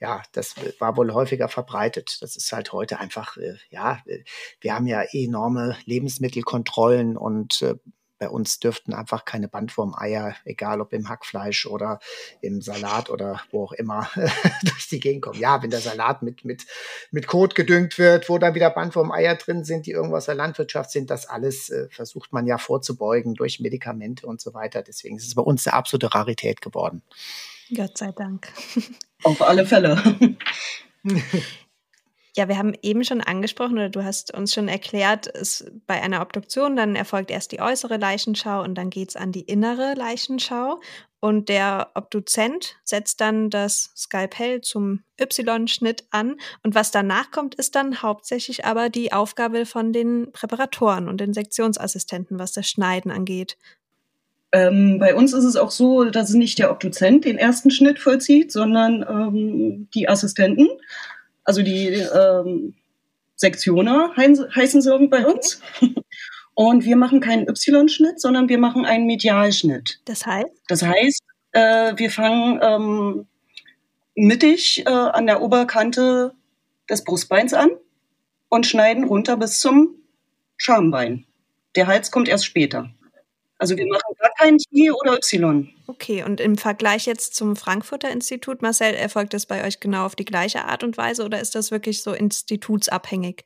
ja, 0.00 0.22
das 0.32 0.54
war 0.80 0.96
wohl 0.96 1.14
häufiger 1.14 1.48
verbreitet. 1.48 2.18
Das 2.20 2.36
ist 2.36 2.52
halt 2.52 2.72
heute 2.72 2.98
einfach, 3.00 3.36
äh, 3.38 3.54
ja, 3.70 4.02
äh, 4.04 4.24
wir 4.60 4.74
haben 4.74 4.86
ja 4.86 5.02
enorme 5.12 5.76
Lebensmittelkontrollen 5.86 7.16
und 7.16 7.62
äh, 7.62 7.76
bei 8.18 8.28
uns 8.28 8.58
dürften 8.58 8.94
einfach 8.94 9.24
keine 9.24 9.48
Bandwurmeier, 9.48 10.36
egal 10.44 10.80
ob 10.80 10.92
im 10.92 11.08
Hackfleisch 11.08 11.66
oder 11.66 11.98
im 12.40 12.62
Salat 12.62 13.10
oder 13.10 13.42
wo 13.50 13.64
auch 13.64 13.72
immer, 13.72 14.08
durch 14.62 14.88
die 14.88 15.00
Gegend 15.00 15.22
kommen. 15.22 15.40
Ja, 15.40 15.62
wenn 15.62 15.70
der 15.70 15.80
Salat 15.80 16.22
mit, 16.22 16.44
mit, 16.44 16.66
mit 17.10 17.26
Kot 17.26 17.54
gedüngt 17.54 17.98
wird, 17.98 18.28
wo 18.28 18.38
dann 18.38 18.54
wieder 18.54 18.70
Bandwurmeier 18.70 19.34
drin 19.36 19.64
sind, 19.64 19.86
die 19.86 19.92
irgendwo 19.92 20.16
aus 20.16 20.26
der 20.26 20.34
Landwirtschaft 20.34 20.90
sind, 20.90 21.10
das 21.10 21.26
alles 21.26 21.70
äh, 21.70 21.88
versucht 21.90 22.32
man 22.32 22.46
ja 22.46 22.58
vorzubeugen 22.58 23.34
durch 23.34 23.60
Medikamente 23.60 24.26
und 24.26 24.40
so 24.40 24.54
weiter. 24.54 24.82
Deswegen 24.82 25.16
ist 25.16 25.26
es 25.26 25.34
bei 25.34 25.42
uns 25.42 25.66
eine 25.66 25.74
absolute 25.74 26.14
Rarität 26.14 26.60
geworden. 26.60 27.02
Gott 27.74 27.98
sei 27.98 28.12
Dank. 28.12 28.48
Auf 29.22 29.42
alle 29.42 29.66
Fälle. 29.66 30.00
Ja, 32.36 32.48
wir 32.48 32.58
haben 32.58 32.74
eben 32.82 33.04
schon 33.04 33.20
angesprochen 33.20 33.74
oder 33.74 33.90
du 33.90 34.02
hast 34.02 34.34
uns 34.34 34.52
schon 34.52 34.66
erklärt, 34.66 35.32
es 35.32 35.70
bei 35.86 36.02
einer 36.02 36.20
Obduktion 36.20 36.74
dann 36.74 36.96
erfolgt 36.96 37.30
erst 37.30 37.52
die 37.52 37.60
äußere 37.60 37.96
Leichenschau 37.96 38.62
und 38.62 38.74
dann 38.74 38.90
geht 38.90 39.10
es 39.10 39.16
an 39.16 39.30
die 39.30 39.42
innere 39.42 39.94
Leichenschau. 39.94 40.80
Und 41.20 41.48
der 41.48 41.92
Obduzent 41.94 42.76
setzt 42.84 43.20
dann 43.20 43.48
das 43.48 43.92
Skalpell 43.96 44.60
zum 44.60 45.04
Y-Schnitt 45.18 46.04
an. 46.10 46.36
Und 46.62 46.74
was 46.74 46.90
danach 46.90 47.30
kommt, 47.30 47.54
ist 47.54 47.76
dann 47.76 48.02
hauptsächlich 48.02 48.66
aber 48.66 48.90
die 48.90 49.12
Aufgabe 49.12 49.64
von 49.64 49.92
den 49.92 50.32
Präparatoren 50.32 51.08
und 51.08 51.20
den 51.20 51.32
Sektionsassistenten, 51.32 52.38
was 52.38 52.52
das 52.52 52.68
Schneiden 52.68 53.10
angeht. 53.10 53.56
Ähm, 54.52 54.98
bei 54.98 55.14
uns 55.14 55.32
ist 55.32 55.44
es 55.44 55.56
auch 55.56 55.70
so, 55.70 56.04
dass 56.04 56.34
nicht 56.34 56.58
der 56.58 56.70
Obduzent 56.70 57.24
den 57.24 57.38
ersten 57.38 57.70
Schnitt 57.70 57.98
vollzieht, 57.98 58.52
sondern 58.52 59.02
ähm, 59.08 59.88
die 59.94 60.08
Assistenten. 60.08 60.68
Also 61.44 61.62
die 61.62 61.88
ähm, 61.88 62.74
Sektioner 63.36 64.12
heißen 64.16 64.82
sie 64.82 65.08
bei 65.08 65.26
uns. 65.26 65.60
Und 66.54 66.84
wir 66.84 66.96
machen 66.96 67.20
keinen 67.20 67.48
Y-Schnitt, 67.48 68.20
sondern 68.20 68.48
wir 68.48 68.58
machen 68.58 68.84
einen 68.84 69.06
Medialschnitt. 69.06 70.00
Das 70.04 70.24
heißt? 70.24 70.46
Das 70.68 70.82
heißt, 70.82 71.22
äh, 71.52 71.92
wir 71.96 72.10
fangen 72.10 72.60
ähm, 72.62 73.26
mittig 74.14 74.86
äh, 74.86 74.90
an 74.90 75.26
der 75.26 75.42
Oberkante 75.42 76.32
des 76.88 77.02
Brustbeins 77.02 77.54
an 77.54 77.70
und 78.48 78.66
schneiden 78.66 79.04
runter 79.04 79.36
bis 79.36 79.58
zum 79.58 79.96
Schambein. 80.56 81.26
Der 81.74 81.88
Hals 81.88 82.12
kommt 82.12 82.28
erst 82.28 82.46
später. 82.46 82.90
Also 83.58 83.76
wir 83.76 83.86
machen 83.86 84.14
gar 84.18 84.30
kein 84.38 84.58
T 84.58 84.90
oder 84.92 85.14
Y. 85.14 85.73
Okay, 85.86 86.22
und 86.22 86.40
im 86.40 86.56
Vergleich 86.56 87.04
jetzt 87.04 87.34
zum 87.34 87.56
Frankfurter 87.56 88.10
Institut, 88.10 88.62
Marcel, 88.62 88.94
erfolgt 88.94 89.34
das 89.34 89.44
bei 89.44 89.66
euch 89.66 89.80
genau 89.80 90.06
auf 90.06 90.16
die 90.16 90.24
gleiche 90.24 90.64
Art 90.64 90.82
und 90.82 90.96
Weise 90.96 91.24
oder 91.24 91.40
ist 91.40 91.54
das 91.54 91.70
wirklich 91.70 92.02
so 92.02 92.12
institutsabhängig? 92.14 93.44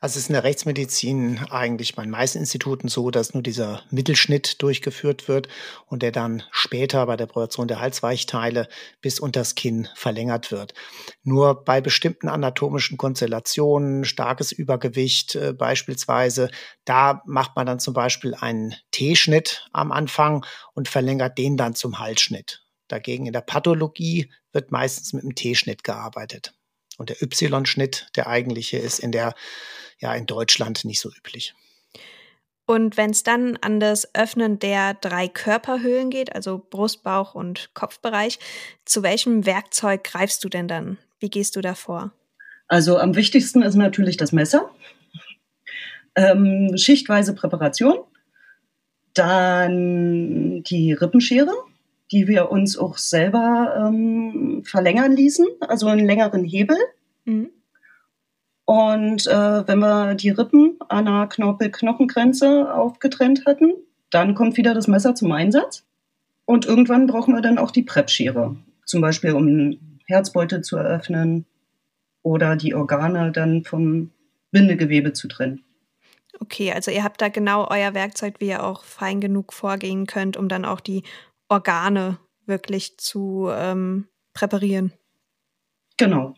Also 0.00 0.12
es 0.12 0.24
ist 0.24 0.28
in 0.28 0.34
der 0.34 0.44
Rechtsmedizin 0.44 1.40
eigentlich 1.50 1.96
bei 1.96 2.02
den 2.02 2.12
meisten 2.12 2.38
Instituten 2.38 2.86
so, 2.86 3.10
dass 3.10 3.34
nur 3.34 3.42
dieser 3.42 3.82
Mittelschnitt 3.90 4.62
durchgeführt 4.62 5.26
wird 5.26 5.48
und 5.86 6.02
der 6.02 6.12
dann 6.12 6.44
später 6.52 7.04
bei 7.06 7.16
der 7.16 7.26
Projektion 7.26 7.66
der 7.66 7.80
Halsweichteile 7.80 8.68
bis 9.00 9.18
unters 9.18 9.56
Kinn 9.56 9.88
verlängert 9.96 10.52
wird. 10.52 10.74
Nur 11.24 11.64
bei 11.64 11.80
bestimmten 11.80 12.28
anatomischen 12.28 12.96
Konstellationen, 12.96 14.04
starkes 14.04 14.52
Übergewicht 14.52 15.34
äh, 15.34 15.52
beispielsweise, 15.52 16.48
da 16.84 17.22
macht 17.26 17.56
man 17.56 17.66
dann 17.66 17.80
zum 17.80 17.94
Beispiel 17.94 18.36
einen 18.36 18.76
T-Schnitt 18.92 19.68
am 19.72 19.90
Anfang 19.90 20.46
und 20.74 20.88
verlängert 20.88 21.38
den 21.38 21.56
dann 21.56 21.74
zum 21.74 21.98
Halsschnitt. 21.98 22.64
Dagegen 22.86 23.26
in 23.26 23.32
der 23.32 23.40
Pathologie 23.40 24.32
wird 24.52 24.70
meistens 24.70 25.12
mit 25.12 25.24
einem 25.24 25.34
T-Schnitt 25.34 25.82
gearbeitet. 25.82 26.54
Und 26.98 27.08
der 27.08 27.22
Y-Schnitt, 27.22 28.08
der 28.16 28.26
eigentliche, 28.26 28.76
ist 28.76 28.98
in 28.98 29.12
der, 29.12 29.34
ja, 29.98 30.14
in 30.14 30.26
Deutschland 30.26 30.84
nicht 30.84 31.00
so 31.00 31.10
üblich. 31.10 31.54
Und 32.66 32.98
wenn 32.98 33.08
es 33.10 33.22
dann 33.22 33.56
an 33.62 33.80
das 33.80 34.14
Öffnen 34.14 34.58
der 34.58 34.92
drei 34.92 35.26
Körperhöhlen 35.26 36.10
geht, 36.10 36.34
also 36.34 36.58
Brust, 36.58 37.02
Bauch 37.02 37.34
und 37.34 37.70
Kopfbereich, 37.72 38.38
zu 38.84 39.02
welchem 39.02 39.46
Werkzeug 39.46 40.04
greifst 40.04 40.44
du 40.44 40.50
denn 40.50 40.68
dann? 40.68 40.98
Wie 41.18 41.30
gehst 41.30 41.56
du 41.56 41.62
da 41.62 41.74
vor? 41.74 42.12
Also 42.66 42.98
am 42.98 43.16
wichtigsten 43.16 43.62
ist 43.62 43.74
natürlich 43.74 44.18
das 44.18 44.32
Messer. 44.32 44.68
Ähm, 46.14 46.76
schichtweise 46.76 47.34
Präparation. 47.34 48.00
Dann 49.14 50.62
die 50.64 50.92
Rippenschere, 50.92 51.54
die 52.10 52.26
wir 52.26 52.50
uns 52.50 52.78
auch 52.78 52.96
selber 52.96 53.74
ähm, 53.86 54.62
verlängern 54.64 55.12
ließen, 55.12 55.46
also 55.60 55.88
einen 55.88 56.06
längeren 56.06 56.44
Hebel. 56.44 56.76
Mhm. 57.24 57.50
Und 58.64 59.26
äh, 59.26 59.66
wenn 59.66 59.78
wir 59.78 60.14
die 60.14 60.30
Rippen 60.30 60.76
an 60.88 61.06
der 61.06 61.26
Knorpel-Knochengrenze 61.26 62.74
aufgetrennt 62.74 63.44
hatten, 63.46 63.72
dann 64.10 64.34
kommt 64.34 64.56
wieder 64.56 64.74
das 64.74 64.88
Messer 64.88 65.14
zum 65.14 65.32
Einsatz. 65.32 65.84
Und 66.44 66.66
irgendwann 66.66 67.06
brauchen 67.06 67.34
wir 67.34 67.42
dann 67.42 67.58
auch 67.58 67.70
die 67.70 67.82
Prep-Schere, 67.82 68.56
zum 68.84 69.00
Beispiel 69.00 69.32
um 69.32 69.46
einen 69.46 70.00
Herzbeutel 70.06 70.62
zu 70.62 70.76
eröffnen 70.76 71.46
oder 72.22 72.56
die 72.56 72.74
Organe 72.74 73.32
dann 73.32 73.64
vom 73.64 74.10
Bindegewebe 74.50 75.12
zu 75.12 75.28
trennen. 75.28 75.62
Okay, 76.40 76.72
also 76.72 76.90
ihr 76.90 77.04
habt 77.04 77.20
da 77.20 77.28
genau 77.28 77.66
euer 77.68 77.94
Werkzeug, 77.94 78.34
wie 78.38 78.48
ihr 78.48 78.62
auch 78.62 78.84
fein 78.84 79.20
genug 79.20 79.52
vorgehen 79.52 80.06
könnt, 80.06 80.36
um 80.36 80.48
dann 80.48 80.64
auch 80.64 80.80
die 80.80 81.02
Organe 81.48 82.18
wirklich 82.46 82.98
zu 82.98 83.48
ähm, 83.50 84.08
präparieren. 84.32 84.92
Genau. 85.96 86.34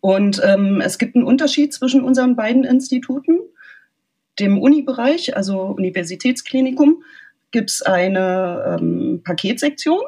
Und 0.00 0.40
ähm, 0.44 0.80
es 0.80 0.98
gibt 0.98 1.14
einen 1.14 1.24
Unterschied 1.24 1.74
zwischen 1.74 2.02
unseren 2.02 2.36
beiden 2.36 2.64
Instituten. 2.64 3.38
Dem 4.38 4.58
Uni-Bereich, 4.58 5.36
also 5.36 5.62
Universitätsklinikum, 5.62 7.02
gibt 7.50 7.70
es 7.70 7.82
eine 7.82 8.78
ähm, 8.80 9.22
Paketsektion 9.24 10.00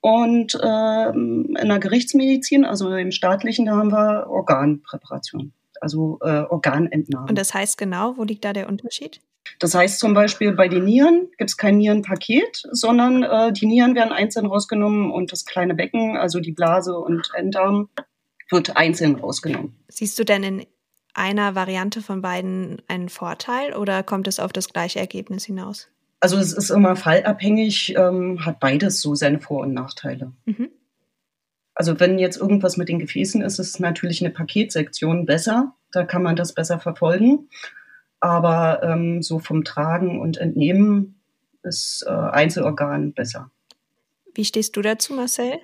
und 0.00 0.58
ähm, 0.62 1.56
in 1.60 1.68
der 1.68 1.78
Gerichtsmedizin, 1.78 2.64
also 2.64 2.94
im 2.94 3.12
staatlichen, 3.12 3.66
da 3.66 3.76
haben 3.76 3.92
wir 3.92 4.28
Organpräparation, 4.28 5.52
also 5.80 6.18
äh, 6.22 6.42
Organentnahme. 6.42 7.28
Und 7.28 7.36
das 7.36 7.54
heißt 7.54 7.76
genau, 7.76 8.16
wo 8.16 8.24
liegt 8.24 8.44
da 8.44 8.52
der 8.52 8.68
Unterschied? 8.68 9.20
Das 9.58 9.74
heißt 9.74 9.98
zum 9.98 10.14
Beispiel 10.14 10.52
bei 10.52 10.68
den 10.68 10.84
Nieren 10.84 11.28
gibt 11.38 11.50
es 11.50 11.56
kein 11.56 11.78
Nierenpaket, 11.78 12.62
sondern 12.70 13.22
äh, 13.22 13.52
die 13.52 13.66
Nieren 13.66 13.94
werden 13.94 14.12
einzeln 14.12 14.46
rausgenommen 14.46 15.10
und 15.10 15.32
das 15.32 15.44
kleine 15.44 15.74
Becken, 15.74 16.16
also 16.16 16.40
die 16.40 16.52
Blase 16.52 16.96
und 16.96 17.30
Enddarm, 17.34 17.88
wird 18.50 18.76
einzeln 18.76 19.16
rausgenommen. 19.16 19.76
Siehst 19.88 20.18
du 20.18 20.24
denn 20.24 20.42
in 20.42 20.66
einer 21.14 21.54
Variante 21.54 22.02
von 22.02 22.22
beiden 22.22 22.82
einen 22.88 23.08
Vorteil 23.08 23.74
oder 23.74 24.02
kommt 24.02 24.28
es 24.28 24.38
auf 24.38 24.52
das 24.52 24.68
gleiche 24.68 25.00
Ergebnis 25.00 25.44
hinaus? 25.44 25.88
Also 26.20 26.36
es 26.38 26.52
ist 26.52 26.70
immer 26.70 26.96
fallabhängig, 26.96 27.94
ähm, 27.96 28.44
hat 28.44 28.60
beides 28.60 29.00
so 29.00 29.14
seine 29.14 29.40
Vor- 29.40 29.62
und 29.62 29.74
Nachteile. 29.74 30.32
Mhm. 30.44 30.70
Also 31.74 32.00
wenn 32.00 32.18
jetzt 32.18 32.38
irgendwas 32.38 32.78
mit 32.78 32.88
den 32.88 32.98
Gefäßen 32.98 33.42
ist, 33.42 33.58
ist 33.58 33.80
natürlich 33.80 34.24
eine 34.24 34.32
Paketsektion 34.32 35.26
besser. 35.26 35.74
Da 35.92 36.04
kann 36.04 36.22
man 36.22 36.34
das 36.34 36.54
besser 36.54 36.78
verfolgen. 36.78 37.48
Aber 38.20 38.82
ähm, 38.82 39.22
so 39.22 39.38
vom 39.38 39.64
Tragen 39.64 40.20
und 40.20 40.38
Entnehmen 40.38 41.20
ist 41.62 42.04
äh, 42.06 42.10
Einzelorgan 42.10 43.12
besser. 43.12 43.50
Wie 44.34 44.44
stehst 44.44 44.76
du 44.76 44.82
dazu, 44.82 45.14
Marcel? 45.14 45.58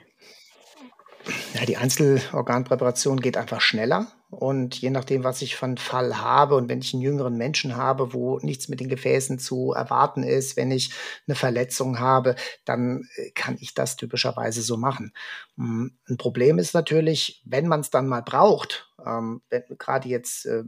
Ja, 1.55 1.65
die 1.67 1.77
Einzelorganpräparation 1.77 3.21
geht 3.21 3.37
einfach 3.37 3.61
schneller. 3.61 4.09
Und 4.31 4.81
je 4.81 4.89
nachdem, 4.89 5.25
was 5.25 5.43
ich 5.43 5.57
von 5.57 5.77
Fall 5.77 6.19
habe 6.19 6.57
und 6.57 6.71
wenn 6.71 6.81
ich 6.81 6.95
einen 6.95 7.03
jüngeren 7.03 7.37
Menschen 7.37 7.77
habe, 7.77 8.15
wo 8.15 8.39
nichts 8.39 8.69
mit 8.69 8.81
den 8.81 8.89
Gefäßen 8.89 9.39
zu 9.39 9.73
erwarten 9.73 10.23
ist, 10.23 10.57
wenn 10.57 10.71
ich 10.71 10.95
eine 11.27 11.35
Verletzung 11.35 11.99
habe, 11.99 12.35
dann 12.65 13.07
äh, 13.17 13.31
kann 13.33 13.59
ich 13.61 13.75
das 13.75 13.97
typischerweise 13.97 14.63
so 14.63 14.79
machen. 14.79 15.13
Hm, 15.57 15.99
ein 16.09 16.17
Problem 16.17 16.59
ist 16.59 16.73
natürlich, 16.73 17.43
wenn 17.45 17.69
man 17.69 17.81
es 17.81 17.91
dann 17.91 18.09
mal 18.09 18.23
braucht, 18.23 18.91
ähm, 19.07 19.43
gerade 19.51 20.09
jetzt 20.09 20.47
äh, 20.47 20.65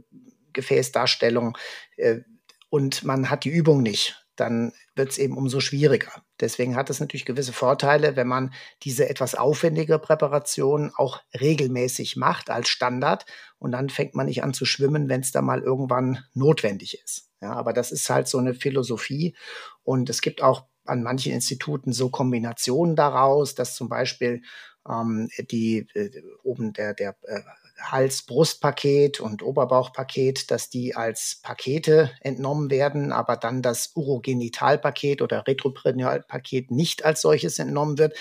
Gefäßdarstellung 0.55 1.55
äh, 1.97 2.21
und 2.69 3.03
man 3.03 3.29
hat 3.29 3.43
die 3.43 3.49
Übung 3.49 3.83
nicht, 3.83 4.25
dann 4.35 4.73
wird 4.95 5.11
es 5.11 5.17
eben 5.17 5.37
umso 5.37 5.59
schwieriger. 5.59 6.11
Deswegen 6.39 6.75
hat 6.75 6.89
es 6.89 6.99
natürlich 6.99 7.25
gewisse 7.25 7.53
Vorteile, 7.53 8.15
wenn 8.15 8.27
man 8.27 8.53
diese 8.83 9.07
etwas 9.07 9.35
aufwendige 9.35 9.99
Präparation 9.99 10.91
auch 10.95 11.21
regelmäßig 11.39 12.15
macht 12.15 12.49
als 12.49 12.69
Standard 12.69 13.25
und 13.59 13.71
dann 13.71 13.89
fängt 13.89 14.15
man 14.15 14.25
nicht 14.25 14.43
an 14.43 14.53
zu 14.53 14.65
schwimmen, 14.65 15.07
wenn 15.07 15.21
es 15.21 15.31
da 15.31 15.41
mal 15.41 15.61
irgendwann 15.61 16.25
notwendig 16.33 16.99
ist. 17.01 17.29
Ja, 17.41 17.53
aber 17.53 17.73
das 17.73 17.91
ist 17.91 18.09
halt 18.09 18.27
so 18.27 18.39
eine 18.39 18.53
Philosophie 18.53 19.35
und 19.83 20.09
es 20.09 20.21
gibt 20.21 20.41
auch 20.41 20.65
an 20.85 21.03
manchen 21.03 21.31
Instituten 21.31 21.93
so 21.93 22.09
Kombinationen 22.09 22.95
daraus, 22.95 23.55
dass 23.55 23.75
zum 23.75 23.89
Beispiel 23.89 24.41
ähm, 24.89 25.29
die 25.51 25.87
äh, 25.93 26.21
oben 26.43 26.73
der, 26.73 26.93
der 26.93 27.15
äh, 27.23 27.41
Hals-Brust-Paket 27.81 29.19
und 29.19 29.43
Oberbauchpaket, 29.43 30.49
dass 30.51 30.69
die 30.69 30.95
als 30.95 31.39
Pakete 31.43 32.11
entnommen 32.21 32.69
werden, 32.69 33.11
aber 33.11 33.37
dann 33.37 33.61
das 33.61 33.91
Urogenitalpaket 33.95 35.21
oder 35.21 35.45
Retroperinealpaket 35.45 36.71
nicht 36.71 37.05
als 37.05 37.21
solches 37.21 37.59
entnommen 37.59 37.97
wird 37.97 38.15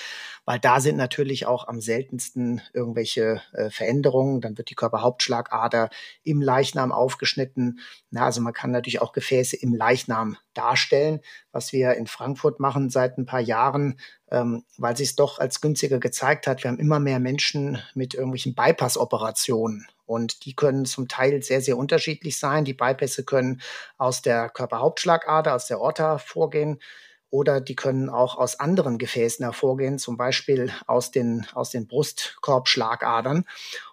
weil 0.45 0.59
da 0.59 0.81
sind 0.81 0.97
natürlich 0.97 1.47
auch 1.47 1.69
am 1.69 1.81
seltensten 1.81 2.61
irgendwelche 2.73 3.41
äh, 3.53 3.71
Veränderungen. 3.71 4.41
Dann 4.41 4.59
wird 4.59 4.71
die 4.71 4.75
Körperhauptschlagader 4.75 5.91
im 6.23 6.43
Leichnam 6.43 6.93
aufgeschnitten. 6.93 7.81
Na, 8.11 8.27
also 8.27 8.41
man 8.41 8.53
kann 8.53 8.71
natürlich 8.71 9.01
auch 9.01 9.13
Gefäße 9.13 9.57
im 9.57 9.75
Leichnam 9.75 10.37
darstellen, 10.53 11.21
was 11.53 11.73
wir 11.73 11.95
in 11.95 12.07
Frankfurt 12.07 12.61
machen 12.61 12.91
seit 12.91 13.17
ein 13.19 13.27
paar 13.27 13.41
Jahren, 13.41 13.99
ähm, 14.31 14.65
weil 14.77 14.97
sich 14.97 15.11
es 15.11 15.17
doch 15.17 15.39
als 15.39 15.61
günstiger 15.61 15.99
gezeigt 15.99 16.47
hat. 16.47 16.63
Wir 16.63 16.71
haben 16.71 16.79
immer 16.79 17.01
mehr 17.01 17.21
Menschen 17.21 17.79
mit 17.95 18.15
irgendwelchen 18.15 18.55
Bypass-Operationen. 18.55 19.87
Und 20.07 20.45
die 20.45 20.55
können 20.55 20.85
zum 20.85 21.09
Teil 21.09 21.43
sehr, 21.43 21.63
sehr 21.63 21.79
unterschiedlich 21.79 22.39
sein. 22.39 22.67
Die 22.67 22.75
Bypässe 22.75 23.25
können 23.25 23.63
aus 23.97 24.21
der 24.21 24.51
Körperhauptschlagader, 24.51 25.55
aus 25.55 25.67
der 25.67 25.81
Orta 25.81 26.19
vorgehen 26.19 26.79
oder 27.35 27.61
die 27.61 27.75
können 27.75 28.11
auch 28.11 28.37
aus 28.37 28.61
anderen 28.61 28.97
Gefäßen 28.97 29.45
hervorgehen, 29.45 29.99
zum 29.99 30.17
Beispiel 30.17 30.71
aus 30.87 31.11
den, 31.11 31.45
aus 31.53 31.71
den 31.71 31.89
Brustkorbschlagadern. 31.89 33.45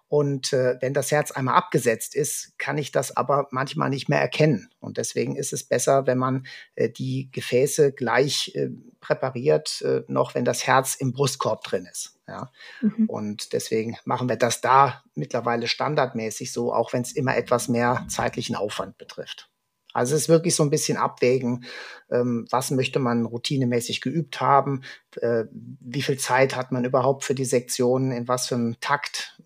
Und 0.08 0.54
äh, 0.54 0.78
wenn 0.80 0.94
das 0.94 1.10
Herz 1.10 1.32
einmal 1.32 1.56
abgesetzt 1.56 2.14
ist, 2.14 2.54
kann 2.60 2.78
ich 2.78 2.92
das 2.92 3.18
aber 3.18 3.48
manchmal 3.50 3.90
nicht 3.90 4.10
mehr 4.10 4.22
erkennen. 4.22 4.70
Und 4.80 4.98
deswegen 4.98 5.36
ist 5.36 5.54
es 5.54 5.64
besser, 5.64 6.06
wenn 6.06 6.20
man 6.20 6.46
äh, 6.76 6.90
die 6.90 7.30
Gefäße 7.32 7.94
gleich 7.94 8.52
äh, 8.54 8.70
präpariert, 9.00 9.82
äh, 9.82 10.04
noch 10.08 10.36
wenn 10.36 10.46
das 10.46 10.68
Herz 10.68 10.94
im 10.94 11.12
Brustkorb 11.12 11.64
drin 11.64 11.88
ist. 11.92 12.20
Ja? 12.28 12.52
Mhm. 12.82 13.10
Und 13.10 13.54
deswegen 13.54 13.98
machen 14.06 14.30
wir 14.30 14.36
das 14.36 14.62
da 14.62 15.02
mittlerweile 15.16 15.68
standardmäßig 15.68 16.52
so, 16.54 16.72
auch 16.72 16.94
wenn 16.94 17.02
es 17.02 17.14
immer 17.14 17.36
etwas 17.36 17.70
mehr 17.70 18.06
zeitlichen 18.08 18.56
Aufwand 18.56 19.00
betrifft. 19.00 19.51
Also 19.94 20.16
es 20.16 20.24
ist 20.24 20.30
wirklich 20.30 20.56
so 20.56 20.64
ein 20.64 20.70
bisschen 20.70 20.98
abwägen, 20.98 21.66
ähm, 22.10 22.48
was 22.50 22.72
möchte 22.72 23.00
man 23.00 23.26
routinemäßig 23.26 24.02
geübt 24.02 24.42
haben, 24.42 24.84
äh, 25.22 25.46
wie 25.52 26.02
viel 26.02 26.18
Zeit 26.18 26.56
hat 26.56 26.72
man 26.72 26.86
überhaupt 26.86 27.24
für 27.24 27.36
die 27.36 27.46
Sektionen, 27.46 28.12
in 28.12 28.28
was 28.28 28.48
für 28.48 28.56
einem 28.56 28.80
Takt 28.80 29.40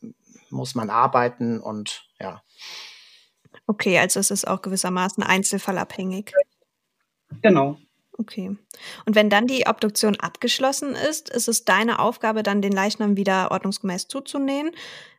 muss 0.50 0.76
man 0.76 0.90
arbeiten 0.90 1.60
und 1.60 2.08
ja. 2.20 2.42
Okay, 3.68 3.98
also 4.00 4.20
es 4.20 4.32
ist 4.32 4.48
auch 4.48 4.62
gewissermaßen 4.62 5.24
einzelfallabhängig. 5.24 6.34
Genau. 7.42 7.78
Okay. 8.18 8.56
Und 9.06 9.16
wenn 9.16 9.30
dann 9.30 9.48
die 9.48 9.66
Obduktion 9.68 10.16
abgeschlossen 10.18 10.96
ist, 10.96 11.30
ist 11.30 11.48
es 11.48 11.66
deine 11.66 12.00
Aufgabe, 12.00 12.44
dann 12.44 12.62
den 12.62 12.72
Leichnam 12.72 13.18
wieder 13.18 13.52
ordnungsgemäß 13.52 14.08
zuzunähen. 14.08 14.72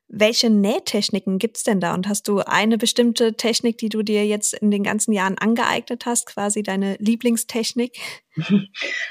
Welche 0.09 0.51
Nähtechniken 0.51 1.39
gibt's 1.39 1.65
denn 1.65 1.81
da? 1.81 1.93
Und 1.93 2.09
hast 2.09 2.29
du 2.29 2.39
eine 2.39 2.79
bestimmte 2.79 3.35
Technik, 3.35 3.79
die 3.79 3.89
du 3.89 4.03
dir 4.03 4.25
jetzt 4.25 4.55
in 4.55 4.71
den 4.71 4.85
ganzen 4.85 5.13
Jahren 5.13 5.37
angeeignet 5.37 6.07
hast, 6.07 6.27
quasi 6.27 6.63
deine 6.63 6.97
Lieblingstechnik? 6.99 7.99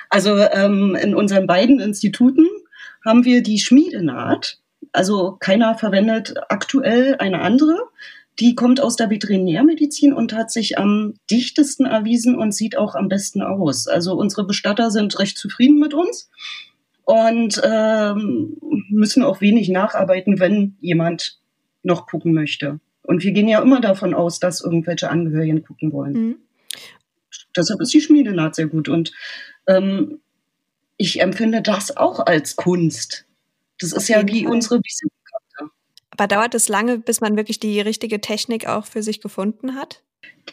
Also 0.09 0.37
ähm, 0.37 0.95
in 0.95 1.15
unseren 1.15 1.47
beiden 1.47 1.79
Instituten 1.79 2.47
haben 3.03 3.25
wir 3.25 3.43
die 3.43 3.59
Schmiedenaht. 3.59 4.59
Also 4.93 5.35
keiner 5.39 5.75
verwendet 5.75 6.35
aktuell 6.49 7.15
eine 7.17 7.41
andere. 7.41 7.77
Die 8.39 8.55
kommt 8.55 8.79
aus 8.79 8.95
der 8.95 9.09
Veterinärmedizin 9.09 10.13
und 10.13 10.33
hat 10.33 10.51
sich 10.51 10.77
am 10.77 11.15
dichtesten 11.29 11.85
erwiesen 11.85 12.37
und 12.37 12.53
sieht 12.53 12.77
auch 12.77 12.95
am 12.95 13.09
besten 13.09 13.41
aus. 13.41 13.87
Also 13.87 14.13
unsere 14.15 14.45
Bestatter 14.45 14.91
sind 14.91 15.17
recht 15.19 15.37
zufrieden 15.37 15.79
mit 15.79 15.93
uns 15.93 16.29
und 17.05 17.61
ähm, 17.63 18.57
müssen 18.89 19.23
auch 19.23 19.39
wenig 19.41 19.69
nacharbeiten, 19.69 20.39
wenn 20.39 20.75
jemand 20.81 21.39
noch 21.83 22.07
gucken 22.07 22.33
möchte. 22.33 22.79
Und 23.03 23.23
wir 23.23 23.31
gehen 23.31 23.47
ja 23.47 23.61
immer 23.61 23.79
davon 23.79 24.13
aus, 24.13 24.39
dass 24.39 24.61
irgendwelche 24.61 25.09
Angehörigen 25.09 25.63
gucken 25.63 25.93
wollen. 25.93 26.13
Mhm. 26.13 26.35
Deshalb 27.55 27.79
ist 27.81 27.93
die 27.93 28.01
Schmiedenaht 28.01 28.55
sehr 28.55 28.67
gut. 28.67 28.89
Und 28.89 29.11
ähm, 29.67 30.19
ich 30.97 31.21
empfinde 31.21 31.61
das 31.61 31.95
auch 31.95 32.19
als 32.19 32.55
Kunst. 32.55 33.25
Das 33.79 33.91
ist 33.91 34.07
ja 34.07 34.27
wie 34.27 34.43
Fall. 34.43 34.53
unsere 34.53 34.79
Visitenkarte. 34.79 35.71
Aber 36.09 36.27
dauert 36.27 36.55
es 36.55 36.67
lange, 36.69 36.97
bis 36.97 37.21
man 37.21 37.37
wirklich 37.37 37.59
die 37.59 37.79
richtige 37.79 38.21
Technik 38.21 38.67
auch 38.67 38.85
für 38.85 39.03
sich 39.03 39.21
gefunden 39.21 39.75
hat? 39.75 40.01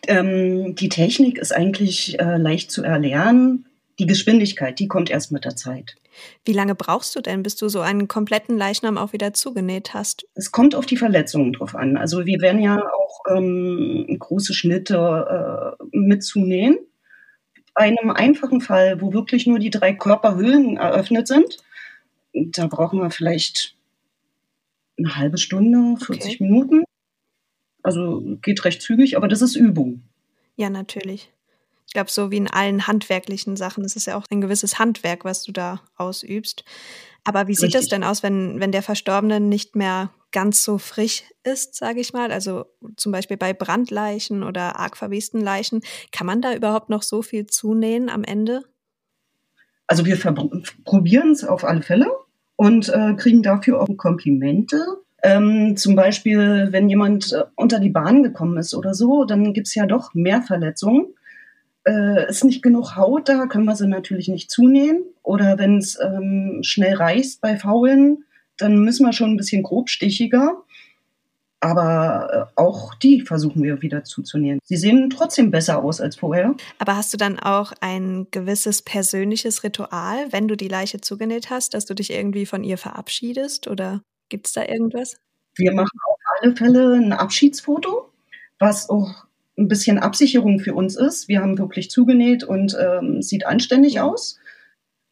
Ähm, 0.06 0.74
die 0.74 0.88
Technik 0.88 1.38
ist 1.38 1.52
eigentlich 1.52 2.18
äh, 2.18 2.36
leicht 2.36 2.70
zu 2.70 2.82
erlernen. 2.82 3.66
Die 3.98 4.06
Geschwindigkeit, 4.06 4.78
die 4.78 4.88
kommt 4.88 5.10
erst 5.10 5.32
mit 5.32 5.44
der 5.44 5.56
Zeit. 5.56 5.96
Wie 6.44 6.52
lange 6.52 6.74
brauchst 6.74 7.14
du 7.16 7.20
denn, 7.20 7.42
bis 7.42 7.56
du 7.56 7.68
so 7.68 7.80
einen 7.80 8.08
kompletten 8.08 8.56
Leichnam 8.56 8.98
auch 8.98 9.12
wieder 9.12 9.32
zugenäht 9.32 9.94
hast? 9.94 10.26
Es 10.34 10.50
kommt 10.50 10.74
auf 10.74 10.86
die 10.86 10.96
Verletzungen 10.96 11.52
drauf 11.52 11.74
an. 11.74 11.96
Also 11.96 12.26
wir 12.26 12.40
werden 12.40 12.62
ja 12.62 12.78
auch 12.78 13.20
ähm, 13.30 14.16
große 14.18 14.54
Schnitte 14.54 15.76
äh, 15.80 15.84
mit 15.92 16.22
zunähen. 16.24 16.78
Bei 17.74 17.84
einem 17.84 18.10
einfachen 18.10 18.60
Fall, 18.60 19.00
wo 19.00 19.12
wirklich 19.12 19.46
nur 19.46 19.58
die 19.58 19.70
drei 19.70 19.94
Körperhüllen 19.94 20.76
eröffnet 20.76 21.26
sind, 21.26 21.58
da 22.34 22.66
brauchen 22.66 23.00
wir 23.00 23.10
vielleicht 23.10 23.76
eine 24.98 25.16
halbe 25.16 25.38
Stunde, 25.38 25.96
40 26.04 26.34
okay. 26.34 26.44
Minuten. 26.44 26.84
Also 27.82 28.22
geht 28.42 28.64
recht 28.64 28.82
zügig, 28.82 29.16
aber 29.16 29.28
das 29.28 29.42
ist 29.42 29.56
Übung. 29.56 30.02
Ja, 30.56 30.70
natürlich. 30.70 31.30
Ich 31.86 31.94
glaube, 31.94 32.10
so 32.10 32.30
wie 32.30 32.38
in 32.38 32.48
allen 32.48 32.86
handwerklichen 32.86 33.56
Sachen, 33.56 33.84
es 33.84 33.96
ist 33.96 34.06
ja 34.06 34.16
auch 34.16 34.26
ein 34.30 34.40
gewisses 34.40 34.78
Handwerk, 34.78 35.24
was 35.24 35.42
du 35.42 35.52
da 35.52 35.82
ausübst. 35.96 36.64
Aber 37.24 37.46
wie 37.46 37.54
sieht 37.54 37.66
Richtig. 37.66 37.80
das 37.80 37.88
denn 37.88 38.04
aus, 38.04 38.22
wenn, 38.22 38.60
wenn 38.60 38.72
der 38.72 38.82
Verstorbene 38.82 39.40
nicht 39.40 39.76
mehr 39.76 40.10
ganz 40.32 40.64
so 40.64 40.78
frisch 40.78 41.22
ist, 41.44 41.76
sage 41.76 42.00
ich 42.00 42.12
mal? 42.12 42.32
Also 42.32 42.66
zum 42.96 43.12
Beispiel 43.12 43.36
bei 43.36 43.52
Brandleichen 43.52 44.42
oder 44.42 44.78
arg 44.78 44.96
verwesten 44.96 45.40
Leichen. 45.40 45.82
Kann 46.10 46.26
man 46.26 46.40
da 46.40 46.54
überhaupt 46.54 46.88
noch 46.88 47.02
so 47.02 47.22
viel 47.22 47.46
zunähen 47.46 48.08
am 48.08 48.24
Ende? 48.24 48.64
Also 49.86 50.06
wir 50.06 50.16
probieren 50.84 51.32
es 51.32 51.44
auf 51.44 51.64
alle 51.64 51.82
Fälle 51.82 52.10
und 52.56 52.88
äh, 52.88 53.14
kriegen 53.14 53.42
dafür 53.42 53.80
auch 53.80 53.96
Komplimente. 53.96 54.82
Ähm, 55.22 55.76
zum 55.76 55.94
Beispiel, 55.94 56.68
wenn 56.70 56.88
jemand 56.88 57.32
äh, 57.32 57.44
unter 57.54 57.78
die 57.78 57.90
Bahn 57.90 58.22
gekommen 58.22 58.56
ist 58.56 58.74
oder 58.74 58.94
so, 58.94 59.24
dann 59.24 59.52
gibt 59.52 59.68
es 59.68 59.74
ja 59.74 59.86
doch 59.86 60.14
mehr 60.14 60.42
Verletzungen. 60.42 61.14
Äh, 61.84 62.28
ist 62.28 62.44
nicht 62.44 62.62
genug 62.62 62.96
Haut 62.96 63.28
da, 63.28 63.46
können 63.46 63.64
wir 63.64 63.74
sie 63.74 63.88
natürlich 63.88 64.28
nicht 64.28 64.50
zunähen. 64.50 65.04
Oder 65.22 65.58
wenn 65.58 65.78
es 65.78 65.98
ähm, 66.00 66.60
schnell 66.62 66.94
reißt 66.94 67.40
bei 67.40 67.56
Faulen, 67.56 68.24
dann 68.58 68.84
müssen 68.84 69.04
wir 69.04 69.12
schon 69.12 69.30
ein 69.30 69.36
bisschen 69.36 69.62
grobstichiger. 69.62 70.62
Aber 71.62 72.50
äh, 72.56 72.60
auch 72.60 72.94
die 72.96 73.20
versuchen 73.20 73.62
wir 73.62 73.82
wieder 73.82 74.02
zuzunähen. 74.02 74.58
Sie 74.64 74.76
sehen 74.76 75.10
trotzdem 75.10 75.52
besser 75.52 75.82
aus 75.82 76.00
als 76.00 76.16
vorher. 76.16 76.56
Aber 76.78 76.96
hast 76.96 77.12
du 77.12 77.16
dann 77.16 77.38
auch 77.38 77.72
ein 77.80 78.26
gewisses 78.32 78.82
persönliches 78.82 79.62
Ritual, 79.62 80.32
wenn 80.32 80.48
du 80.48 80.56
die 80.56 80.68
Leiche 80.68 81.00
zugenäht 81.00 81.50
hast, 81.50 81.74
dass 81.74 81.84
du 81.84 81.94
dich 81.94 82.12
irgendwie 82.12 82.46
von 82.46 82.64
ihr 82.64 82.78
verabschiedest? 82.78 83.68
Oder 83.68 84.02
gibt 84.28 84.48
es 84.48 84.52
da 84.54 84.64
irgendwas? 84.64 85.18
Wir 85.54 85.72
machen 85.72 85.98
auf 86.08 86.18
alle 86.40 86.56
Fälle 86.56 86.94
ein 86.94 87.12
Abschiedsfoto, 87.12 88.10
was 88.58 88.90
auch 88.90 89.24
ein 89.58 89.68
bisschen 89.68 89.98
Absicherung 89.98 90.60
für 90.60 90.74
uns 90.74 90.96
ist. 90.96 91.28
Wir 91.28 91.40
haben 91.40 91.58
wirklich 91.58 91.90
zugenäht 91.90 92.44
und 92.44 92.76
ähm, 92.80 93.22
sieht 93.22 93.46
anständig 93.46 93.94
ja. 93.94 94.04
aus. 94.04 94.38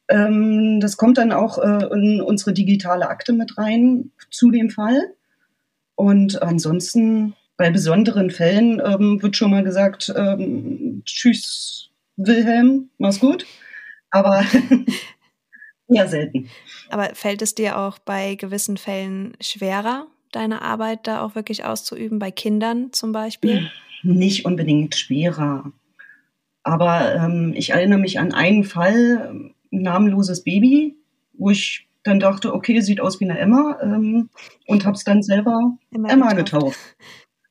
Ähm, 0.09 0.81
das 0.81 0.97
kommt 0.97 1.19
dann 1.19 1.33
auch 1.33 1.59
äh, 1.59 1.87
in 1.93 2.21
unsere 2.21 2.53
digitale 2.53 3.09
Akte 3.09 3.33
mit 3.33 3.59
rein 3.59 4.11
zu 4.31 4.51
dem 4.51 4.71
Fall. 4.71 5.15
Und 5.95 6.43
ansonsten 6.43 7.35
bei 7.57 7.71
besonderen 7.71 8.31
Fällen 8.31 8.81
ähm, 8.85 9.23
wird 9.23 9.37
schon 9.37 9.51
mal 9.51 9.63
gesagt, 9.63 10.13
ähm, 10.17 11.03
tschüss 11.05 11.91
Wilhelm, 12.17 12.91
mach's 12.99 13.21
gut. 13.21 13.47
Aber 14.11 14.45
eher 15.89 16.09
selten. 16.09 16.49
Aber 16.89 17.15
fällt 17.15 17.43
es 17.43 17.55
dir 17.55 17.79
auch 17.79 17.99
bei 17.99 18.35
gewissen 18.35 18.79
Fällen 18.79 19.37
schwerer, 19.41 20.07
deine 20.33 20.63
Arbeit 20.63 21.07
da 21.07 21.23
auch 21.23 21.35
wirklich 21.35 21.65
auszuüben, 21.65 22.19
bei 22.19 22.31
Kindern 22.31 22.93
zum 22.93 23.13
Beispiel? 23.13 23.71
Nicht 24.03 24.45
unbedingt 24.45 24.95
schwerer. 24.95 25.73
Aber 26.63 27.15
ähm, 27.15 27.53
ich 27.57 27.71
erinnere 27.71 27.99
mich 27.99 28.19
an 28.19 28.33
einen 28.33 28.65
Fall, 28.65 29.31
ein 29.73 29.83
namenloses 29.83 30.45
Baby, 30.45 30.97
wo 31.33 31.51
ich 31.51 31.89
dann 32.03 32.21
dachte, 32.21 32.55
okay, 32.55 32.81
sieht 32.81 33.01
aus 33.01 33.21
wie 33.21 33.29
eine 33.29 33.39
Emma 33.39 33.79
ähm, 33.83 34.31
und 34.67 34.85
habe 34.85 34.97
es 34.97 35.05
dann 35.05 35.23
selber 35.23 35.77
Emma, 35.93 36.09
Emma 36.09 36.33
getauft. 36.33 36.79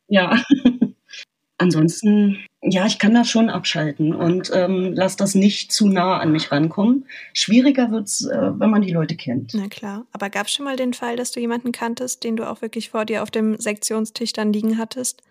Ja. 0.07 0.43
Ansonsten, 1.61 2.37
ja, 2.61 2.85
ich 2.85 2.99
kann 2.99 3.13
das 3.13 3.29
schon 3.29 3.49
abschalten 3.49 4.15
und 4.15 4.49
ähm, 4.53 4.93
lass 4.93 5.17
das 5.17 5.35
nicht 5.35 5.73
zu 5.73 5.89
nah 5.89 6.17
an 6.17 6.31
mich 6.31 6.53
rankommen. 6.53 7.05
Schwieriger 7.33 7.91
wird's, 7.91 8.25
äh, 8.25 8.51
wenn 8.57 8.69
man 8.69 8.81
die 8.81 8.93
Leute 8.93 9.17
kennt. 9.17 9.51
Na 9.53 9.67
klar. 9.67 10.05
Aber 10.13 10.29
gab 10.29 10.47
es 10.47 10.53
schon 10.53 10.63
mal 10.63 10.77
den 10.77 10.93
Fall, 10.93 11.17
dass 11.17 11.31
du 11.31 11.41
jemanden 11.41 11.73
kanntest, 11.73 12.23
den 12.23 12.37
du 12.37 12.49
auch 12.49 12.61
wirklich 12.61 12.91
vor 12.91 13.03
dir 13.03 13.23
auf 13.23 13.29
dem 13.29 13.57
Sektionstisch 13.59 14.31
dann 14.31 14.53
liegen 14.53 14.77
hattest? 14.77 15.21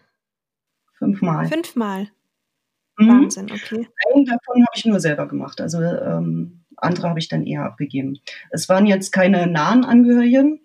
Fünfmal. 0.99 1.47
Fünfmal. 1.47 2.09
Mhm. 2.99 3.09
Wahnsinn, 3.09 3.51
okay. 3.51 3.89
Einen 4.13 4.25
davon 4.25 4.63
habe 4.63 4.73
ich 4.75 4.85
nur 4.85 5.01
selber 5.01 5.29
gemacht. 5.29 5.61
Also 5.61 5.81
ähm, 5.81 6.65
andere 6.77 7.09
habe 7.09 7.19
ich 7.19 7.29
dann 7.29 7.47
eher 7.47 7.65
abgegeben. 7.65 8.19
Es 8.51 8.69
waren 8.69 8.87
jetzt 8.87 9.13
keine 9.13 9.47
nahen 9.47 9.85
Angehörigen, 9.85 10.61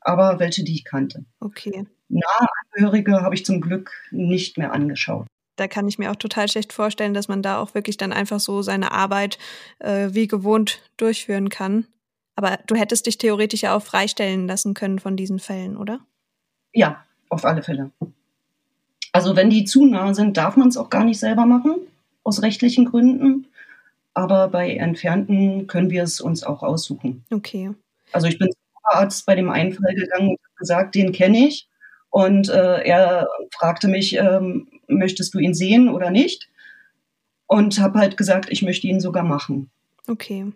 aber 0.00 0.38
welche, 0.38 0.64
die 0.64 0.74
ich 0.74 0.84
kannte. 0.84 1.24
Okay. 1.40 1.86
Nahe 2.08 2.48
Angehörige 2.72 3.20
habe 3.22 3.34
ich 3.34 3.44
zum 3.44 3.60
Glück 3.60 3.92
nicht 4.10 4.56
mehr 4.56 4.72
angeschaut. 4.72 5.26
Da 5.56 5.68
kann 5.68 5.88
ich 5.88 5.98
mir 5.98 6.10
auch 6.10 6.16
total 6.16 6.48
schlecht 6.48 6.72
vorstellen, 6.72 7.14
dass 7.14 7.28
man 7.28 7.42
da 7.42 7.58
auch 7.58 7.74
wirklich 7.74 7.96
dann 7.96 8.12
einfach 8.12 8.40
so 8.40 8.62
seine 8.62 8.92
Arbeit 8.92 9.38
äh, 9.80 10.10
wie 10.12 10.28
gewohnt 10.28 10.80
durchführen 10.96 11.48
kann. 11.48 11.86
Aber 12.36 12.58
du 12.66 12.76
hättest 12.76 13.06
dich 13.06 13.18
theoretisch 13.18 13.62
ja 13.62 13.76
auch 13.76 13.82
freistellen 13.82 14.46
lassen 14.46 14.72
können 14.72 15.00
von 15.00 15.16
diesen 15.16 15.40
Fällen, 15.40 15.76
oder? 15.76 16.00
Ja, 16.72 17.04
auf 17.28 17.44
alle 17.44 17.62
Fälle. 17.62 17.90
Also 19.12 19.36
wenn 19.36 19.50
die 19.50 19.64
zu 19.64 19.86
nah 19.86 20.14
sind, 20.14 20.36
darf 20.36 20.56
man 20.56 20.68
es 20.68 20.76
auch 20.76 20.90
gar 20.90 21.04
nicht 21.04 21.18
selber 21.18 21.46
machen, 21.46 21.76
aus 22.24 22.42
rechtlichen 22.42 22.84
Gründen 22.84 23.46
aber 24.18 24.48
bei 24.48 24.74
Entfernten 24.74 25.68
können 25.68 25.90
wir 25.90 26.02
es 26.02 26.20
uns 26.20 26.42
auch 26.42 26.64
aussuchen. 26.64 27.24
Okay. 27.30 27.70
Also 28.10 28.26
ich 28.26 28.36
bin 28.36 28.50
zum 28.50 28.82
Arzt 28.82 29.24
bei 29.26 29.36
dem 29.36 29.48
einen 29.48 29.72
Fall 29.72 29.94
gegangen 29.94 30.30
und 30.30 30.40
habe 30.42 30.56
gesagt, 30.58 30.94
den 30.96 31.12
kenne 31.12 31.46
ich. 31.46 31.68
Und 32.10 32.48
äh, 32.48 32.82
er 32.82 33.28
fragte 33.52 33.86
mich, 33.86 34.16
ähm, 34.16 34.66
möchtest 34.88 35.34
du 35.34 35.38
ihn 35.38 35.54
sehen 35.54 35.88
oder 35.88 36.10
nicht? 36.10 36.48
Und 37.46 37.78
habe 37.78 38.00
halt 38.00 38.16
gesagt, 38.16 38.48
ich 38.50 38.62
möchte 38.62 38.88
ihn 38.88 39.00
sogar 39.00 39.22
machen. 39.22 39.70
Okay. 40.08 40.52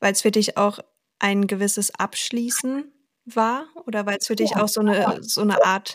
Weil 0.00 0.12
es 0.12 0.22
für 0.22 0.30
dich 0.30 0.56
auch 0.56 0.78
ein 1.18 1.46
gewisses 1.46 1.94
Abschließen 1.94 2.84
war? 3.26 3.66
Oder 3.84 4.06
weil 4.06 4.16
es 4.18 4.28
für 4.28 4.36
dich 4.36 4.52
ja, 4.52 4.62
auch 4.62 4.68
so 4.68 4.80
eine, 4.80 5.18
so 5.20 5.42
eine 5.42 5.62
Art 5.62 5.94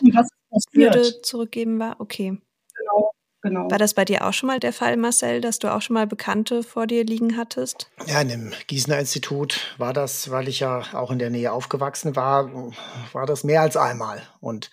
Würde 0.72 1.22
zurückgeben 1.22 1.78
war? 1.78 2.00
Okay. 2.00 2.40
Genau. 2.74 3.12
Genau. 3.40 3.70
War 3.70 3.78
das 3.78 3.94
bei 3.94 4.04
dir 4.04 4.26
auch 4.26 4.32
schon 4.32 4.48
mal 4.48 4.58
der 4.58 4.72
Fall, 4.72 4.96
Marcel, 4.96 5.40
dass 5.40 5.60
du 5.60 5.72
auch 5.72 5.80
schon 5.80 5.94
mal 5.94 6.08
Bekannte 6.08 6.64
vor 6.64 6.88
dir 6.88 7.04
liegen 7.04 7.36
hattest? 7.36 7.88
Ja, 8.06 8.20
in 8.20 8.28
dem 8.28 8.52
Gießener 8.66 8.98
Institut 8.98 9.74
war 9.78 9.92
das, 9.92 10.32
weil 10.32 10.48
ich 10.48 10.58
ja 10.58 10.82
auch 10.92 11.12
in 11.12 11.20
der 11.20 11.30
Nähe 11.30 11.52
aufgewachsen 11.52 12.16
war, 12.16 12.72
war 13.12 13.26
das 13.26 13.44
mehr 13.44 13.60
als 13.60 13.76
einmal. 13.76 14.22
Und 14.40 14.70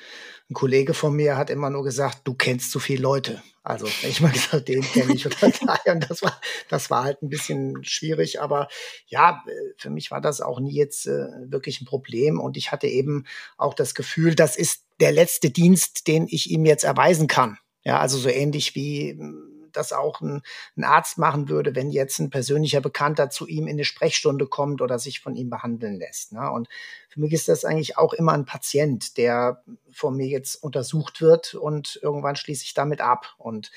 ein 0.50 0.56
Kollege 0.56 0.96
von 0.96 1.16
mir 1.16 1.38
hat 1.38 1.52
immer 1.52 1.70
nur 1.70 1.84
gesagt, 1.84 2.22
du 2.24 2.34
kennst 2.34 2.72
zu 2.72 2.80
viele 2.80 3.04
Leute. 3.04 3.44
Also 3.62 3.88
ich 3.88 4.22
mal 4.22 4.32
gesagt, 4.34 4.68
den 4.68 4.82
kenne 4.82 5.14
ich 5.14 5.26
oder. 5.26 5.38
Und 5.86 6.10
das 6.10 6.22
war, 6.22 6.40
das 6.70 6.90
war 6.90 7.04
halt 7.04 7.22
ein 7.22 7.30
bisschen 7.30 7.84
schwierig. 7.84 8.42
Aber 8.42 8.68
ja, 9.08 9.44
für 9.78 9.90
mich 9.90 10.12
war 10.12 10.22
das 10.22 10.42
auch 10.42 10.60
nie 10.60 10.74
jetzt 10.74 11.08
äh, 11.08 11.28
wirklich 11.46 11.82
ein 11.82 11.86
Problem. 11.86 12.40
Und 12.40 12.58
ich 12.58 12.72
hatte 12.72 12.88
eben 12.88 13.26
auch 13.58 13.74
das 13.74 13.96
Gefühl, 13.96 14.36
das 14.36 14.56
ist 14.56 14.85
der 15.00 15.12
letzte 15.12 15.50
Dienst, 15.50 16.08
den 16.08 16.28
ich 16.30 16.50
ihm 16.50 16.66
jetzt 16.66 16.84
erweisen 16.84 17.28
kann. 17.28 17.58
Ja, 17.84 18.00
also 18.00 18.18
so 18.18 18.30
ähnlich 18.30 18.76
wie 18.76 19.12
hm, 19.12 19.56
das 19.76 19.94
auch 19.94 20.22
ein, 20.22 20.42
ein, 20.78 20.84
Arzt 20.84 21.18
machen 21.18 21.50
würde, 21.50 21.76
wenn 21.76 21.90
jetzt 21.90 22.20
ein 22.20 22.30
persönlicher 22.30 22.82
Bekannter 22.82 23.30
zu 23.30 23.48
ihm 23.48 23.68
in 23.68 23.76
eine 23.76 23.84
Sprechstunde 23.84 24.48
kommt 24.48 24.82
oder 24.82 25.00
sich 25.00 25.20
von 25.20 25.36
ihm 25.36 25.50
behandeln 25.50 25.98
lässt. 25.98 26.32
Ne? 26.32 26.50
Und 26.50 26.68
für 27.10 27.20
mich 27.20 27.34
ist 27.34 27.48
das 27.48 27.66
eigentlich 27.66 27.98
auch 27.98 28.14
immer 28.14 28.34
ein 28.34 28.46
Patient, 28.46 29.18
der 29.18 29.64
von 29.92 30.16
mir 30.16 30.28
jetzt 30.28 30.56
untersucht 30.56 31.22
wird 31.22 31.54
und 31.54 32.00
irgendwann 32.02 32.36
schließe 32.36 32.64
ich 32.64 32.74
damit 32.74 33.02
ab. 33.02 33.36
Und 33.38 33.72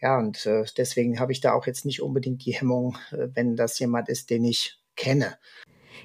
ja, 0.00 0.18
und 0.18 0.44
äh, 0.46 0.64
deswegen 0.76 1.20
habe 1.20 1.32
ich 1.32 1.40
da 1.40 1.52
auch 1.52 1.66
jetzt 1.66 1.84
nicht 1.84 2.02
unbedingt 2.02 2.44
die 2.44 2.54
Hemmung, 2.54 2.98
äh, 3.10 3.28
wenn 3.34 3.56
das 3.56 3.78
jemand 3.78 4.08
ist, 4.08 4.30
den 4.30 4.44
ich 4.44 4.78
kenne. 4.96 5.38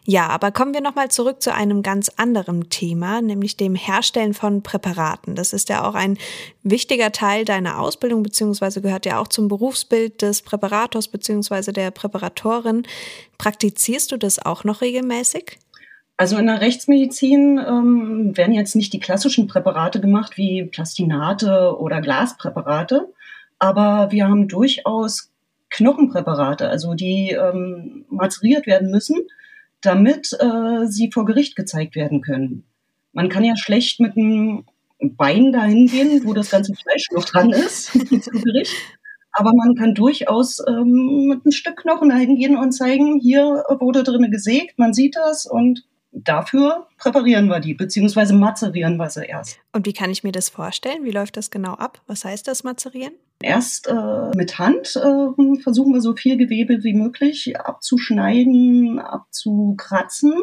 Ja, 0.09 0.29
aber 0.29 0.53
kommen 0.53 0.73
wir 0.73 0.79
nochmal 0.79 1.09
zurück 1.11 1.41
zu 1.41 1.53
einem 1.53 1.83
ganz 1.83 2.09
anderen 2.15 2.69
Thema, 2.69 3.21
nämlich 3.21 3.57
dem 3.57 3.75
Herstellen 3.75 4.33
von 4.33 4.63
Präparaten. 4.63 5.35
Das 5.35 5.51
ist 5.51 5.67
ja 5.67 5.85
auch 5.85 5.95
ein 5.95 6.17
wichtiger 6.63 7.11
Teil 7.11 7.43
deiner 7.43 7.77
Ausbildung, 7.77 8.23
beziehungsweise 8.23 8.81
gehört 8.81 9.05
ja 9.05 9.19
auch 9.19 9.27
zum 9.27 9.49
Berufsbild 9.49 10.21
des 10.21 10.43
Präparators, 10.43 11.09
beziehungsweise 11.09 11.73
der 11.73 11.91
Präparatorin. 11.91 12.83
Praktizierst 13.37 14.13
du 14.13 14.17
das 14.17 14.39
auch 14.39 14.63
noch 14.63 14.79
regelmäßig? 14.79 15.59
Also 16.15 16.37
in 16.37 16.47
der 16.47 16.61
Rechtsmedizin 16.61 17.59
ähm, 17.59 18.37
werden 18.37 18.55
jetzt 18.55 18.77
nicht 18.77 18.93
die 18.93 19.01
klassischen 19.01 19.47
Präparate 19.47 19.99
gemacht 19.99 20.37
wie 20.37 20.63
Plastinate 20.63 21.75
oder 21.77 21.99
Glaspräparate, 21.99 23.09
aber 23.59 24.09
wir 24.09 24.29
haben 24.29 24.47
durchaus 24.47 25.31
Knochenpräparate, 25.69 26.69
also 26.69 26.93
die 26.93 27.31
ähm, 27.31 28.05
mazeriert 28.09 28.67
werden 28.67 28.89
müssen, 28.89 29.27
damit 29.81 30.33
äh, 30.39 30.87
sie 30.87 31.11
vor 31.11 31.25
Gericht 31.25 31.55
gezeigt 31.55 31.95
werden 31.95 32.21
können. 32.21 32.65
Man 33.13 33.29
kann 33.29 33.43
ja 33.43 33.55
schlecht 33.55 33.99
mit 33.99 34.17
einem 34.17 34.65
Bein 34.99 35.51
dahin 35.51 35.87
gehen, 35.87 36.21
wo 36.25 36.33
das 36.33 36.49
ganze 36.49 36.73
Fleisch 36.73 37.07
noch 37.11 37.25
dran 37.25 37.51
ist, 37.51 37.91
zu 37.91 38.31
Gericht. 38.31 38.73
Aber 39.31 39.51
man 39.55 39.75
kann 39.75 39.93
durchaus 39.93 40.59
ähm, 40.67 41.27
mit 41.27 41.45
einem 41.45 41.51
Stück 41.51 41.77
Knochen 41.77 42.09
dahin 42.09 42.37
gehen 42.37 42.57
und 42.57 42.71
zeigen, 42.71 43.19
hier 43.19 43.63
wurde 43.79 44.03
drin 44.03 44.31
gesägt, 44.31 44.79
man 44.79 44.93
sieht 44.93 45.15
das 45.15 45.45
und 45.45 45.85
dafür 46.11 46.87
präparieren 46.97 47.47
wir 47.47 47.59
die, 47.59 47.75
beziehungsweise 47.75 48.33
mazerieren 48.33 48.97
wir 48.97 49.09
sie 49.11 49.25
erst. 49.25 49.59
Und 49.73 49.85
wie 49.85 49.93
kann 49.93 50.09
ich 50.09 50.23
mir 50.23 50.31
das 50.31 50.49
vorstellen? 50.49 51.03
Wie 51.03 51.11
läuft 51.11 51.37
das 51.37 51.51
genau 51.51 51.73
ab? 51.73 52.01
Was 52.07 52.25
heißt 52.25 52.47
das 52.47 52.63
mazerieren? 52.63 53.13
Erst 53.41 53.87
äh, 53.87 54.31
mit 54.35 54.57
Hand 54.57 54.95
äh, 54.95 55.61
versuchen 55.61 55.93
wir 55.93 56.01
so 56.01 56.15
viel 56.15 56.37
Gewebe 56.37 56.83
wie 56.83 56.93
möglich 56.93 57.59
abzuschneiden, 57.59 58.99
abzukratzen 58.99 60.33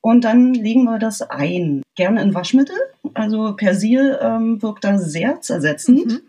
und 0.00 0.24
dann 0.24 0.54
legen 0.54 0.84
wir 0.84 0.98
das 0.98 1.22
ein. 1.22 1.82
Gerne 1.94 2.22
in 2.22 2.34
Waschmittel. 2.34 2.76
Also 3.14 3.54
Persil 3.54 4.18
ähm, 4.20 4.62
wirkt 4.62 4.84
da 4.84 4.98
sehr 4.98 5.40
zersetzend. 5.40 6.06
Mhm. 6.06 6.20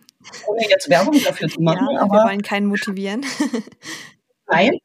Ohne 0.47 0.69
jetzt 0.69 0.89
Werbung 0.89 1.15
dafür 1.23 1.49
zu 1.49 1.61
machen. 1.61 1.87
Ja, 1.91 2.01
aber 2.01 2.13
wir 2.13 2.23
wollen 2.25 2.43
keinen 2.43 2.67
motivieren. 2.67 3.25
Nein. 4.47 4.77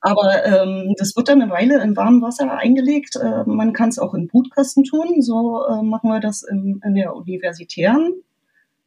Aber 0.00 0.44
ähm, 0.44 0.94
das 0.98 1.14
wird 1.16 1.28
dann 1.28 1.40
eine 1.40 1.52
Weile 1.52 1.80
in 1.82 1.96
warmem 1.96 2.22
Wasser 2.22 2.50
eingelegt. 2.50 3.16
Äh, 3.16 3.44
man 3.46 3.72
kann 3.72 3.90
es 3.90 3.98
auch 3.98 4.14
in 4.14 4.26
Brutkasten 4.26 4.82
tun. 4.84 5.22
So 5.22 5.64
äh, 5.66 5.82
machen 5.82 6.10
wir 6.10 6.20
das 6.20 6.42
in, 6.42 6.80
in 6.84 6.94
der 6.96 7.14
universitären 7.14 8.14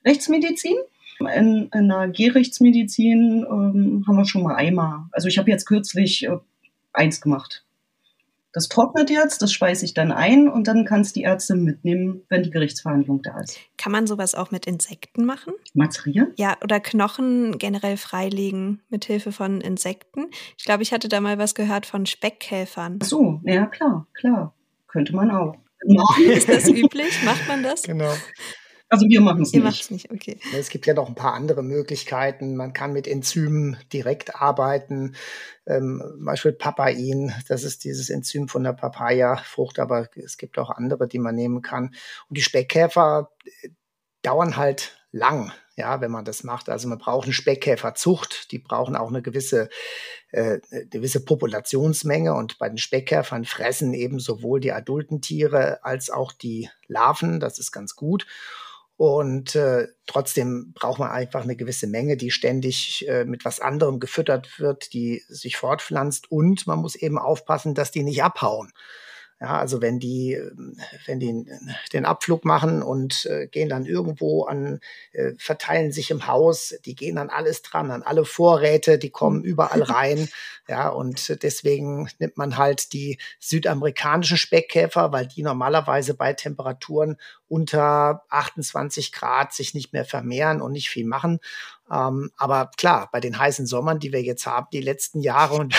Rechtsmedizin. 0.06 0.78
In, 1.20 1.70
in 1.74 1.88
der 1.88 2.10
Gehrechtsmedizin 2.10 3.46
ähm, 3.50 4.04
haben 4.06 4.18
wir 4.18 4.26
schon 4.26 4.44
mal 4.44 4.56
Eimer. 4.56 5.08
Also 5.12 5.28
ich 5.28 5.38
habe 5.38 5.50
jetzt 5.50 5.66
kürzlich 5.66 6.26
äh, 6.26 6.38
eins 6.92 7.22
gemacht. 7.22 7.66
Das 8.56 8.70
trocknet 8.70 9.10
jetzt, 9.10 9.42
das 9.42 9.52
speise 9.52 9.84
ich 9.84 9.94
dann 9.94 10.14
ein 10.14 10.48
und 10.48 10.70
dann 10.70 10.86
kann 10.86 11.02
es 11.02 11.12
die 11.12 11.24
Ärzte 11.24 11.56
mitnehmen, 11.56 12.22
wenn 12.30 12.42
die 12.42 12.52
Gerichtsverhandlung 12.52 13.22
da 13.22 13.42
ist. 13.42 13.60
Kann 13.78 13.92
man 13.92 14.08
sowas 14.08 14.34
auch 14.34 14.50
mit 14.50 14.66
Insekten 14.66 15.26
machen? 15.26 15.54
Mazerieren? 15.74 16.32
Ja, 16.38 16.56
oder 16.64 16.80
Knochen 16.80 17.58
generell 17.58 17.98
freilegen 17.98 18.82
mit 18.88 19.04
Hilfe 19.04 19.34
von 19.34 19.60
Insekten. 19.60 20.28
Ich 20.58 20.64
glaube, 20.64 20.84
ich 20.84 20.94
hatte 20.94 21.10
da 21.10 21.20
mal 21.20 21.38
was 21.38 21.54
gehört 21.54 21.86
von 21.86 22.06
Speckkäfern. 22.06 23.00
Ach 23.04 23.06
so, 23.06 23.42
ja 23.44 23.66
klar, 23.66 24.08
klar. 24.14 24.54
Könnte 24.88 25.14
man 25.14 25.32
auch. 25.32 25.58
Ist 26.26 26.48
das 26.48 26.70
üblich? 26.70 27.24
Macht 27.26 27.46
man 27.50 27.62
das? 27.62 27.84
Genau. 27.84 28.14
Also 28.90 29.08
wir 29.10 29.22
machen 29.22 29.42
es 29.42 29.52
nicht. 29.52 29.62
Ihr 29.62 29.64
macht 29.64 29.82
es 29.82 29.90
nicht, 29.90 30.12
okay. 30.12 30.38
Es 30.54 30.70
gibt 30.70 30.86
ja 30.86 30.94
noch 30.94 31.08
ein 31.08 31.16
paar 31.16 31.34
andere 31.34 31.64
Möglichkeiten. 31.64 32.56
Man 32.56 32.74
kann 32.74 32.94
mit 32.94 33.08
Enzymen 33.08 33.78
direkt 33.92 34.36
arbeiten. 34.36 35.16
Ähm, 35.66 36.04
zum 36.06 36.26
Beispiel 36.26 36.54
Papain, 36.54 37.34
das 37.48 37.64
ist 37.64 37.84
dieses 37.84 38.10
Enzym 38.10 38.48
von 38.48 38.64
der 38.64 38.74
Papaya-Frucht, 38.74 39.80
aber 39.80 40.08
es 40.16 40.38
gibt 40.38 40.60
auch 40.60 40.70
andere, 40.70 41.08
die 41.08 41.20
man 41.20 41.36
nehmen 41.36 41.62
kann. 41.64 41.96
Und 42.30 42.38
die 42.38 42.44
Speckkäfer 42.44 43.32
äh, 43.64 43.70
dauern 44.22 44.56
halt 44.56 44.98
lang, 45.12 45.52
ja, 45.78 46.02
wenn 46.02 46.12
man 46.12 46.26
das 46.26 46.44
macht. 46.44 46.70
Also 46.70 46.88
man 46.88 47.00
braucht 47.00 47.26
eine 47.26 47.34
Speckkäferzucht, 47.34 48.52
die 48.52 48.60
brauchen 48.60 48.96
auch 48.96 49.10
eine 49.10 49.22
gewisse, 49.22 49.70
äh, 50.32 50.60
eine 50.70 50.88
gewisse 50.88 51.26
Populationsmenge 51.26 52.34
und 52.36 52.60
bei 52.60 52.70
den 52.70 52.78
Speckkäfern 52.78 53.46
fressen 53.46 53.94
eben 53.94 54.20
sowohl 54.20 54.60
die 54.60 54.74
adulten 54.74 55.22
Tiere 55.22 55.84
als 55.84 56.10
auch 56.10 56.32
die 56.32 56.70
Larven, 56.88 57.40
das 57.40 57.58
ist 57.58 57.72
ganz 57.72 57.96
gut. 57.96 58.28
Und 58.98 59.56
äh, 59.56 59.88
trotzdem 60.08 60.72
braucht 60.74 61.00
man 61.00 61.12
einfach 61.12 61.44
eine 61.44 61.58
gewisse 61.58 61.88
Menge, 61.88 62.16
die 62.16 62.32
ständig 62.32 63.06
äh, 63.10 63.26
mit 63.26 63.44
was 63.44 63.60
anderem 63.60 64.00
gefüttert 64.00 64.60
wird, 64.60 64.94
die 64.94 65.22
sich 65.28 65.58
fortpflanzt. 65.58 66.32
Und 66.32 66.66
man 66.66 66.80
muss 66.80 66.96
eben 66.96 67.18
aufpassen, 67.18 67.76
dass 67.76 67.92
die 67.92 68.04
nicht 68.04 68.24
abhauen. 68.24 68.72
Ja, 69.42 69.60
also 69.60 69.82
wenn 69.82 70.00
die, 70.00 70.40
wenn 71.08 71.20
die 71.20 71.46
den 71.92 72.06
Abflug 72.06 72.46
machen 72.46 72.82
und 72.82 73.26
äh, 73.26 73.48
gehen 73.48 73.68
dann 73.68 73.86
irgendwo 73.86 74.46
an, 74.46 74.80
äh, 75.12 75.34
verteilen 75.38 75.92
sich 75.92 76.10
im 76.10 76.26
Haus, 76.26 76.74
die 76.86 76.96
gehen 76.96 77.18
dann 77.18 77.30
alles 77.30 77.62
dran, 77.62 77.92
an 77.92 78.02
alle 78.02 78.24
Vorräte, 78.24 78.98
die 78.98 79.10
kommen 79.10 79.44
überall 79.44 79.82
rein. 79.84 80.30
Ja, 80.70 80.88
und 80.88 81.44
deswegen 81.44 82.10
nimmt 82.18 82.38
man 82.38 82.58
halt 82.58 82.94
die 82.94 83.20
südamerikanischen 83.40 84.38
Speckkäfer, 84.38 85.12
weil 85.12 85.28
die 85.28 85.44
normalerweise 85.44 86.14
bei 86.14 86.32
Temperaturen 86.32 87.18
unter 87.50 88.24
28 88.30 89.12
Grad 89.12 89.54
sich 89.54 89.74
nicht 89.74 89.92
mehr 89.92 90.06
vermehren 90.06 90.62
und 90.62 90.72
nicht 90.72 90.90
viel 90.90 91.06
machen. 91.06 91.40
Ähm, 91.92 92.32
aber 92.38 92.72
klar, 92.78 93.10
bei 93.12 93.20
den 93.20 93.38
heißen 93.38 93.68
Sommern, 93.68 94.00
die 94.00 94.12
wir 94.12 94.24
jetzt 94.24 94.46
haben, 94.48 94.68
die 94.72 94.82
letzten 94.82 95.20
Jahre 95.20 95.56
und 95.56 95.76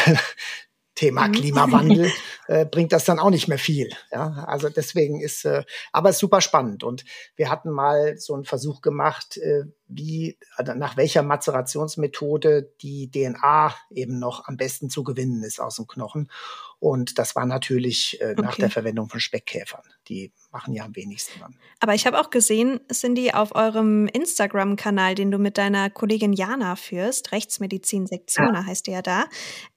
Thema 0.97 1.29
mhm. 1.29 1.33
Klimawandel 1.33 2.11
äh, 2.49 2.65
bringt 2.65 2.93
das 2.93 3.05
dann 3.05 3.21
auch 3.21 3.31
nicht 3.31 3.47
mehr 3.47 3.59
viel. 3.59 3.91
Ja? 4.11 4.45
Also 4.49 4.69
deswegen 4.69 5.21
ist, 5.21 5.45
äh, 5.45 5.63
aber 5.93 6.13
super 6.13 6.41
spannend. 6.41 6.83
Und 6.83 7.05
wir 7.37 7.51
hatten 7.51 7.71
mal 7.71 8.19
so 8.19 8.35
einen 8.35 8.45
Versuch 8.45 8.81
gemacht, 8.81 9.37
äh, 9.37 9.65
wie, 9.89 10.37
also 10.57 10.75
nach 10.75 10.97
welcher 10.97 11.23
Mazerationsmethode 11.23 12.73
die 12.81 13.11
DNA 13.11 13.75
eben 13.91 14.19
noch 14.19 14.47
am 14.49 14.57
besten 14.57 14.91
zu 14.91 15.05
gewinnen 15.05 15.43
ist 15.43 15.61
aus 15.61 15.77
dem 15.77 15.87
Knochen. 15.87 16.31
Und 16.79 17.19
das 17.19 17.35
war 17.37 17.47
natürlich 17.47 18.21
äh, 18.21 18.35
nach 18.35 18.57
der 18.57 18.71
Verwendung 18.71 19.09
von 19.09 19.21
Speckkäfern. 19.21 19.83
Die 20.09 20.33
machen 20.53 20.75
ja 20.75 20.85
am 20.85 20.95
wenigsten 20.95 21.41
dann. 21.41 21.57
Aber 21.81 21.95
ich 21.95 22.07
habe 22.07 22.21
auch 22.21 22.31
gesehen, 22.31 22.81
Cindy, 22.93 23.33
auf 23.33 23.55
eurem 23.55 24.07
Instagram-Kanal, 24.09 25.15
den 25.15 25.31
du 25.31 25.39
mit 25.39 25.57
deiner 25.57 25.89
Kollegin 25.89 26.33
Jana 26.33 26.77
führst, 26.77 27.33
Rechtsmedizin 27.33 28.07
Sektioner 28.07 28.61
ja. 28.61 28.67
heißt 28.67 28.87
der 28.87 28.95
ja 28.95 29.03
da, 29.03 29.25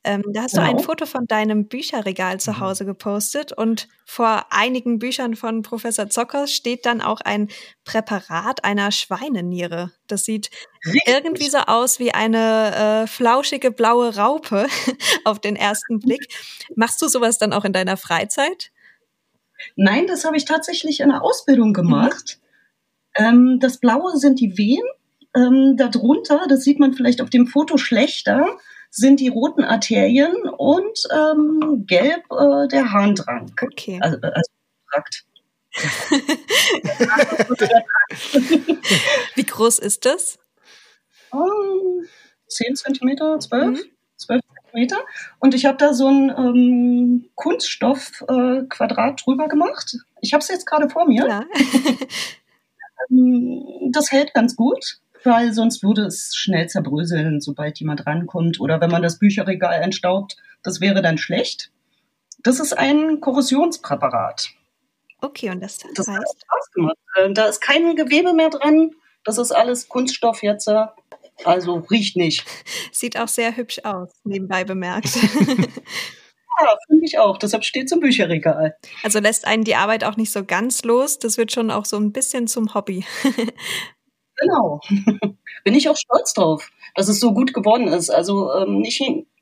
ähm, 0.04 0.24
da 0.34 0.44
hast 0.44 0.52
genau. 0.52 0.64
du 0.64 0.70
ein 0.70 0.76
genau. 0.78 0.86
Foto 0.88 1.06
von 1.06 1.26
deinem 1.26 1.68
Bücherregal 1.68 2.40
zu 2.40 2.52
mhm. 2.52 2.60
Hause 2.60 2.86
gepostet 2.86 3.54
und 3.54 3.88
vor 4.10 4.48
einigen 4.50 4.98
Büchern 4.98 5.36
von 5.36 5.62
Professor 5.62 6.10
Zockers 6.10 6.52
steht 6.52 6.88
dann 6.88 7.00
auch 7.00 7.22
ein 7.22 7.48
Präparat 7.86 8.64
einer 8.64 8.92
Schweineniere. 8.92 9.92
Das 10.08 10.26
sieht 10.26 10.50
Richtig. 10.84 11.04
irgendwie 11.06 11.48
so 11.48 11.60
aus 11.60 12.00
wie 12.00 12.12
eine 12.12 13.04
äh, 13.04 13.08
flauschige 13.08 13.70
blaue 13.70 14.16
Raupe 14.16 14.66
auf 15.26 15.40
den 15.40 15.56
ersten 15.56 16.00
Blick. 16.00 16.28
Machst 16.76 17.00
du 17.04 17.08
sowas 17.08 17.38
dann 17.38 17.54
auch 17.54 17.66
in 17.66 17.72
deiner 17.72 17.98
Freizeit? 17.98 18.72
Nein, 19.76 20.08
das 20.08 20.26
habe 20.26 20.38
ich 20.38 20.46
tatsächlich 20.46 21.02
in 21.02 21.10
der 21.10 21.24
Ausbildung 21.24 21.74
gemacht. 21.74 22.40
Mhm. 23.20 23.26
Ähm, 23.26 23.60
das 23.60 23.78
Blaue 23.78 24.18
sind 24.18 24.40
die 24.40 24.58
Wehen. 24.58 24.88
Ähm, 25.36 25.76
darunter, 25.78 26.48
das 26.50 26.64
sieht 26.64 26.80
man 26.80 26.94
vielleicht 26.94 27.22
auf 27.22 27.30
dem 27.30 27.46
Foto 27.46 27.78
schlechter, 27.78 28.58
sind 28.90 29.20
die 29.20 29.30
roten 29.30 29.64
Arterien 29.64 30.36
und 30.58 31.08
ähm, 31.12 31.86
gelb 31.88 32.24
äh, 32.32 32.68
der 32.68 32.92
Harndrang. 32.92 33.52
Okay. 33.62 34.00
Also, 34.02 34.18
äh, 34.18 34.32
also 34.34 34.52
Trakt. 34.92 35.26
Wie 39.36 39.46
groß 39.46 39.80
ist 39.80 40.06
das? 40.06 40.40
Um, 41.32 42.06
10 42.48 42.76
Zentimeter, 42.76 43.40
12, 43.40 43.68
mhm. 43.68 43.80
12 44.18 44.42
Zentimeter. 44.64 44.98
Und 45.40 45.54
ich 45.54 45.66
habe 45.66 45.78
da 45.78 45.94
so 45.94 46.08
ein 46.08 46.34
ähm, 46.36 47.30
Kunststoffquadrat 47.36 49.22
äh, 49.22 49.24
drüber 49.24 49.48
gemacht. 49.48 49.98
Ich 50.22 50.34
habe 50.34 50.42
es 50.42 50.48
jetzt 50.48 50.66
gerade 50.66 50.90
vor 50.90 51.08
mir. 51.08 51.28
Ja. 51.28 51.46
Ähm, 53.10 53.92
das 53.92 54.12
hält 54.12 54.34
ganz 54.34 54.56
gut, 54.56 55.00
weil 55.24 55.54
sonst 55.54 55.84
würde 55.84 56.04
es 56.04 56.36
schnell 56.36 56.68
zerbröseln, 56.68 57.42
sobald 57.42 57.80
jemand 57.80 58.06
rankommt. 58.06 58.60
Oder 58.60 58.82
wenn 58.82 58.92
man 58.92 59.02
das 59.02 59.20
Bücherregal 59.20 59.82
entstaubt, 59.82 60.38
das 60.64 60.82
wäre 60.82 61.02
dann 61.02 61.18
schlecht. 61.18 61.72
Das 62.44 62.60
ist 62.60 62.78
ein 62.78 63.20
Korrosionspräparat. 63.20 64.50
Okay, 65.22 65.50
und 65.50 65.62
das, 65.62 65.80
das 65.96 66.08
heißt? 66.08 66.18
Hat 66.18 66.42
Spaß 66.42 66.72
gemacht. 66.72 66.98
Äh, 67.16 67.34
da 67.34 67.46
ist 67.46 67.62
kein 67.62 67.96
Gewebe 67.96 68.34
mehr 68.34 68.50
dran. 68.50 68.92
Das 69.26 69.38
ist 69.38 69.52
alles 69.52 69.90
Kunststoff 69.90 70.42
jetzt. 70.44 70.70
Also 71.44 71.76
riecht 71.92 72.16
nicht. 72.16 72.46
Sieht 72.92 73.20
auch 73.20 73.28
sehr 73.28 73.56
hübsch 73.56 73.80
aus, 73.84 74.10
nebenbei 74.24 74.64
bemerkt. 74.64 75.16
ja, 75.16 76.78
finde 76.88 77.06
ich 77.06 77.18
auch. 77.20 77.38
Deshalb 77.38 77.66
steht 77.66 77.88
es 77.88 77.92
im 77.92 78.00
Bücherregal. 78.00 78.78
Also 79.04 79.20
lässt 79.20 79.46
einen 79.46 79.64
die 79.64 79.76
Arbeit 79.76 80.04
auch 80.04 80.16
nicht 80.16 80.32
so 80.32 80.44
ganz 80.44 80.84
los. 80.84 81.20
Das 81.20 81.38
wird 81.38 81.52
schon 81.52 81.72
auch 81.72 81.86
so 81.86 81.98
ein 81.98 82.14
bisschen 82.14 82.48
zum 82.48 82.74
Hobby. 82.74 83.06
genau. 84.40 84.80
Bin 85.64 85.74
ich 85.74 85.90
auch 85.90 85.98
stolz 85.98 86.34
drauf, 86.34 86.72
dass 86.96 87.08
es 87.08 87.20
so 87.20 87.34
gut 87.34 87.54
geworden 87.54 87.88
ist. 87.88 88.10
Also 88.10 88.54
ähm, 88.54 88.80
nicht 88.80 89.02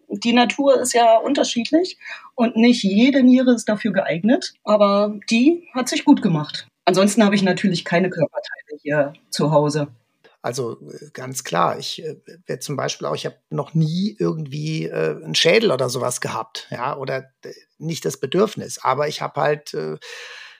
die 0.10 0.34
Natur 0.34 0.80
ist 0.80 0.93
ja 0.93 1.18
unterschiedlich 1.18 1.98
und 2.36 2.56
nicht 2.56 2.84
jede 2.84 3.24
Niere 3.24 3.54
ist 3.54 3.68
dafür 3.68 3.91
geeignet, 3.91 4.54
aber 4.64 5.20
die 5.30 5.68
hat 5.74 5.89
sich 5.89 6.06
gut 6.06 6.22
gemacht. 6.22 6.68
Ansonsten 6.86 7.24
habe 7.24 7.36
ich 7.36 7.43
natürlich 7.43 7.84
keine 7.84 8.10
Körperteile 8.10 8.80
hier 8.82 9.14
zu 9.30 9.52
Hause. 9.52 9.89
Also 10.41 10.78
äh, 10.89 11.10
ganz 11.12 11.43
klar, 11.43 11.78
ich 11.78 12.04
äh, 12.04 12.16
werde 12.45 12.60
zum 12.62 12.78
Beispiel 12.78 13.08
auch, 13.08 13.16
ich 13.16 13.26
habe 13.26 13.38
noch 13.50 13.74
nie 13.74 14.16
irgendwie 14.18 14.86
äh, 14.86 15.22
einen 15.22 15.36
Schädel 15.36 15.72
oder 15.72 15.89
sowas 15.89 16.22
gehabt, 16.22 16.68
ja, 16.72 16.95
oder 16.95 17.30
äh, 17.43 17.52
nicht 17.78 18.06
das 18.06 18.18
Bedürfnis, 18.18 18.80
aber 18.82 19.10
ich 19.10 19.22
habe 19.22 19.41
halt 19.41 19.74
äh, 19.74 19.98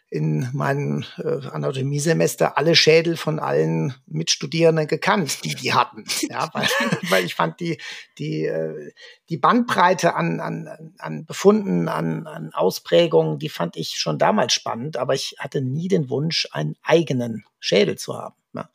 in 0.10 0.50
meinem 0.54 1.04
äh, 1.18 1.48
Anatomiesemester 1.48 2.58
alle 2.58 2.76
Schädel 2.76 3.18
von 3.18 3.40
allen 3.40 3.94
Mitstudierenden 4.06 4.88
gekannt, 4.88 5.44
die 5.44 5.54
die 5.54 5.74
hatten. 5.74 6.06
Ja, 6.30 6.50
weil, 6.54 6.68
weil 7.10 7.26
ich 7.26 7.36
fand 7.36 7.60
die, 7.60 7.78
die, 8.18 8.46
äh, 8.46 8.94
die 9.30 9.38
Bandbreite 9.38 10.16
an, 10.16 10.40
an, 10.40 10.94
an 10.98 11.26
Befunden, 11.26 11.90
an, 11.90 12.26
an 12.26 12.54
Ausprägungen, 12.54 13.38
die 13.38 13.50
fand 13.50 13.76
ich 13.76 13.98
schon 13.98 14.18
damals 14.18 14.54
spannend, 14.54 14.96
aber 14.96 15.14
ich 15.14 15.36
hatte 15.40 15.62
nie 15.62 15.90
den 15.90 16.10
Wunsch, 16.10 16.48
einen 16.52 16.76
eigenen 16.84 17.44
Schädel 17.60 17.98
zu 17.98 18.16
haben. 18.16 18.36
Ja. 18.54 18.70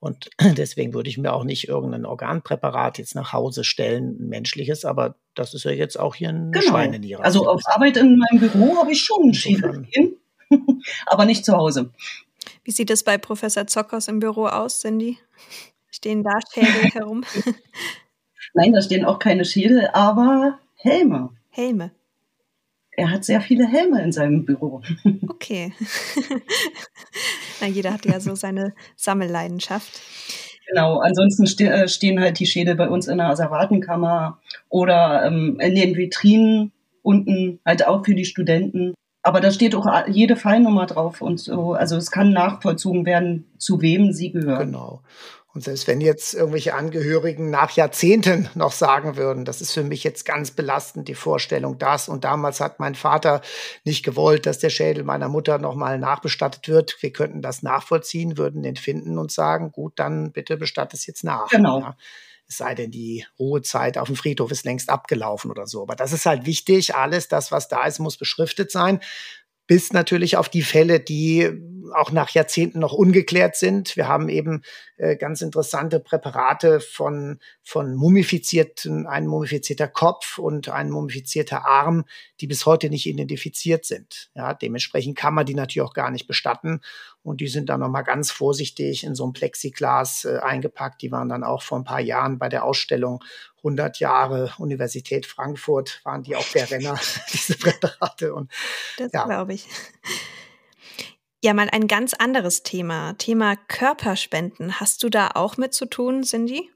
Und 0.00 0.28
deswegen 0.56 0.92
würde 0.92 1.08
ich 1.08 1.16
mir 1.16 1.32
auch 1.32 1.44
nicht 1.44 1.66
irgendein 1.66 2.04
Organpräparat 2.04 2.98
jetzt 2.98 3.14
nach 3.14 3.32
Hause 3.32 3.64
stellen, 3.64 4.18
ein 4.20 4.28
menschliches, 4.28 4.84
aber 4.84 5.16
das 5.34 5.54
ist 5.54 5.64
ja 5.64 5.70
jetzt 5.70 5.98
auch 5.98 6.14
hier 6.14 6.28
ein 6.28 6.52
genau. 6.52 6.66
Schweineniere. 6.66 7.24
Also 7.24 7.48
auf 7.48 7.62
Arbeit 7.64 7.96
in 7.96 8.18
meinem 8.18 8.40
Büro 8.40 8.76
habe 8.76 8.92
ich 8.92 9.02
schon 9.02 9.22
einen 9.22 9.34
Schädel 9.34 9.86
aber 11.06 11.24
nicht 11.24 11.44
zu 11.44 11.56
Hause. 11.56 11.92
Wie 12.64 12.70
sieht 12.70 12.90
es 12.90 13.02
bei 13.02 13.18
Professor 13.18 13.66
Zockers 13.66 14.08
im 14.08 14.20
Büro 14.20 14.46
aus, 14.46 14.80
Cindy? 14.80 15.18
Stehen 15.90 16.22
da 16.22 16.38
Schädel 16.52 16.90
herum? 16.92 17.24
Nein, 18.54 18.72
da 18.72 18.82
stehen 18.82 19.04
auch 19.04 19.18
keine 19.18 19.44
Schädel, 19.44 19.88
aber 19.92 20.58
Helme. 20.76 21.30
Helme. 21.50 21.90
Er 22.92 23.10
hat 23.10 23.24
sehr 23.24 23.40
viele 23.40 23.66
Helme 23.66 24.02
in 24.02 24.12
seinem 24.12 24.44
Büro. 24.44 24.82
Okay. 25.28 25.72
Na, 27.60 27.66
jeder 27.68 27.92
hat 27.92 28.04
ja 28.04 28.18
so 28.18 28.34
seine 28.34 28.74
Sammelleidenschaft. 28.96 30.00
Genau, 30.68 30.98
ansonsten 30.98 31.46
ste 31.46 31.70
äh, 31.70 31.88
stehen 31.88 32.20
halt 32.20 32.38
die 32.38 32.46
Schädel 32.46 32.74
bei 32.74 32.88
uns 32.88 33.08
in 33.08 33.18
der 33.18 33.28
Asservatenkammer 33.28 34.40
oder 34.68 35.24
ähm, 35.24 35.58
in 35.60 35.74
den 35.74 35.96
Vitrinen 35.96 36.72
unten, 37.02 37.60
halt 37.64 37.86
auch 37.86 38.04
für 38.04 38.14
die 38.14 38.24
Studenten. 38.24 38.94
Aber 39.22 39.40
da 39.40 39.50
steht 39.50 39.74
auch 39.74 39.86
jede 40.06 40.36
Fallnummer 40.36 40.86
drauf 40.86 41.20
und 41.20 41.40
so. 41.40 41.74
Also 41.74 41.96
es 41.96 42.10
kann 42.10 42.32
nachvollzogen 42.32 43.04
werden, 43.04 43.46
zu 43.58 43.80
wem 43.80 44.12
sie 44.12 44.30
gehört. 44.30 44.66
Genau. 44.66 45.02
Und 45.54 45.64
selbst 45.64 45.88
wenn 45.88 46.00
jetzt 46.00 46.34
irgendwelche 46.34 46.74
Angehörigen 46.74 47.50
nach 47.50 47.72
Jahrzehnten 47.72 48.48
noch 48.54 48.70
sagen 48.70 49.16
würden, 49.16 49.44
das 49.44 49.60
ist 49.60 49.72
für 49.72 49.82
mich 49.82 50.04
jetzt 50.04 50.24
ganz 50.24 50.52
belastend, 50.52 51.08
die 51.08 51.16
Vorstellung, 51.16 51.78
das 51.78 52.08
und 52.08 52.22
damals 52.22 52.60
hat 52.60 52.78
mein 52.78 52.94
Vater 52.94 53.40
nicht 53.84 54.04
gewollt, 54.04 54.46
dass 54.46 54.58
der 54.60 54.70
Schädel 54.70 55.04
meiner 55.04 55.28
Mutter 55.28 55.58
nochmal 55.58 55.98
nachbestattet 55.98 56.68
wird. 56.68 56.96
Wir 57.00 57.12
könnten 57.12 57.42
das 57.42 57.62
nachvollziehen, 57.62 58.38
würden 58.38 58.62
den 58.62 58.76
finden 58.76 59.18
und 59.18 59.32
sagen, 59.32 59.72
gut, 59.72 59.94
dann 59.96 60.32
bitte 60.32 60.58
bestatt 60.58 60.94
es 60.94 61.06
jetzt 61.06 61.24
nach. 61.24 61.48
Genau. 61.48 61.80
Ja. 61.80 61.96
Es 62.48 62.56
sei 62.56 62.74
denn, 62.74 62.90
die 62.90 63.26
Ruhezeit 63.38 63.98
auf 63.98 64.08
dem 64.08 64.16
Friedhof 64.16 64.50
ist 64.50 64.64
längst 64.64 64.88
abgelaufen 64.88 65.50
oder 65.50 65.66
so. 65.66 65.82
Aber 65.82 65.96
das 65.96 66.12
ist 66.12 66.24
halt 66.26 66.46
wichtig. 66.46 66.94
Alles, 66.94 67.28
das, 67.28 67.52
was 67.52 67.68
da 67.68 67.84
ist, 67.84 67.98
muss 67.98 68.16
beschriftet 68.16 68.70
sein 68.70 69.00
bis 69.68 69.92
natürlich 69.92 70.36
auf 70.36 70.48
die 70.48 70.62
Fälle, 70.62 70.98
die 70.98 71.48
auch 71.94 72.10
nach 72.10 72.30
Jahrzehnten 72.30 72.80
noch 72.80 72.92
ungeklärt 72.94 73.54
sind. 73.54 73.96
Wir 73.96 74.08
haben 74.08 74.28
eben 74.28 74.62
äh, 74.98 75.16
ganz 75.16 75.40
interessante 75.40 76.00
Präparate 76.00 76.80
von, 76.80 77.38
von 77.62 77.94
mumifizierten, 77.94 79.06
ein 79.06 79.26
mumifizierter 79.26 79.88
Kopf 79.88 80.38
und 80.38 80.68
ein 80.68 80.90
mumifizierter 80.90 81.64
Arm, 81.66 82.04
die 82.40 82.46
bis 82.46 82.66
heute 82.66 82.90
nicht 82.90 83.06
identifiziert 83.06 83.84
sind. 83.84 84.30
Ja, 84.34 84.54
dementsprechend 84.54 85.16
kann 85.16 85.34
man 85.34 85.46
die 85.46 85.54
natürlich 85.54 85.86
auch 85.86 85.94
gar 85.94 86.10
nicht 86.10 86.26
bestatten. 86.26 86.80
Und 87.22 87.40
die 87.40 87.48
sind 87.48 87.68
dann 87.68 87.80
nochmal 87.80 88.04
ganz 88.04 88.30
vorsichtig 88.30 89.04
in 89.04 89.14
so 89.14 89.26
ein 89.26 89.32
Plexiglas 89.32 90.24
äh, 90.24 90.38
eingepackt. 90.38 91.00
Die 91.02 91.12
waren 91.12 91.28
dann 91.28 91.44
auch 91.44 91.62
vor 91.62 91.78
ein 91.78 91.84
paar 91.84 92.00
Jahren 92.00 92.38
bei 92.38 92.48
der 92.48 92.64
Ausstellung 92.64 93.22
100 93.58 94.00
Jahre 94.00 94.52
Universität 94.58 95.26
Frankfurt 95.26 96.00
waren 96.04 96.22
die 96.22 96.36
auch 96.36 96.48
der 96.52 96.70
Renner, 96.70 96.98
diese 97.32 97.56
Präparate. 97.56 98.34
Und, 98.34 98.50
das 98.96 99.12
ja. 99.12 99.24
glaube 99.24 99.54
ich. 99.54 99.66
Ja, 101.42 101.54
mal 101.54 101.68
ein 101.70 101.86
ganz 101.86 102.14
anderes 102.14 102.64
Thema. 102.64 103.14
Thema 103.14 103.54
Körperspenden. 103.68 104.80
Hast 104.80 105.02
du 105.04 105.08
da 105.08 105.30
auch 105.34 105.56
mit 105.56 105.72
zu 105.72 105.86
tun, 105.86 106.22
Cindy? 106.24 106.68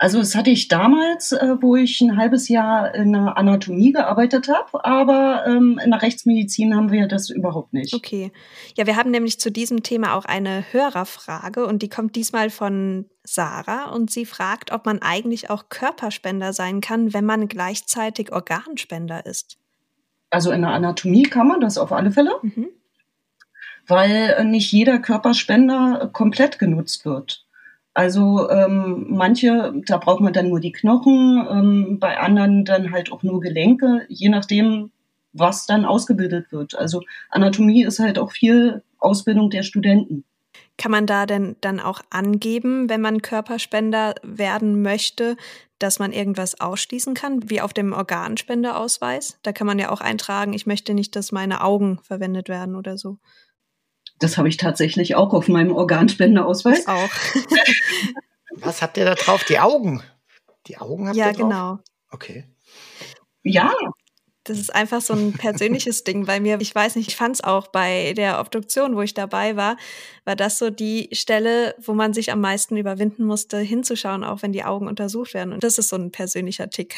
Also 0.00 0.20
das 0.20 0.36
hatte 0.36 0.50
ich 0.50 0.68
damals, 0.68 1.32
äh, 1.32 1.56
wo 1.60 1.74
ich 1.74 2.00
ein 2.00 2.16
halbes 2.16 2.48
Jahr 2.48 2.94
in 2.94 3.14
der 3.14 3.36
Anatomie 3.36 3.90
gearbeitet 3.90 4.48
habe, 4.48 4.84
aber 4.84 5.44
ähm, 5.44 5.80
in 5.84 5.90
der 5.90 6.00
Rechtsmedizin 6.00 6.76
haben 6.76 6.92
wir 6.92 7.08
das 7.08 7.30
überhaupt 7.30 7.72
nicht. 7.72 7.92
Okay. 7.94 8.30
Ja, 8.76 8.86
wir 8.86 8.94
haben 8.94 9.10
nämlich 9.10 9.40
zu 9.40 9.50
diesem 9.50 9.82
Thema 9.82 10.14
auch 10.14 10.24
eine 10.24 10.64
Hörerfrage 10.70 11.66
und 11.66 11.82
die 11.82 11.88
kommt 11.88 12.14
diesmal 12.14 12.48
von 12.48 13.06
Sarah 13.24 13.90
und 13.90 14.12
sie 14.12 14.24
fragt, 14.24 14.70
ob 14.70 14.86
man 14.86 15.02
eigentlich 15.02 15.50
auch 15.50 15.68
Körperspender 15.68 16.52
sein 16.52 16.80
kann, 16.80 17.12
wenn 17.12 17.24
man 17.24 17.48
gleichzeitig 17.48 18.30
Organspender 18.30 19.26
ist. 19.26 19.58
Also 20.30 20.52
in 20.52 20.60
der 20.60 20.70
Anatomie 20.70 21.24
kann 21.24 21.48
man 21.48 21.60
das 21.60 21.76
auf 21.76 21.90
alle 21.90 22.12
Fälle, 22.12 22.36
mhm. 22.42 22.68
Weil 23.88 24.44
nicht 24.44 24.70
jeder 24.70 24.98
Körperspender 24.98 26.10
komplett 26.12 26.58
genutzt 26.58 27.04
wird. 27.04 27.44
Also 27.94 28.48
ähm, 28.48 29.06
manche, 29.08 29.72
da 29.86 29.96
braucht 29.96 30.20
man 30.20 30.32
dann 30.32 30.50
nur 30.50 30.60
die 30.60 30.70
Knochen, 30.70 31.44
ähm, 31.50 31.98
bei 31.98 32.16
anderen 32.18 32.64
dann 32.64 32.92
halt 32.92 33.10
auch 33.10 33.24
nur 33.24 33.40
Gelenke, 33.40 34.06
je 34.08 34.28
nachdem, 34.28 34.92
was 35.32 35.66
dann 35.66 35.84
ausgebildet 35.84 36.52
wird. 36.52 36.76
Also 36.78 37.02
Anatomie 37.30 37.82
ist 37.82 37.98
halt 37.98 38.18
auch 38.20 38.30
viel 38.30 38.84
Ausbildung 38.98 39.50
der 39.50 39.64
Studenten. 39.64 40.24
Kann 40.76 40.92
man 40.92 41.06
da 41.06 41.26
denn 41.26 41.56
dann 41.60 41.80
auch 41.80 42.00
angeben, 42.10 42.88
wenn 42.88 43.00
man 43.00 43.20
Körperspender 43.20 44.14
werden 44.22 44.80
möchte, 44.80 45.36
dass 45.80 45.98
man 45.98 46.12
irgendwas 46.12 46.60
ausschließen 46.60 47.14
kann, 47.14 47.50
wie 47.50 47.60
auf 47.60 47.72
dem 47.72 47.92
Organspendeausweis? 47.92 49.38
Da 49.42 49.52
kann 49.52 49.66
man 49.66 49.80
ja 49.80 49.90
auch 49.90 50.00
eintragen, 50.00 50.52
ich 50.52 50.66
möchte 50.66 50.94
nicht, 50.94 51.16
dass 51.16 51.32
meine 51.32 51.62
Augen 51.62 51.98
verwendet 52.04 52.48
werden 52.48 52.76
oder 52.76 52.96
so. 52.96 53.18
Das 54.18 54.36
habe 54.36 54.48
ich 54.48 54.56
tatsächlich 54.56 55.14
auch 55.14 55.32
auf 55.32 55.48
meinem 55.48 55.72
Organspendeausweis. 55.72 56.86
Auch. 56.88 57.10
Was 58.56 58.82
habt 58.82 58.96
ihr 58.96 59.04
da 59.04 59.14
drauf? 59.14 59.44
Die 59.44 59.58
Augen? 59.58 60.02
Die 60.66 60.78
Augen 60.78 61.06
habt 61.06 61.16
ja, 61.16 61.28
ihr 61.28 61.32
drauf? 61.32 61.40
Ja, 61.40 61.46
genau. 61.46 61.78
Okay. 62.10 62.44
Ja. 63.42 63.72
Das 64.44 64.58
ist 64.58 64.74
einfach 64.74 65.02
so 65.02 65.12
ein 65.12 65.34
persönliches 65.34 66.04
Ding 66.04 66.24
bei 66.24 66.40
mir. 66.40 66.58
Ich 66.60 66.74
weiß 66.74 66.96
nicht, 66.96 67.08
ich 67.08 67.16
fand 67.16 67.36
es 67.36 67.44
auch 67.44 67.68
bei 67.68 68.14
der 68.14 68.40
Obduktion, 68.40 68.96
wo 68.96 69.02
ich 69.02 69.12
dabei 69.12 69.56
war, 69.56 69.76
war 70.24 70.36
das 70.36 70.58
so 70.58 70.70
die 70.70 71.10
Stelle, 71.12 71.74
wo 71.78 71.92
man 71.92 72.14
sich 72.14 72.32
am 72.32 72.40
meisten 72.40 72.76
überwinden 72.76 73.24
musste, 73.24 73.58
hinzuschauen, 73.58 74.24
auch 74.24 74.42
wenn 74.42 74.52
die 74.52 74.64
Augen 74.64 74.88
untersucht 74.88 75.34
werden. 75.34 75.52
Und 75.52 75.64
das 75.64 75.76
ist 75.76 75.90
so 75.90 75.96
ein 75.96 76.12
persönlicher 76.12 76.70
Tick. 76.70 76.94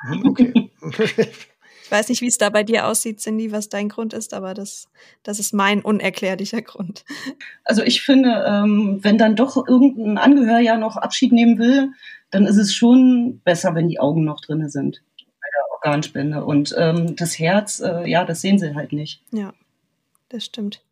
Hm, 0.00 0.26
okay. 0.26 0.70
weiß 1.92 2.08
nicht, 2.08 2.22
wie 2.22 2.26
es 2.26 2.38
da 2.38 2.50
bei 2.50 2.62
dir 2.64 2.86
aussieht, 2.88 3.20
Cindy, 3.20 3.52
was 3.52 3.68
dein 3.68 3.88
Grund 3.88 4.14
ist, 4.14 4.34
aber 4.34 4.54
das, 4.54 4.88
das 5.22 5.38
ist 5.38 5.52
mein 5.52 5.82
unerklärlicher 5.82 6.62
Grund. 6.62 7.04
Also 7.64 7.82
ich 7.82 8.02
finde, 8.02 8.44
ähm, 8.48 8.98
wenn 9.02 9.18
dann 9.18 9.36
doch 9.36 9.68
irgendein 9.68 10.18
Angehöriger 10.18 10.78
noch 10.78 10.96
Abschied 10.96 11.32
nehmen 11.32 11.58
will, 11.58 11.92
dann 12.30 12.46
ist 12.46 12.56
es 12.56 12.74
schon 12.74 13.40
besser, 13.44 13.74
wenn 13.74 13.88
die 13.88 14.00
Augen 14.00 14.24
noch 14.24 14.40
drin 14.40 14.68
sind 14.68 15.02
bei 15.18 15.48
der 15.54 15.72
Organspende. 15.72 16.44
Und 16.44 16.74
ähm, 16.76 17.14
das 17.14 17.38
Herz, 17.38 17.80
äh, 17.80 18.08
ja, 18.08 18.24
das 18.24 18.40
sehen 18.40 18.58
sie 18.58 18.74
halt 18.74 18.92
nicht. 18.92 19.22
Ja, 19.30 19.52
das 20.30 20.44
stimmt. 20.44 20.82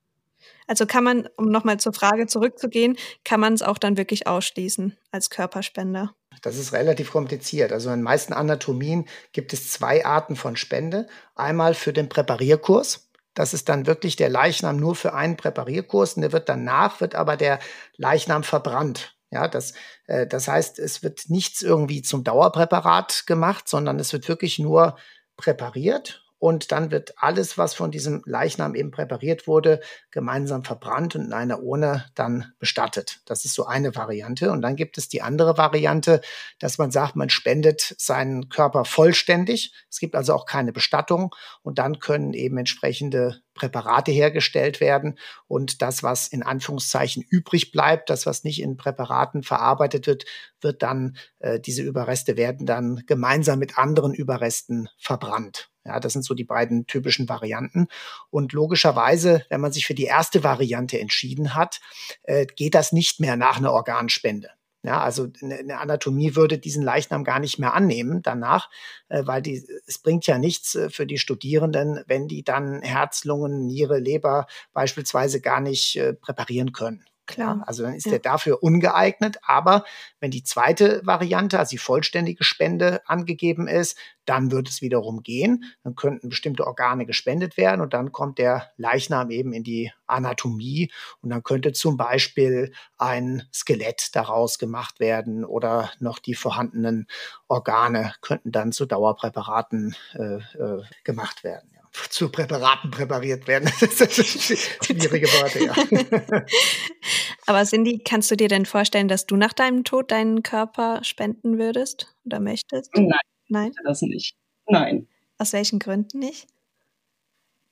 Also 0.67 0.87
kann 0.87 1.03
man, 1.03 1.29
um 1.37 1.51
nochmal 1.51 1.81
zur 1.81 1.93
Frage 1.93 2.27
zurückzugehen, 2.27 2.97
kann 3.25 3.41
man 3.41 3.55
es 3.55 3.63
auch 3.63 3.79
dann 3.79 3.97
wirklich 3.97 4.27
ausschließen 4.27 4.97
als 5.11 5.31
Körperspender? 5.31 6.15
Das 6.43 6.57
ist 6.57 6.73
relativ 6.73 7.11
kompliziert. 7.11 7.73
Also 7.73 7.91
in 7.91 7.97
den 7.97 8.05
meisten 8.05 8.33
Anatomien 8.33 9.07
gibt 9.33 9.53
es 9.53 9.71
zwei 9.71 10.05
Arten 10.05 10.37
von 10.37 10.57
Spende. 10.57 11.07
Einmal 11.35 11.75
für 11.75 11.93
den 11.93 12.09
Präparierkurs. 12.09 13.11
Das 13.35 13.55
ist 13.55 13.69
dann 13.69 13.87
wirklich 13.87 14.17
der 14.17 14.29
Leichnam 14.29 14.77
nur 14.77 14.95
für 14.95 15.15
einen 15.15 15.37
Präparierkurs 15.37 16.15
und 16.15 16.23
der 16.23 16.33
wird 16.33 16.49
danach, 16.49 17.01
wird 17.01 17.15
aber 17.15 17.37
der 17.37 17.59
Leichnam 17.97 18.43
verbrannt. 18.43 19.17
Ja, 19.31 19.47
das, 19.49 19.75
äh, 20.07 20.27
das 20.27 20.49
heißt, 20.49 20.79
es 20.79 21.03
wird 21.03 21.29
nichts 21.29 21.63
irgendwie 21.63 22.03
zum 22.03 22.25
Dauerpräparat 22.25 23.27
gemacht, 23.27 23.69
sondern 23.69 24.01
es 24.01 24.13
wird 24.13 24.29
wirklich 24.29 24.59
nur 24.59 24.97
präpariert 25.37 26.25
und 26.41 26.73
dann 26.73 26.91
wird 26.91 27.13
alles, 27.19 27.59
was 27.59 27.75
von 27.75 27.91
diesem 27.91 28.23
Leichnam 28.25 28.75
eben 28.75 28.91
präpariert 28.91 29.47
wurde, 29.47 29.81
gemeinsam 30.11 30.65
verbrannt 30.65 31.15
und 31.15 31.27
in 31.27 31.33
einer 31.35 31.63
Urne 31.63 32.07
dann 32.15 32.55
bestattet. 32.59 33.21
Das 33.27 33.45
ist 33.45 33.55
so 33.55 33.67
eine 33.67 33.95
Variante. 33.95 34.51
Und 34.51 34.63
dann 34.63 34.75
gibt 34.75 34.97
es 34.97 35.11
die 35.11 35.21
andere 35.21 35.59
Variante, 35.59 36.23
dass 36.59 36.79
man 36.79 36.91
sagt, 36.91 37.15
man 37.15 37.29
spendet 37.29 37.95
seinen 37.99 38.49
Körper 38.49 38.87
vollständig. 38.87 39.75
Es 39.91 39.99
gibt 39.99 40.17
also 40.17 40.33
auch 40.33 40.47
keine 40.47 40.73
Bestattung 40.73 41.35
und 41.63 41.79
dann 41.79 41.99
können 41.99 42.33
eben 42.33 42.57
entsprechende 42.57 43.43
Präparate 43.53 44.11
hergestellt 44.11 44.81
werden 44.81 45.19
und 45.47 45.83
das, 45.83 46.03
was 46.03 46.29
in 46.29 46.43
Anführungszeichen 46.43 47.23
übrig 47.29 47.73
bleibt, 47.73 48.09
das, 48.09 48.25
was 48.25 48.45
nicht 48.45 48.63
in 48.63 48.79
Präparaten 48.79 49.43
verarbeitet 49.43 50.07
wird, 50.07 50.25
wird 50.63 50.83
dann, 50.83 51.19
äh, 51.41 51.61
diese 51.61 51.83
Überreste 51.83 52.39
werden 52.39 52.65
dann 52.65 53.03
gemeinsam 53.07 53.59
mit 53.59 53.77
anderen 53.77 54.15
Überresten 54.15 54.89
verbrannt. 54.97 55.70
Ja, 55.85 55.99
das 55.99 56.13
sind 56.13 56.25
so 56.25 56.35
die 56.35 56.45
beiden 56.45 56.87
typischen 56.87 57.29
Varianten. 57.29 57.89
Und 58.31 58.53
logischerweise, 58.53 59.47
wenn 59.49 59.61
man 59.61 59.73
sich 59.73 59.87
für 59.87 59.95
die 59.95 60.05
erste 60.05 60.45
Variante 60.45 61.01
entschieden 61.01 61.55
hat, 61.55 61.81
äh, 62.25 62.47
geht 62.47 62.75
das 62.75 62.93
nicht 62.93 63.21
mehr 63.21 63.37
nach 63.37 63.57
einer 63.57 63.73
Organspende. 63.73 64.51
Ja, 64.83 65.03
also 65.03 65.29
eine 65.43 65.79
Anatomie 65.79 66.37
würde 66.37 66.59
diesen 66.59 66.83
Leichnam 66.83 67.23
gar 67.23 67.39
nicht 67.39 67.59
mehr 67.59 67.75
annehmen 67.75 68.23
danach, 68.23 68.71
äh, 69.09 69.23
weil 69.27 69.43
die, 69.43 69.63
es 69.87 69.99
bringt 69.99 70.27
ja 70.27 70.39
nichts 70.39 70.75
äh, 70.75 70.89
für 70.89 71.07
die 71.07 71.19
Studierenden, 71.19 72.03
wenn 72.07 72.29
die 72.29 72.45
dann 72.45 72.81
Herz, 72.81 73.25
Lungen, 73.25 73.67
Niere, 73.67 73.99
Leber 73.99 74.47
beispielsweise 74.73 75.43
gar 75.43 75.61
nicht 75.61 75.97
äh, 75.97 76.15
präparieren 76.15 76.73
können. 76.73 77.05
Klar. 77.31 77.63
Also 77.67 77.85
dann 77.85 77.95
ist 77.95 78.07
ja. 78.07 78.13
er 78.13 78.19
dafür 78.19 78.63
ungeeignet. 78.63 79.39
Aber 79.43 79.85
wenn 80.19 80.31
die 80.31 80.43
zweite 80.43 81.01
Variante, 81.05 81.59
also 81.59 81.71
die 81.71 81.79
vollständige 81.79 82.45
Spende 82.45 83.01
angegeben 83.07 83.69
ist, 83.69 83.97
dann 84.25 84.51
wird 84.51 84.69
es 84.69 84.83
wiederum 84.83 85.23
gehen. 85.23 85.65
Dann 85.83 85.95
könnten 85.95 86.29
bestimmte 86.29 86.67
Organe 86.67 87.07
gespendet 87.07 87.57
werden 87.57 87.81
und 87.81 87.95
dann 87.95 88.13
kommt 88.13 88.39
der 88.39 88.71
Leichnam 88.77 89.31
eben 89.31 89.53
in 89.53 89.65
die 89.65 89.93
Anatomie 90.07 90.91
und 91.21 91.31
dann 91.31 91.43
könnte 91.43 91.73
zum 91.73 91.97
Beispiel 91.97 92.73
ein 92.99 93.45
Skelett 93.53 94.15
daraus 94.15 94.59
gemacht 94.59 95.01
werden 95.01 95.45
oder 95.45 95.91
noch 96.01 96.19
die 96.19 96.35
vorhandenen 96.35 97.07
Organe 97.49 98.15
könnten 98.21 98.53
dann 98.53 98.73
zu 98.73 98.87
Dauerpräparaten 98.87 99.97
äh, 100.15 100.37
äh, 100.37 100.83
gemacht 101.05 101.45
werden 101.45 101.71
zu 102.11 102.31
Präparaten 102.31 102.91
präpariert 102.91 103.47
werden. 103.49 103.71
Das 103.81 103.99
sind 103.99 104.13
schwierige 104.13 105.27
Worte, 105.27 105.65
ja. 105.65 105.75
Aber 107.47 107.65
Cindy, 107.65 108.01
kannst 108.05 108.31
du 108.31 108.37
dir 108.37 108.49
denn 108.49 108.67
vorstellen, 108.67 109.09
dass 109.09 109.27
du 109.27 109.37
nach 109.37 109.53
deinem 109.53 109.85
Tod 109.85 110.11
deinen 110.11 110.43
Körper 110.43 111.03
spenden 111.03 111.59
würdest 111.59 112.15
oder 112.25 112.41
möchtest? 112.41 112.95
Nein. 112.95 113.11
Nein? 113.49 113.73
Das 113.85 114.03
nicht. 114.03 114.37
Nein. 114.69 115.09
Aus 115.39 115.53
welchen 115.53 115.79
Gründen 115.79 116.21
nicht? 116.21 116.47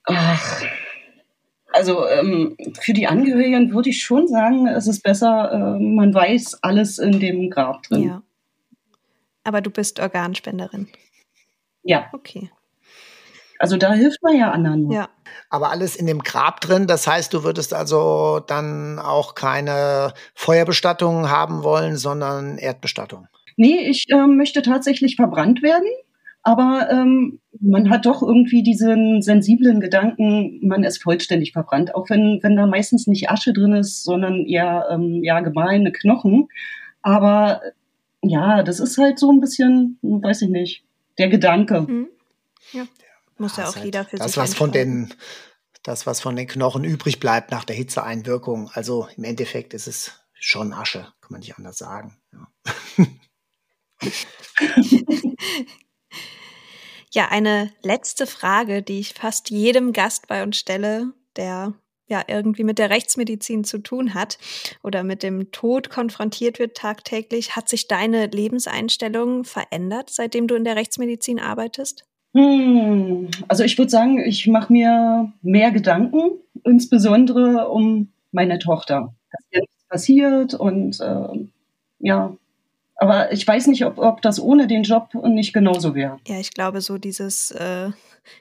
Ach, 0.04 0.64
also 1.72 2.08
ähm, 2.08 2.56
für 2.80 2.92
die 2.92 3.06
Angehörigen 3.06 3.72
würde 3.72 3.90
ich 3.90 4.02
schon 4.02 4.26
sagen, 4.26 4.66
es 4.66 4.86
ist 4.86 5.02
besser, 5.02 5.52
äh, 5.52 5.78
man 5.78 6.14
weiß 6.14 6.62
alles 6.62 6.98
in 6.98 7.20
dem 7.20 7.50
Grab 7.50 7.82
drin. 7.84 8.02
Ja. 8.04 8.22
Aber 9.44 9.60
du 9.60 9.70
bist 9.70 10.00
Organspenderin. 10.00 10.88
Ja. 11.82 12.08
Okay. 12.12 12.50
Also 13.58 13.76
da 13.76 13.92
hilft 13.92 14.22
man 14.22 14.36
ja 14.36 14.50
anderen. 14.50 14.90
Ja. 14.90 15.08
Aber 15.50 15.70
alles 15.70 15.96
in 15.96 16.06
dem 16.06 16.20
Grab 16.20 16.60
drin. 16.60 16.86
Das 16.86 17.06
heißt, 17.06 17.32
du 17.34 17.42
würdest 17.44 17.74
also 17.74 18.40
dann 18.46 18.98
auch 18.98 19.34
keine 19.34 20.12
Feuerbestattung 20.34 21.30
haben 21.30 21.64
wollen, 21.64 21.96
sondern 21.96 22.58
Erdbestattung. 22.58 23.26
Nee, 23.56 23.88
ich 23.88 24.06
äh, 24.10 24.26
möchte 24.26 24.62
tatsächlich 24.62 25.16
verbrannt 25.16 25.62
werden. 25.62 25.88
Aber 26.42 26.88
ähm, 26.90 27.40
man 27.60 27.90
hat 27.90 28.06
doch 28.06 28.22
irgendwie 28.22 28.62
diesen 28.62 29.20
sensiblen 29.20 29.80
Gedanken, 29.80 30.66
man 30.66 30.84
ist 30.84 31.02
vollständig 31.02 31.52
verbrannt, 31.52 31.94
auch 31.94 32.08
wenn, 32.08 32.38
wenn 32.42 32.56
da 32.56 32.66
meistens 32.66 33.06
nicht 33.06 33.28
Asche 33.28 33.52
drin 33.52 33.72
ist, 33.72 34.04
sondern 34.04 34.46
eher 34.46 34.86
ähm, 34.90 35.20
ja, 35.22 35.40
gemahlene 35.40 35.92
Knochen. 35.92 36.48
Aber 37.02 37.60
ja, 38.22 38.62
das 38.62 38.80
ist 38.80 38.96
halt 38.98 39.18
so 39.18 39.30
ein 39.30 39.40
bisschen, 39.40 39.98
weiß 40.02 40.42
ich 40.42 40.48
nicht, 40.48 40.84
der 41.18 41.28
Gedanke. 41.28 41.82
Mhm. 41.82 42.08
Ja. 42.72 42.84
Muss 43.38 43.56
ja, 43.56 43.64
ja 43.64 43.70
auch 43.70 43.76
halt 43.76 43.84
jeder 43.84 44.04
für 44.04 44.16
das, 44.16 44.32
sich 44.32 44.36
was 44.36 44.54
von 44.54 44.72
den 44.72 45.14
Das, 45.82 46.06
was 46.06 46.20
von 46.20 46.36
den 46.36 46.46
Knochen 46.46 46.84
übrig 46.84 47.20
bleibt 47.20 47.50
nach 47.50 47.64
der 47.64 47.76
Hitzeeinwirkung. 47.76 48.70
Also 48.72 49.08
im 49.16 49.24
Endeffekt 49.24 49.74
ist 49.74 49.86
es 49.86 50.12
schon 50.34 50.72
Asche, 50.72 51.12
kann 51.20 51.30
man 51.30 51.40
nicht 51.40 51.56
anders 51.56 51.78
sagen. 51.78 52.20
Ja. 52.32 52.48
ja, 57.10 57.28
eine 57.28 57.72
letzte 57.82 58.26
Frage, 58.26 58.82
die 58.82 59.00
ich 59.00 59.14
fast 59.14 59.50
jedem 59.50 59.92
Gast 59.92 60.26
bei 60.26 60.42
uns 60.42 60.58
stelle, 60.58 61.12
der 61.36 61.74
ja 62.08 62.24
irgendwie 62.26 62.64
mit 62.64 62.78
der 62.78 62.90
Rechtsmedizin 62.90 63.64
zu 63.64 63.78
tun 63.78 64.14
hat 64.14 64.38
oder 64.82 65.04
mit 65.04 65.22
dem 65.22 65.52
Tod 65.52 65.90
konfrontiert 65.90 66.58
wird 66.58 66.76
tagtäglich. 66.76 67.54
Hat 67.54 67.68
sich 67.68 67.86
deine 67.86 68.26
Lebenseinstellung 68.26 69.44
verändert, 69.44 70.10
seitdem 70.10 70.48
du 70.48 70.54
in 70.54 70.64
der 70.64 70.76
Rechtsmedizin 70.76 71.38
arbeitest? 71.38 72.06
Hm, 72.34 73.28
also 73.48 73.64
ich 73.64 73.78
würde 73.78 73.90
sagen, 73.90 74.20
ich 74.20 74.46
mache 74.46 74.72
mir 74.72 75.32
mehr 75.42 75.70
Gedanken, 75.70 76.32
insbesondere 76.64 77.68
um 77.68 78.12
meine 78.32 78.58
Tochter. 78.58 79.14
Dass 79.30 79.44
ihr 79.50 79.60
nichts 79.60 79.84
passiert 79.88 80.54
und 80.54 81.00
äh, 81.00 81.48
ja, 82.00 82.36
aber 83.00 83.32
ich 83.32 83.46
weiß 83.46 83.68
nicht, 83.68 83.84
ob, 83.84 83.98
ob 83.98 84.22
das 84.22 84.40
ohne 84.40 84.66
den 84.66 84.82
Job 84.82 85.14
nicht 85.14 85.52
genauso 85.52 85.94
wäre. 85.94 86.18
Ja, 86.26 86.40
ich 86.40 86.50
glaube, 86.50 86.80
so 86.80 86.98
dieses, 86.98 87.52
äh, 87.52 87.90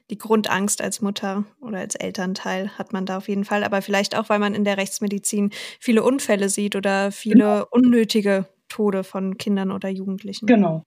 die 0.10 0.18
Grundangst 0.18 0.82
als 0.82 1.00
Mutter 1.00 1.46
oder 1.62 1.78
als 1.78 1.94
Elternteil 1.94 2.72
hat 2.78 2.92
man 2.92 3.06
da 3.06 3.18
auf 3.18 3.30
jeden 3.30 3.46
Fall. 3.46 3.64
Aber 3.64 3.84
vielleicht 3.84 4.18
auch, 4.18 4.30
weil 4.30 4.40
man 4.40 4.56
in 4.56 4.64
der 4.64 4.78
Rechtsmedizin 4.78 5.52
viele 5.80 6.04
Unfälle 6.04 6.50
sieht 6.50 6.76
oder 6.76 7.12
viele 7.12 7.36
genau. 7.36 7.66
unnötige 7.70 8.48
Tode 8.68 9.04
von 9.04 9.38
Kindern 9.38 9.72
oder 9.72 9.90
Jugendlichen. 9.90 10.48
Genau. 10.48 10.84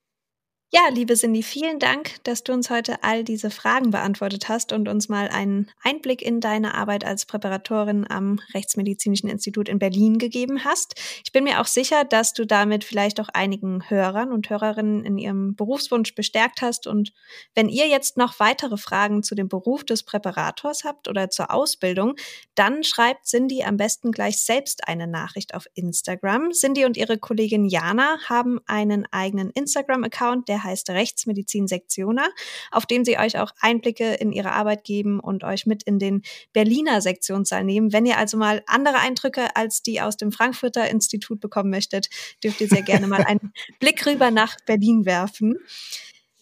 Ja, 0.72 0.82
liebe 0.88 1.14
Cindy, 1.14 1.42
vielen 1.42 1.80
Dank, 1.80 2.22
dass 2.22 2.44
du 2.44 2.52
uns 2.52 2.70
heute 2.70 3.02
all 3.02 3.24
diese 3.24 3.50
Fragen 3.50 3.90
beantwortet 3.90 4.48
hast 4.48 4.72
und 4.72 4.86
uns 4.86 5.08
mal 5.08 5.26
einen 5.26 5.68
Einblick 5.82 6.22
in 6.22 6.38
deine 6.38 6.74
Arbeit 6.74 7.04
als 7.04 7.26
Präparatorin 7.26 8.08
am 8.08 8.40
Rechtsmedizinischen 8.54 9.28
Institut 9.28 9.68
in 9.68 9.80
Berlin 9.80 10.18
gegeben 10.18 10.64
hast. 10.64 10.94
Ich 11.24 11.32
bin 11.32 11.42
mir 11.42 11.60
auch 11.60 11.66
sicher, 11.66 12.04
dass 12.04 12.34
du 12.34 12.46
damit 12.46 12.84
vielleicht 12.84 13.18
auch 13.20 13.28
einigen 13.30 13.90
Hörern 13.90 14.30
und 14.30 14.48
Hörerinnen 14.48 15.04
in 15.04 15.18
ihrem 15.18 15.56
Berufswunsch 15.56 16.14
bestärkt 16.14 16.62
hast. 16.62 16.86
Und 16.86 17.12
wenn 17.56 17.68
ihr 17.68 17.88
jetzt 17.88 18.16
noch 18.16 18.38
weitere 18.38 18.76
Fragen 18.76 19.24
zu 19.24 19.34
dem 19.34 19.48
Beruf 19.48 19.82
des 19.82 20.04
Präparators 20.04 20.84
habt 20.84 21.08
oder 21.08 21.30
zur 21.30 21.52
Ausbildung, 21.52 22.14
dann 22.54 22.84
schreibt 22.84 23.26
Cindy 23.26 23.64
am 23.64 23.76
besten 23.76 24.12
gleich 24.12 24.40
selbst 24.40 24.86
eine 24.86 25.08
Nachricht 25.08 25.52
auf 25.52 25.66
Instagram. 25.74 26.52
Cindy 26.52 26.84
und 26.84 26.96
ihre 26.96 27.18
Kollegin 27.18 27.64
Jana 27.64 28.18
haben 28.28 28.60
einen 28.66 29.04
eigenen 29.10 29.50
Instagram-Account, 29.50 30.48
der 30.48 30.59
heißt 30.62 30.90
Rechtsmedizin 30.90 31.66
Sektioner, 31.66 32.28
auf 32.70 32.86
dem 32.86 33.04
sie 33.04 33.18
euch 33.18 33.38
auch 33.38 33.52
Einblicke 33.60 34.14
in 34.14 34.32
ihre 34.32 34.52
Arbeit 34.52 34.84
geben 34.84 35.20
und 35.20 35.44
euch 35.44 35.66
mit 35.66 35.82
in 35.82 35.98
den 35.98 36.22
Berliner 36.52 37.00
Sektionssaal 37.00 37.64
nehmen. 37.64 37.92
Wenn 37.92 38.06
ihr 38.06 38.18
also 38.18 38.36
mal 38.36 38.62
andere 38.66 38.98
Eindrücke 38.98 39.56
als 39.56 39.82
die 39.82 40.00
aus 40.00 40.16
dem 40.16 40.32
Frankfurter 40.32 40.88
Institut 40.88 41.40
bekommen 41.40 41.70
möchtet, 41.70 42.08
dürft 42.42 42.60
ihr 42.60 42.68
sehr 42.68 42.82
gerne 42.82 43.06
mal 43.06 43.24
einen 43.24 43.52
Blick 43.80 44.04
rüber 44.06 44.30
nach 44.30 44.56
Berlin 44.66 45.04
werfen. 45.04 45.56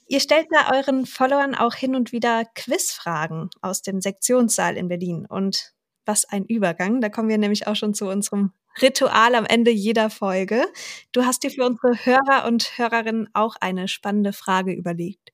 Ihr 0.06 0.20
stellt 0.20 0.46
da 0.50 0.72
euren 0.72 1.04
Followern 1.04 1.54
auch 1.54 1.74
hin 1.74 1.94
und 1.94 2.12
wieder 2.12 2.44
Quizfragen 2.54 3.50
aus 3.60 3.82
dem 3.82 4.00
Sektionssaal 4.00 4.76
in 4.76 4.88
Berlin. 4.88 5.26
Und 5.28 5.74
was 6.08 6.24
ein 6.24 6.44
Übergang. 6.46 7.00
Da 7.00 7.10
kommen 7.10 7.28
wir 7.28 7.38
nämlich 7.38 7.68
auch 7.68 7.76
schon 7.76 7.94
zu 7.94 8.08
unserem 8.08 8.52
Ritual 8.82 9.34
am 9.34 9.44
Ende 9.44 9.70
jeder 9.70 10.10
Folge. 10.10 10.64
Du 11.12 11.24
hast 11.24 11.42
dir 11.42 11.50
für 11.50 11.64
unsere 11.64 11.94
Hörer 12.04 12.46
und 12.46 12.78
Hörerinnen 12.78 13.28
auch 13.32 13.56
eine 13.60 13.88
spannende 13.88 14.32
Frage 14.32 14.72
überlegt. 14.72 15.32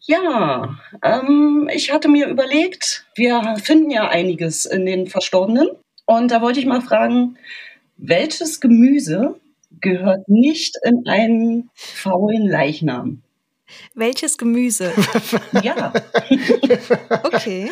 Ja, 0.00 0.78
ähm, 1.02 1.68
ich 1.72 1.92
hatte 1.92 2.08
mir 2.08 2.28
überlegt, 2.28 3.06
wir 3.14 3.56
finden 3.62 3.90
ja 3.90 4.08
einiges 4.08 4.64
in 4.64 4.86
den 4.86 5.06
Verstorbenen. 5.06 5.68
Und 6.06 6.30
da 6.30 6.40
wollte 6.40 6.60
ich 6.60 6.66
mal 6.66 6.80
fragen, 6.80 7.36
welches 7.96 8.60
Gemüse 8.60 9.38
gehört 9.80 10.28
nicht 10.28 10.76
in 10.84 11.06
einen 11.06 11.70
faulen 11.74 12.48
Leichnam? 12.48 13.22
Welches 13.94 14.38
Gemüse? 14.38 14.92
ja. 15.62 15.92
okay. 17.22 17.70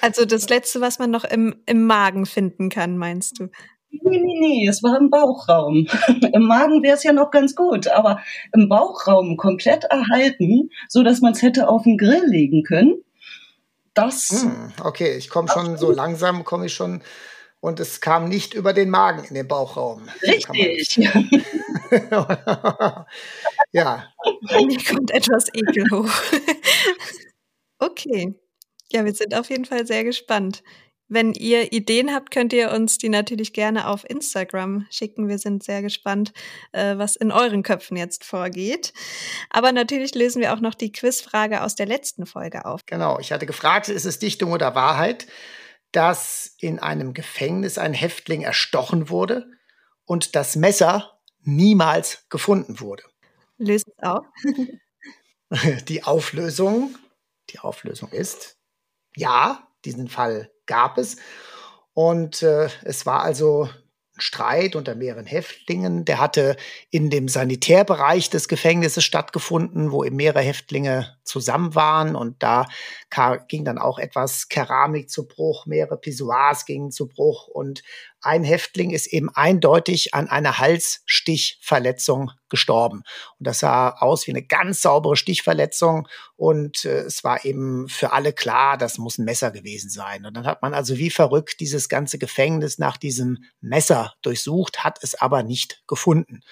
Also 0.00 0.24
das 0.24 0.48
letzte, 0.48 0.80
was 0.80 0.98
man 0.98 1.10
noch 1.10 1.24
im, 1.24 1.54
im 1.66 1.86
Magen 1.86 2.26
finden 2.26 2.68
kann, 2.68 2.98
meinst 2.98 3.38
du? 3.38 3.48
Nee, 3.92 4.18
nee, 4.18 4.38
nee, 4.40 4.66
es 4.68 4.82
war 4.82 4.98
im 4.98 5.10
Bauchraum. 5.10 5.86
Im 6.32 6.46
Magen 6.46 6.82
wäre 6.82 6.96
es 6.96 7.04
ja 7.04 7.12
noch 7.12 7.30
ganz 7.30 7.54
gut, 7.54 7.88
aber 7.88 8.20
im 8.54 8.68
Bauchraum 8.68 9.36
komplett 9.36 9.84
erhalten, 9.84 10.70
so 10.88 11.02
dass 11.02 11.20
man 11.20 11.32
es 11.32 11.42
hätte 11.42 11.68
auf 11.68 11.82
den 11.82 11.98
Grill 11.98 12.24
legen 12.26 12.62
können. 12.62 13.02
Das. 13.94 14.30
Hm, 14.30 14.72
okay, 14.82 15.16
ich 15.16 15.28
komme 15.28 15.48
schon 15.48 15.76
so 15.76 15.92
langsam, 15.92 16.44
komme 16.44 16.66
ich 16.66 16.74
schon 16.74 17.02
und 17.62 17.78
es 17.78 18.00
kam 18.00 18.28
nicht 18.28 18.54
über 18.54 18.72
den 18.72 18.90
Magen 18.90 19.24
in 19.24 19.34
den 19.34 19.46
Bauchraum. 19.46 20.08
Richtig. 20.22 20.96
ja. 23.72 24.08
Mir 24.66 24.78
kommt 24.84 25.12
etwas 25.12 25.48
Ekel 25.54 25.84
hoch. 25.92 26.10
okay. 27.78 28.34
Ja, 28.90 29.04
wir 29.04 29.14
sind 29.14 29.34
auf 29.36 29.48
jeden 29.48 29.64
Fall 29.64 29.86
sehr 29.86 30.02
gespannt. 30.02 30.64
Wenn 31.12 31.34
ihr 31.34 31.74
Ideen 31.74 32.14
habt, 32.14 32.30
könnt 32.30 32.54
ihr 32.54 32.70
uns 32.70 32.96
die 32.96 33.10
natürlich 33.10 33.52
gerne 33.52 33.88
auf 33.88 34.08
Instagram 34.08 34.86
schicken. 34.88 35.28
Wir 35.28 35.36
sind 35.36 35.62
sehr 35.62 35.82
gespannt, 35.82 36.32
äh, 36.72 36.96
was 36.96 37.16
in 37.16 37.30
euren 37.30 37.62
Köpfen 37.62 37.98
jetzt 37.98 38.24
vorgeht. 38.24 38.94
Aber 39.50 39.72
natürlich 39.72 40.14
lösen 40.14 40.40
wir 40.40 40.54
auch 40.54 40.60
noch 40.60 40.72
die 40.74 40.90
Quizfrage 40.90 41.64
aus 41.64 41.74
der 41.74 41.84
letzten 41.84 42.24
Folge 42.24 42.64
auf. 42.64 42.80
Genau, 42.86 43.18
ich 43.18 43.30
hatte 43.30 43.44
gefragt, 43.44 43.90
ist 43.90 44.06
es 44.06 44.20
Dichtung 44.20 44.52
oder 44.52 44.74
Wahrheit, 44.74 45.26
dass 45.90 46.56
in 46.58 46.78
einem 46.78 47.12
Gefängnis 47.12 47.76
ein 47.76 47.92
Häftling 47.92 48.40
erstochen 48.40 49.10
wurde 49.10 49.50
und 50.06 50.34
das 50.34 50.56
Messer 50.56 51.20
niemals 51.42 52.24
gefunden 52.30 52.80
wurde? 52.80 53.02
Löst 53.58 53.86
es 53.86 54.02
auf. 54.02 54.24
die 55.88 56.04
Auflösung, 56.04 56.96
die 57.50 57.58
Auflösung 57.58 58.08
ist, 58.12 58.56
ja, 59.14 59.68
diesen 59.84 60.08
Fall 60.08 60.51
gab 60.66 60.98
es. 60.98 61.16
Und 61.94 62.42
äh, 62.42 62.68
es 62.84 63.06
war 63.06 63.22
also 63.22 63.68
ein 64.14 64.20
Streit 64.20 64.76
unter 64.76 64.94
mehreren 64.94 65.26
Häftlingen. 65.26 66.04
Der 66.04 66.20
hatte 66.20 66.56
in 66.90 67.10
dem 67.10 67.28
Sanitärbereich 67.28 68.30
des 68.30 68.48
Gefängnisses 68.48 69.04
stattgefunden, 69.04 69.92
wo 69.92 70.04
eben 70.04 70.16
mehrere 70.16 70.42
Häftlinge 70.42 71.16
zusammen 71.24 71.74
waren. 71.74 72.16
Und 72.16 72.42
da 72.42 72.66
ging 73.48 73.64
dann 73.64 73.78
auch 73.78 73.98
etwas 73.98 74.48
Keramik 74.48 75.10
zu 75.10 75.26
Bruch, 75.26 75.66
mehrere 75.66 75.96
Pissoirs 75.96 76.66
gingen 76.66 76.90
zu 76.90 77.08
Bruch. 77.08 77.48
Und 77.48 77.82
ein 78.20 78.44
Häftling 78.44 78.90
ist 78.90 79.08
eben 79.08 79.30
eindeutig 79.30 80.14
an 80.14 80.28
einer 80.28 80.58
Halsstichverletzung 80.58 82.30
gestorben. 82.48 83.02
Und 83.38 83.46
das 83.46 83.60
sah 83.60 83.90
aus 83.90 84.26
wie 84.26 84.30
eine 84.30 84.44
ganz 84.44 84.82
saubere 84.82 85.16
Stichverletzung. 85.16 86.06
Und 86.36 86.84
äh, 86.84 87.00
es 87.00 87.24
war 87.24 87.44
eben 87.44 87.88
für 87.88 88.12
alle 88.12 88.32
klar, 88.32 88.78
das 88.78 88.98
muss 88.98 89.18
ein 89.18 89.24
Messer 89.24 89.50
gewesen 89.50 89.90
sein. 89.90 90.24
Und 90.24 90.34
dann 90.34 90.46
hat 90.46 90.62
man 90.62 90.72
also 90.72 90.98
wie 90.98 91.10
verrückt 91.10 91.60
dieses 91.60 91.88
ganze 91.88 92.18
Gefängnis 92.18 92.78
nach 92.78 92.96
diesem 92.96 93.44
Messer 93.60 94.14
durchsucht, 94.22 94.84
hat 94.84 94.98
es 95.02 95.14
aber 95.14 95.42
nicht 95.42 95.82
gefunden. 95.86 96.42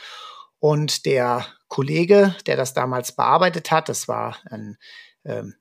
Und 0.61 1.06
der 1.06 1.46
Kollege, 1.68 2.36
der 2.46 2.56
das 2.56 2.74
damals 2.74 3.12
bearbeitet 3.12 3.70
hat, 3.70 3.88
das 3.88 4.06
war 4.08 4.36
ein, 4.50 4.76
ähm, 5.24 5.54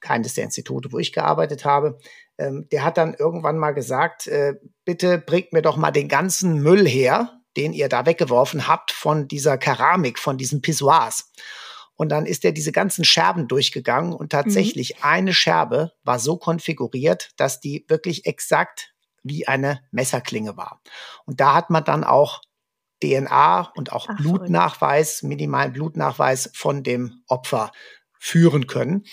keines 0.00 0.34
der 0.34 0.44
Institute, 0.44 0.92
wo 0.92 0.98
ich 0.98 1.12
gearbeitet 1.12 1.64
habe, 1.64 1.98
ähm, 2.38 2.68
der 2.70 2.84
hat 2.84 2.96
dann 2.96 3.14
irgendwann 3.14 3.58
mal 3.58 3.72
gesagt, 3.72 4.26
äh, 4.28 4.54
bitte 4.84 5.18
bringt 5.18 5.52
mir 5.52 5.62
doch 5.62 5.76
mal 5.76 5.90
den 5.90 6.08
ganzen 6.08 6.62
Müll 6.62 6.86
her, 6.86 7.40
den 7.56 7.72
ihr 7.72 7.88
da 7.88 8.06
weggeworfen 8.06 8.68
habt 8.68 8.92
von 8.92 9.28
dieser 9.28 9.58
Keramik, 9.58 10.18
von 10.18 10.38
diesen 10.38 10.60
Pissoirs. 10.60 11.32
Und 11.96 12.10
dann 12.10 12.26
ist 12.26 12.44
er 12.44 12.52
diese 12.52 12.72
ganzen 12.72 13.04
Scherben 13.04 13.48
durchgegangen 13.48 14.12
und 14.12 14.30
tatsächlich 14.30 14.96
mhm. 14.96 15.00
eine 15.02 15.34
Scherbe 15.34 15.92
war 16.04 16.18
so 16.18 16.36
konfiguriert, 16.36 17.30
dass 17.36 17.60
die 17.60 17.86
wirklich 17.88 18.26
exakt 18.26 18.92
wie 19.22 19.48
eine 19.48 19.80
Messerklinge 19.90 20.56
war. 20.56 20.80
Und 21.24 21.40
da 21.40 21.54
hat 21.54 21.70
man 21.70 21.84
dann 21.84 22.04
auch 22.04 22.42
DNA 23.02 23.72
und 23.76 23.92
auch 23.92 24.08
Ach, 24.08 24.16
Blutnachweis, 24.16 25.22
minimalen 25.22 25.72
Blutnachweis 25.72 26.50
von 26.54 26.82
dem 26.82 27.22
Opfer 27.28 27.72
führen 28.18 28.66
können. 28.66 29.04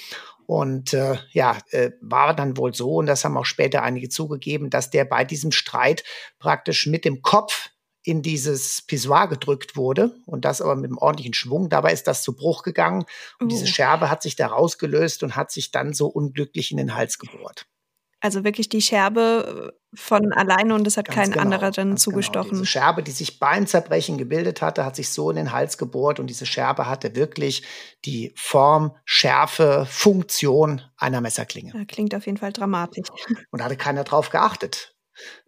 Und 0.45 0.93
äh, 0.93 1.17
ja, 1.31 1.57
äh, 1.71 1.91
war 2.01 2.35
dann 2.35 2.57
wohl 2.57 2.73
so, 2.73 2.95
und 2.95 3.05
das 3.05 3.23
haben 3.23 3.37
auch 3.37 3.45
später 3.45 3.81
einige 3.81 4.09
zugegeben, 4.09 4.69
dass 4.69 4.89
der 4.89 5.05
bei 5.05 5.23
diesem 5.23 5.51
Streit 5.51 6.03
praktisch 6.39 6.85
mit 6.87 7.05
dem 7.05 7.21
Kopf 7.21 7.69
in 8.03 8.21
dieses 8.21 8.81
Pissoir 8.81 9.29
gedrückt 9.29 9.77
wurde 9.77 10.13
und 10.25 10.43
das 10.43 10.61
aber 10.61 10.75
mit 10.75 10.89
einem 10.89 10.97
ordentlichen 10.97 11.33
Schwung. 11.33 11.69
Dabei 11.69 11.93
ist 11.93 12.07
das 12.07 12.21
zu 12.21 12.35
Bruch 12.35 12.63
gegangen 12.63 13.05
und 13.39 13.45
oh. 13.45 13.49
diese 13.49 13.67
Scherbe 13.67 14.09
hat 14.09 14.21
sich 14.21 14.35
da 14.35 14.47
rausgelöst 14.47 15.23
und 15.23 15.37
hat 15.37 15.51
sich 15.51 15.71
dann 15.71 15.93
so 15.93 16.07
unglücklich 16.07 16.71
in 16.71 16.77
den 16.77 16.95
Hals 16.95 17.17
gebohrt. 17.17 17.65
Also 18.23 18.45
wirklich 18.45 18.69
die 18.69 18.81
Scherbe 18.81 19.73
äh, 19.73 19.97
von 19.97 20.31
alleine 20.31 20.75
und 20.75 20.87
es 20.87 20.95
hat 20.95 21.07
ganz 21.07 21.17
kein 21.17 21.31
genau, 21.31 21.43
anderer 21.43 21.71
dann 21.71 21.89
genau. 21.89 21.97
zugestochen. 21.97 22.51
Genau. 22.51 22.61
Diese 22.61 22.71
Scherbe, 22.71 23.03
die 23.03 23.11
sich 23.11 23.37
beim 23.37 23.67
Zerbrechen 23.67 24.17
gebildet 24.17 24.61
hatte, 24.61 24.85
hat 24.85 24.95
sich 24.95 25.09
so 25.09 25.29
in 25.29 25.35
den 25.35 25.51
Hals 25.51 25.77
gebohrt 25.77 26.21
und 26.21 26.27
diese 26.27 26.45
Scherbe 26.45 26.87
hatte 26.87 27.17
wirklich 27.17 27.63
die 28.05 28.31
Form, 28.37 28.95
Schärfe, 29.03 29.85
Funktion 29.89 30.81
einer 30.95 31.19
Messerklinge. 31.19 31.73
Ja, 31.75 31.83
klingt 31.83 32.15
auf 32.15 32.25
jeden 32.25 32.37
Fall 32.37 32.53
dramatisch. 32.53 33.09
Und 33.51 33.59
da 33.59 33.65
hatte 33.65 33.75
keiner 33.75 34.05
drauf 34.05 34.29
geachtet 34.29 34.95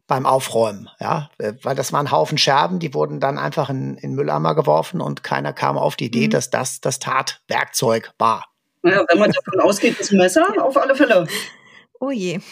beim 0.06 0.26
Aufräumen, 0.26 0.90
ja, 1.00 1.30
äh, 1.38 1.54
weil 1.64 1.76
das 1.76 1.94
waren 1.94 2.12
Haufen 2.12 2.38
Scherben, 2.38 2.80
die 2.80 2.94
wurden 2.94 3.22
dann 3.22 3.40
einfach 3.40 3.70
in, 3.70 3.96
in 3.98 4.14
Mülleimer 4.14 4.54
geworfen 4.54 5.00
und 5.02 5.24
keiner 5.24 5.54
kam 5.54 5.78
auf 5.78 5.96
die 5.96 6.06
Idee, 6.06 6.28
mhm. 6.28 6.32
dass 6.32 6.50
das 6.50 6.82
das 6.82 7.00
Tatwerkzeug 7.00 8.12
war. 8.20 8.46
Naja, 8.84 9.04
wenn 9.10 9.18
man 9.18 9.32
davon 9.32 9.62
ausgeht, 9.62 10.00
das 10.00 10.12
Messer, 10.12 10.46
auf 10.62 10.78
alle 10.78 10.94
Fälle. 10.94 11.26
Oh 12.02 12.12
je. 12.12 12.40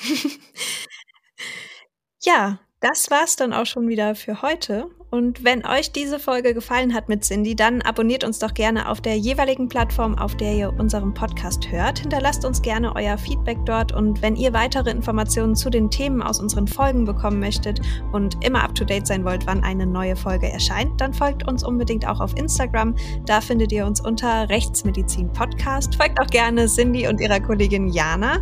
ja, 2.23 2.59
das 2.79 3.09
war's 3.11 3.35
dann 3.35 3.53
auch 3.53 3.65
schon 3.65 3.87
wieder 3.87 4.15
für 4.15 4.41
heute. 4.41 4.89
Und 5.13 5.43
wenn 5.43 5.63
euch 5.63 5.91
diese 5.91 6.17
Folge 6.17 6.55
gefallen 6.55 6.95
hat 6.95 7.07
mit 7.07 7.23
Cindy, 7.23 7.55
dann 7.55 7.83
abonniert 7.83 8.23
uns 8.23 8.39
doch 8.39 8.55
gerne 8.55 8.89
auf 8.89 8.99
der 8.99 9.15
jeweiligen 9.15 9.69
Plattform, 9.69 10.17
auf 10.17 10.35
der 10.35 10.55
ihr 10.55 10.73
unseren 10.79 11.13
Podcast 11.13 11.71
hört. 11.71 11.99
Hinterlasst 11.99 12.43
uns 12.45 12.63
gerne 12.63 12.95
euer 12.95 13.15
Feedback 13.19 13.59
dort 13.63 13.91
und 13.91 14.23
wenn 14.23 14.35
ihr 14.35 14.53
weitere 14.53 14.89
Informationen 14.89 15.55
zu 15.55 15.69
den 15.69 15.91
Themen 15.91 16.23
aus 16.23 16.39
unseren 16.39 16.67
Folgen 16.67 17.05
bekommen 17.05 17.39
möchtet 17.39 17.79
und 18.11 18.43
immer 18.43 18.63
up 18.63 18.73
to 18.73 18.85
date 18.85 19.05
sein 19.05 19.23
wollt, 19.23 19.45
wann 19.45 19.63
eine 19.63 19.85
neue 19.85 20.15
Folge 20.15 20.51
erscheint, 20.51 20.99
dann 20.99 21.13
folgt 21.13 21.47
uns 21.47 21.63
unbedingt 21.63 22.07
auch 22.07 22.19
auf 22.19 22.35
Instagram. 22.35 22.95
Da 23.27 23.39
findet 23.39 23.71
ihr 23.71 23.85
uns 23.85 24.01
unter 24.01 24.49
Rechtsmedizin 24.49 25.31
Podcast. 25.31 25.93
Folgt 25.93 26.19
auch 26.19 26.27
gerne 26.31 26.65
Cindy 26.65 27.07
und 27.07 27.21
ihrer 27.21 27.39
Kollegin 27.39 27.89
Jana. 27.89 28.39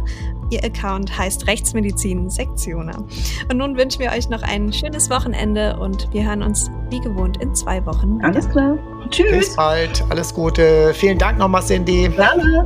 Ihr 0.51 0.63
Account 0.65 1.17
heißt 1.17 1.47
Rechtsmedizin 1.47 2.29
Sektioner. 2.29 3.05
Und 3.49 3.57
nun 3.57 3.77
wünschen 3.77 3.99
wir 3.99 4.11
euch 4.11 4.27
noch 4.27 4.43
ein 4.43 4.71
schönes 4.73 5.09
Wochenende 5.09 5.79
und 5.79 6.13
wir 6.13 6.25
hören 6.25 6.43
uns 6.69 6.71
wie 6.89 6.99
gewohnt 6.99 7.41
in 7.41 7.53
zwei 7.55 7.85
Wochen. 7.85 8.17
Wieder. 8.17 8.27
Alles 8.27 8.49
klar. 8.49 8.77
Tschüss. 9.09 9.31
Bis 9.31 9.55
bald. 9.55 10.03
Alles 10.09 10.33
Gute. 10.33 10.93
Vielen 10.93 11.17
Dank 11.17 11.37
nochmal, 11.37 11.61
Cindy. 11.63 12.09
Gerne. 12.09 12.65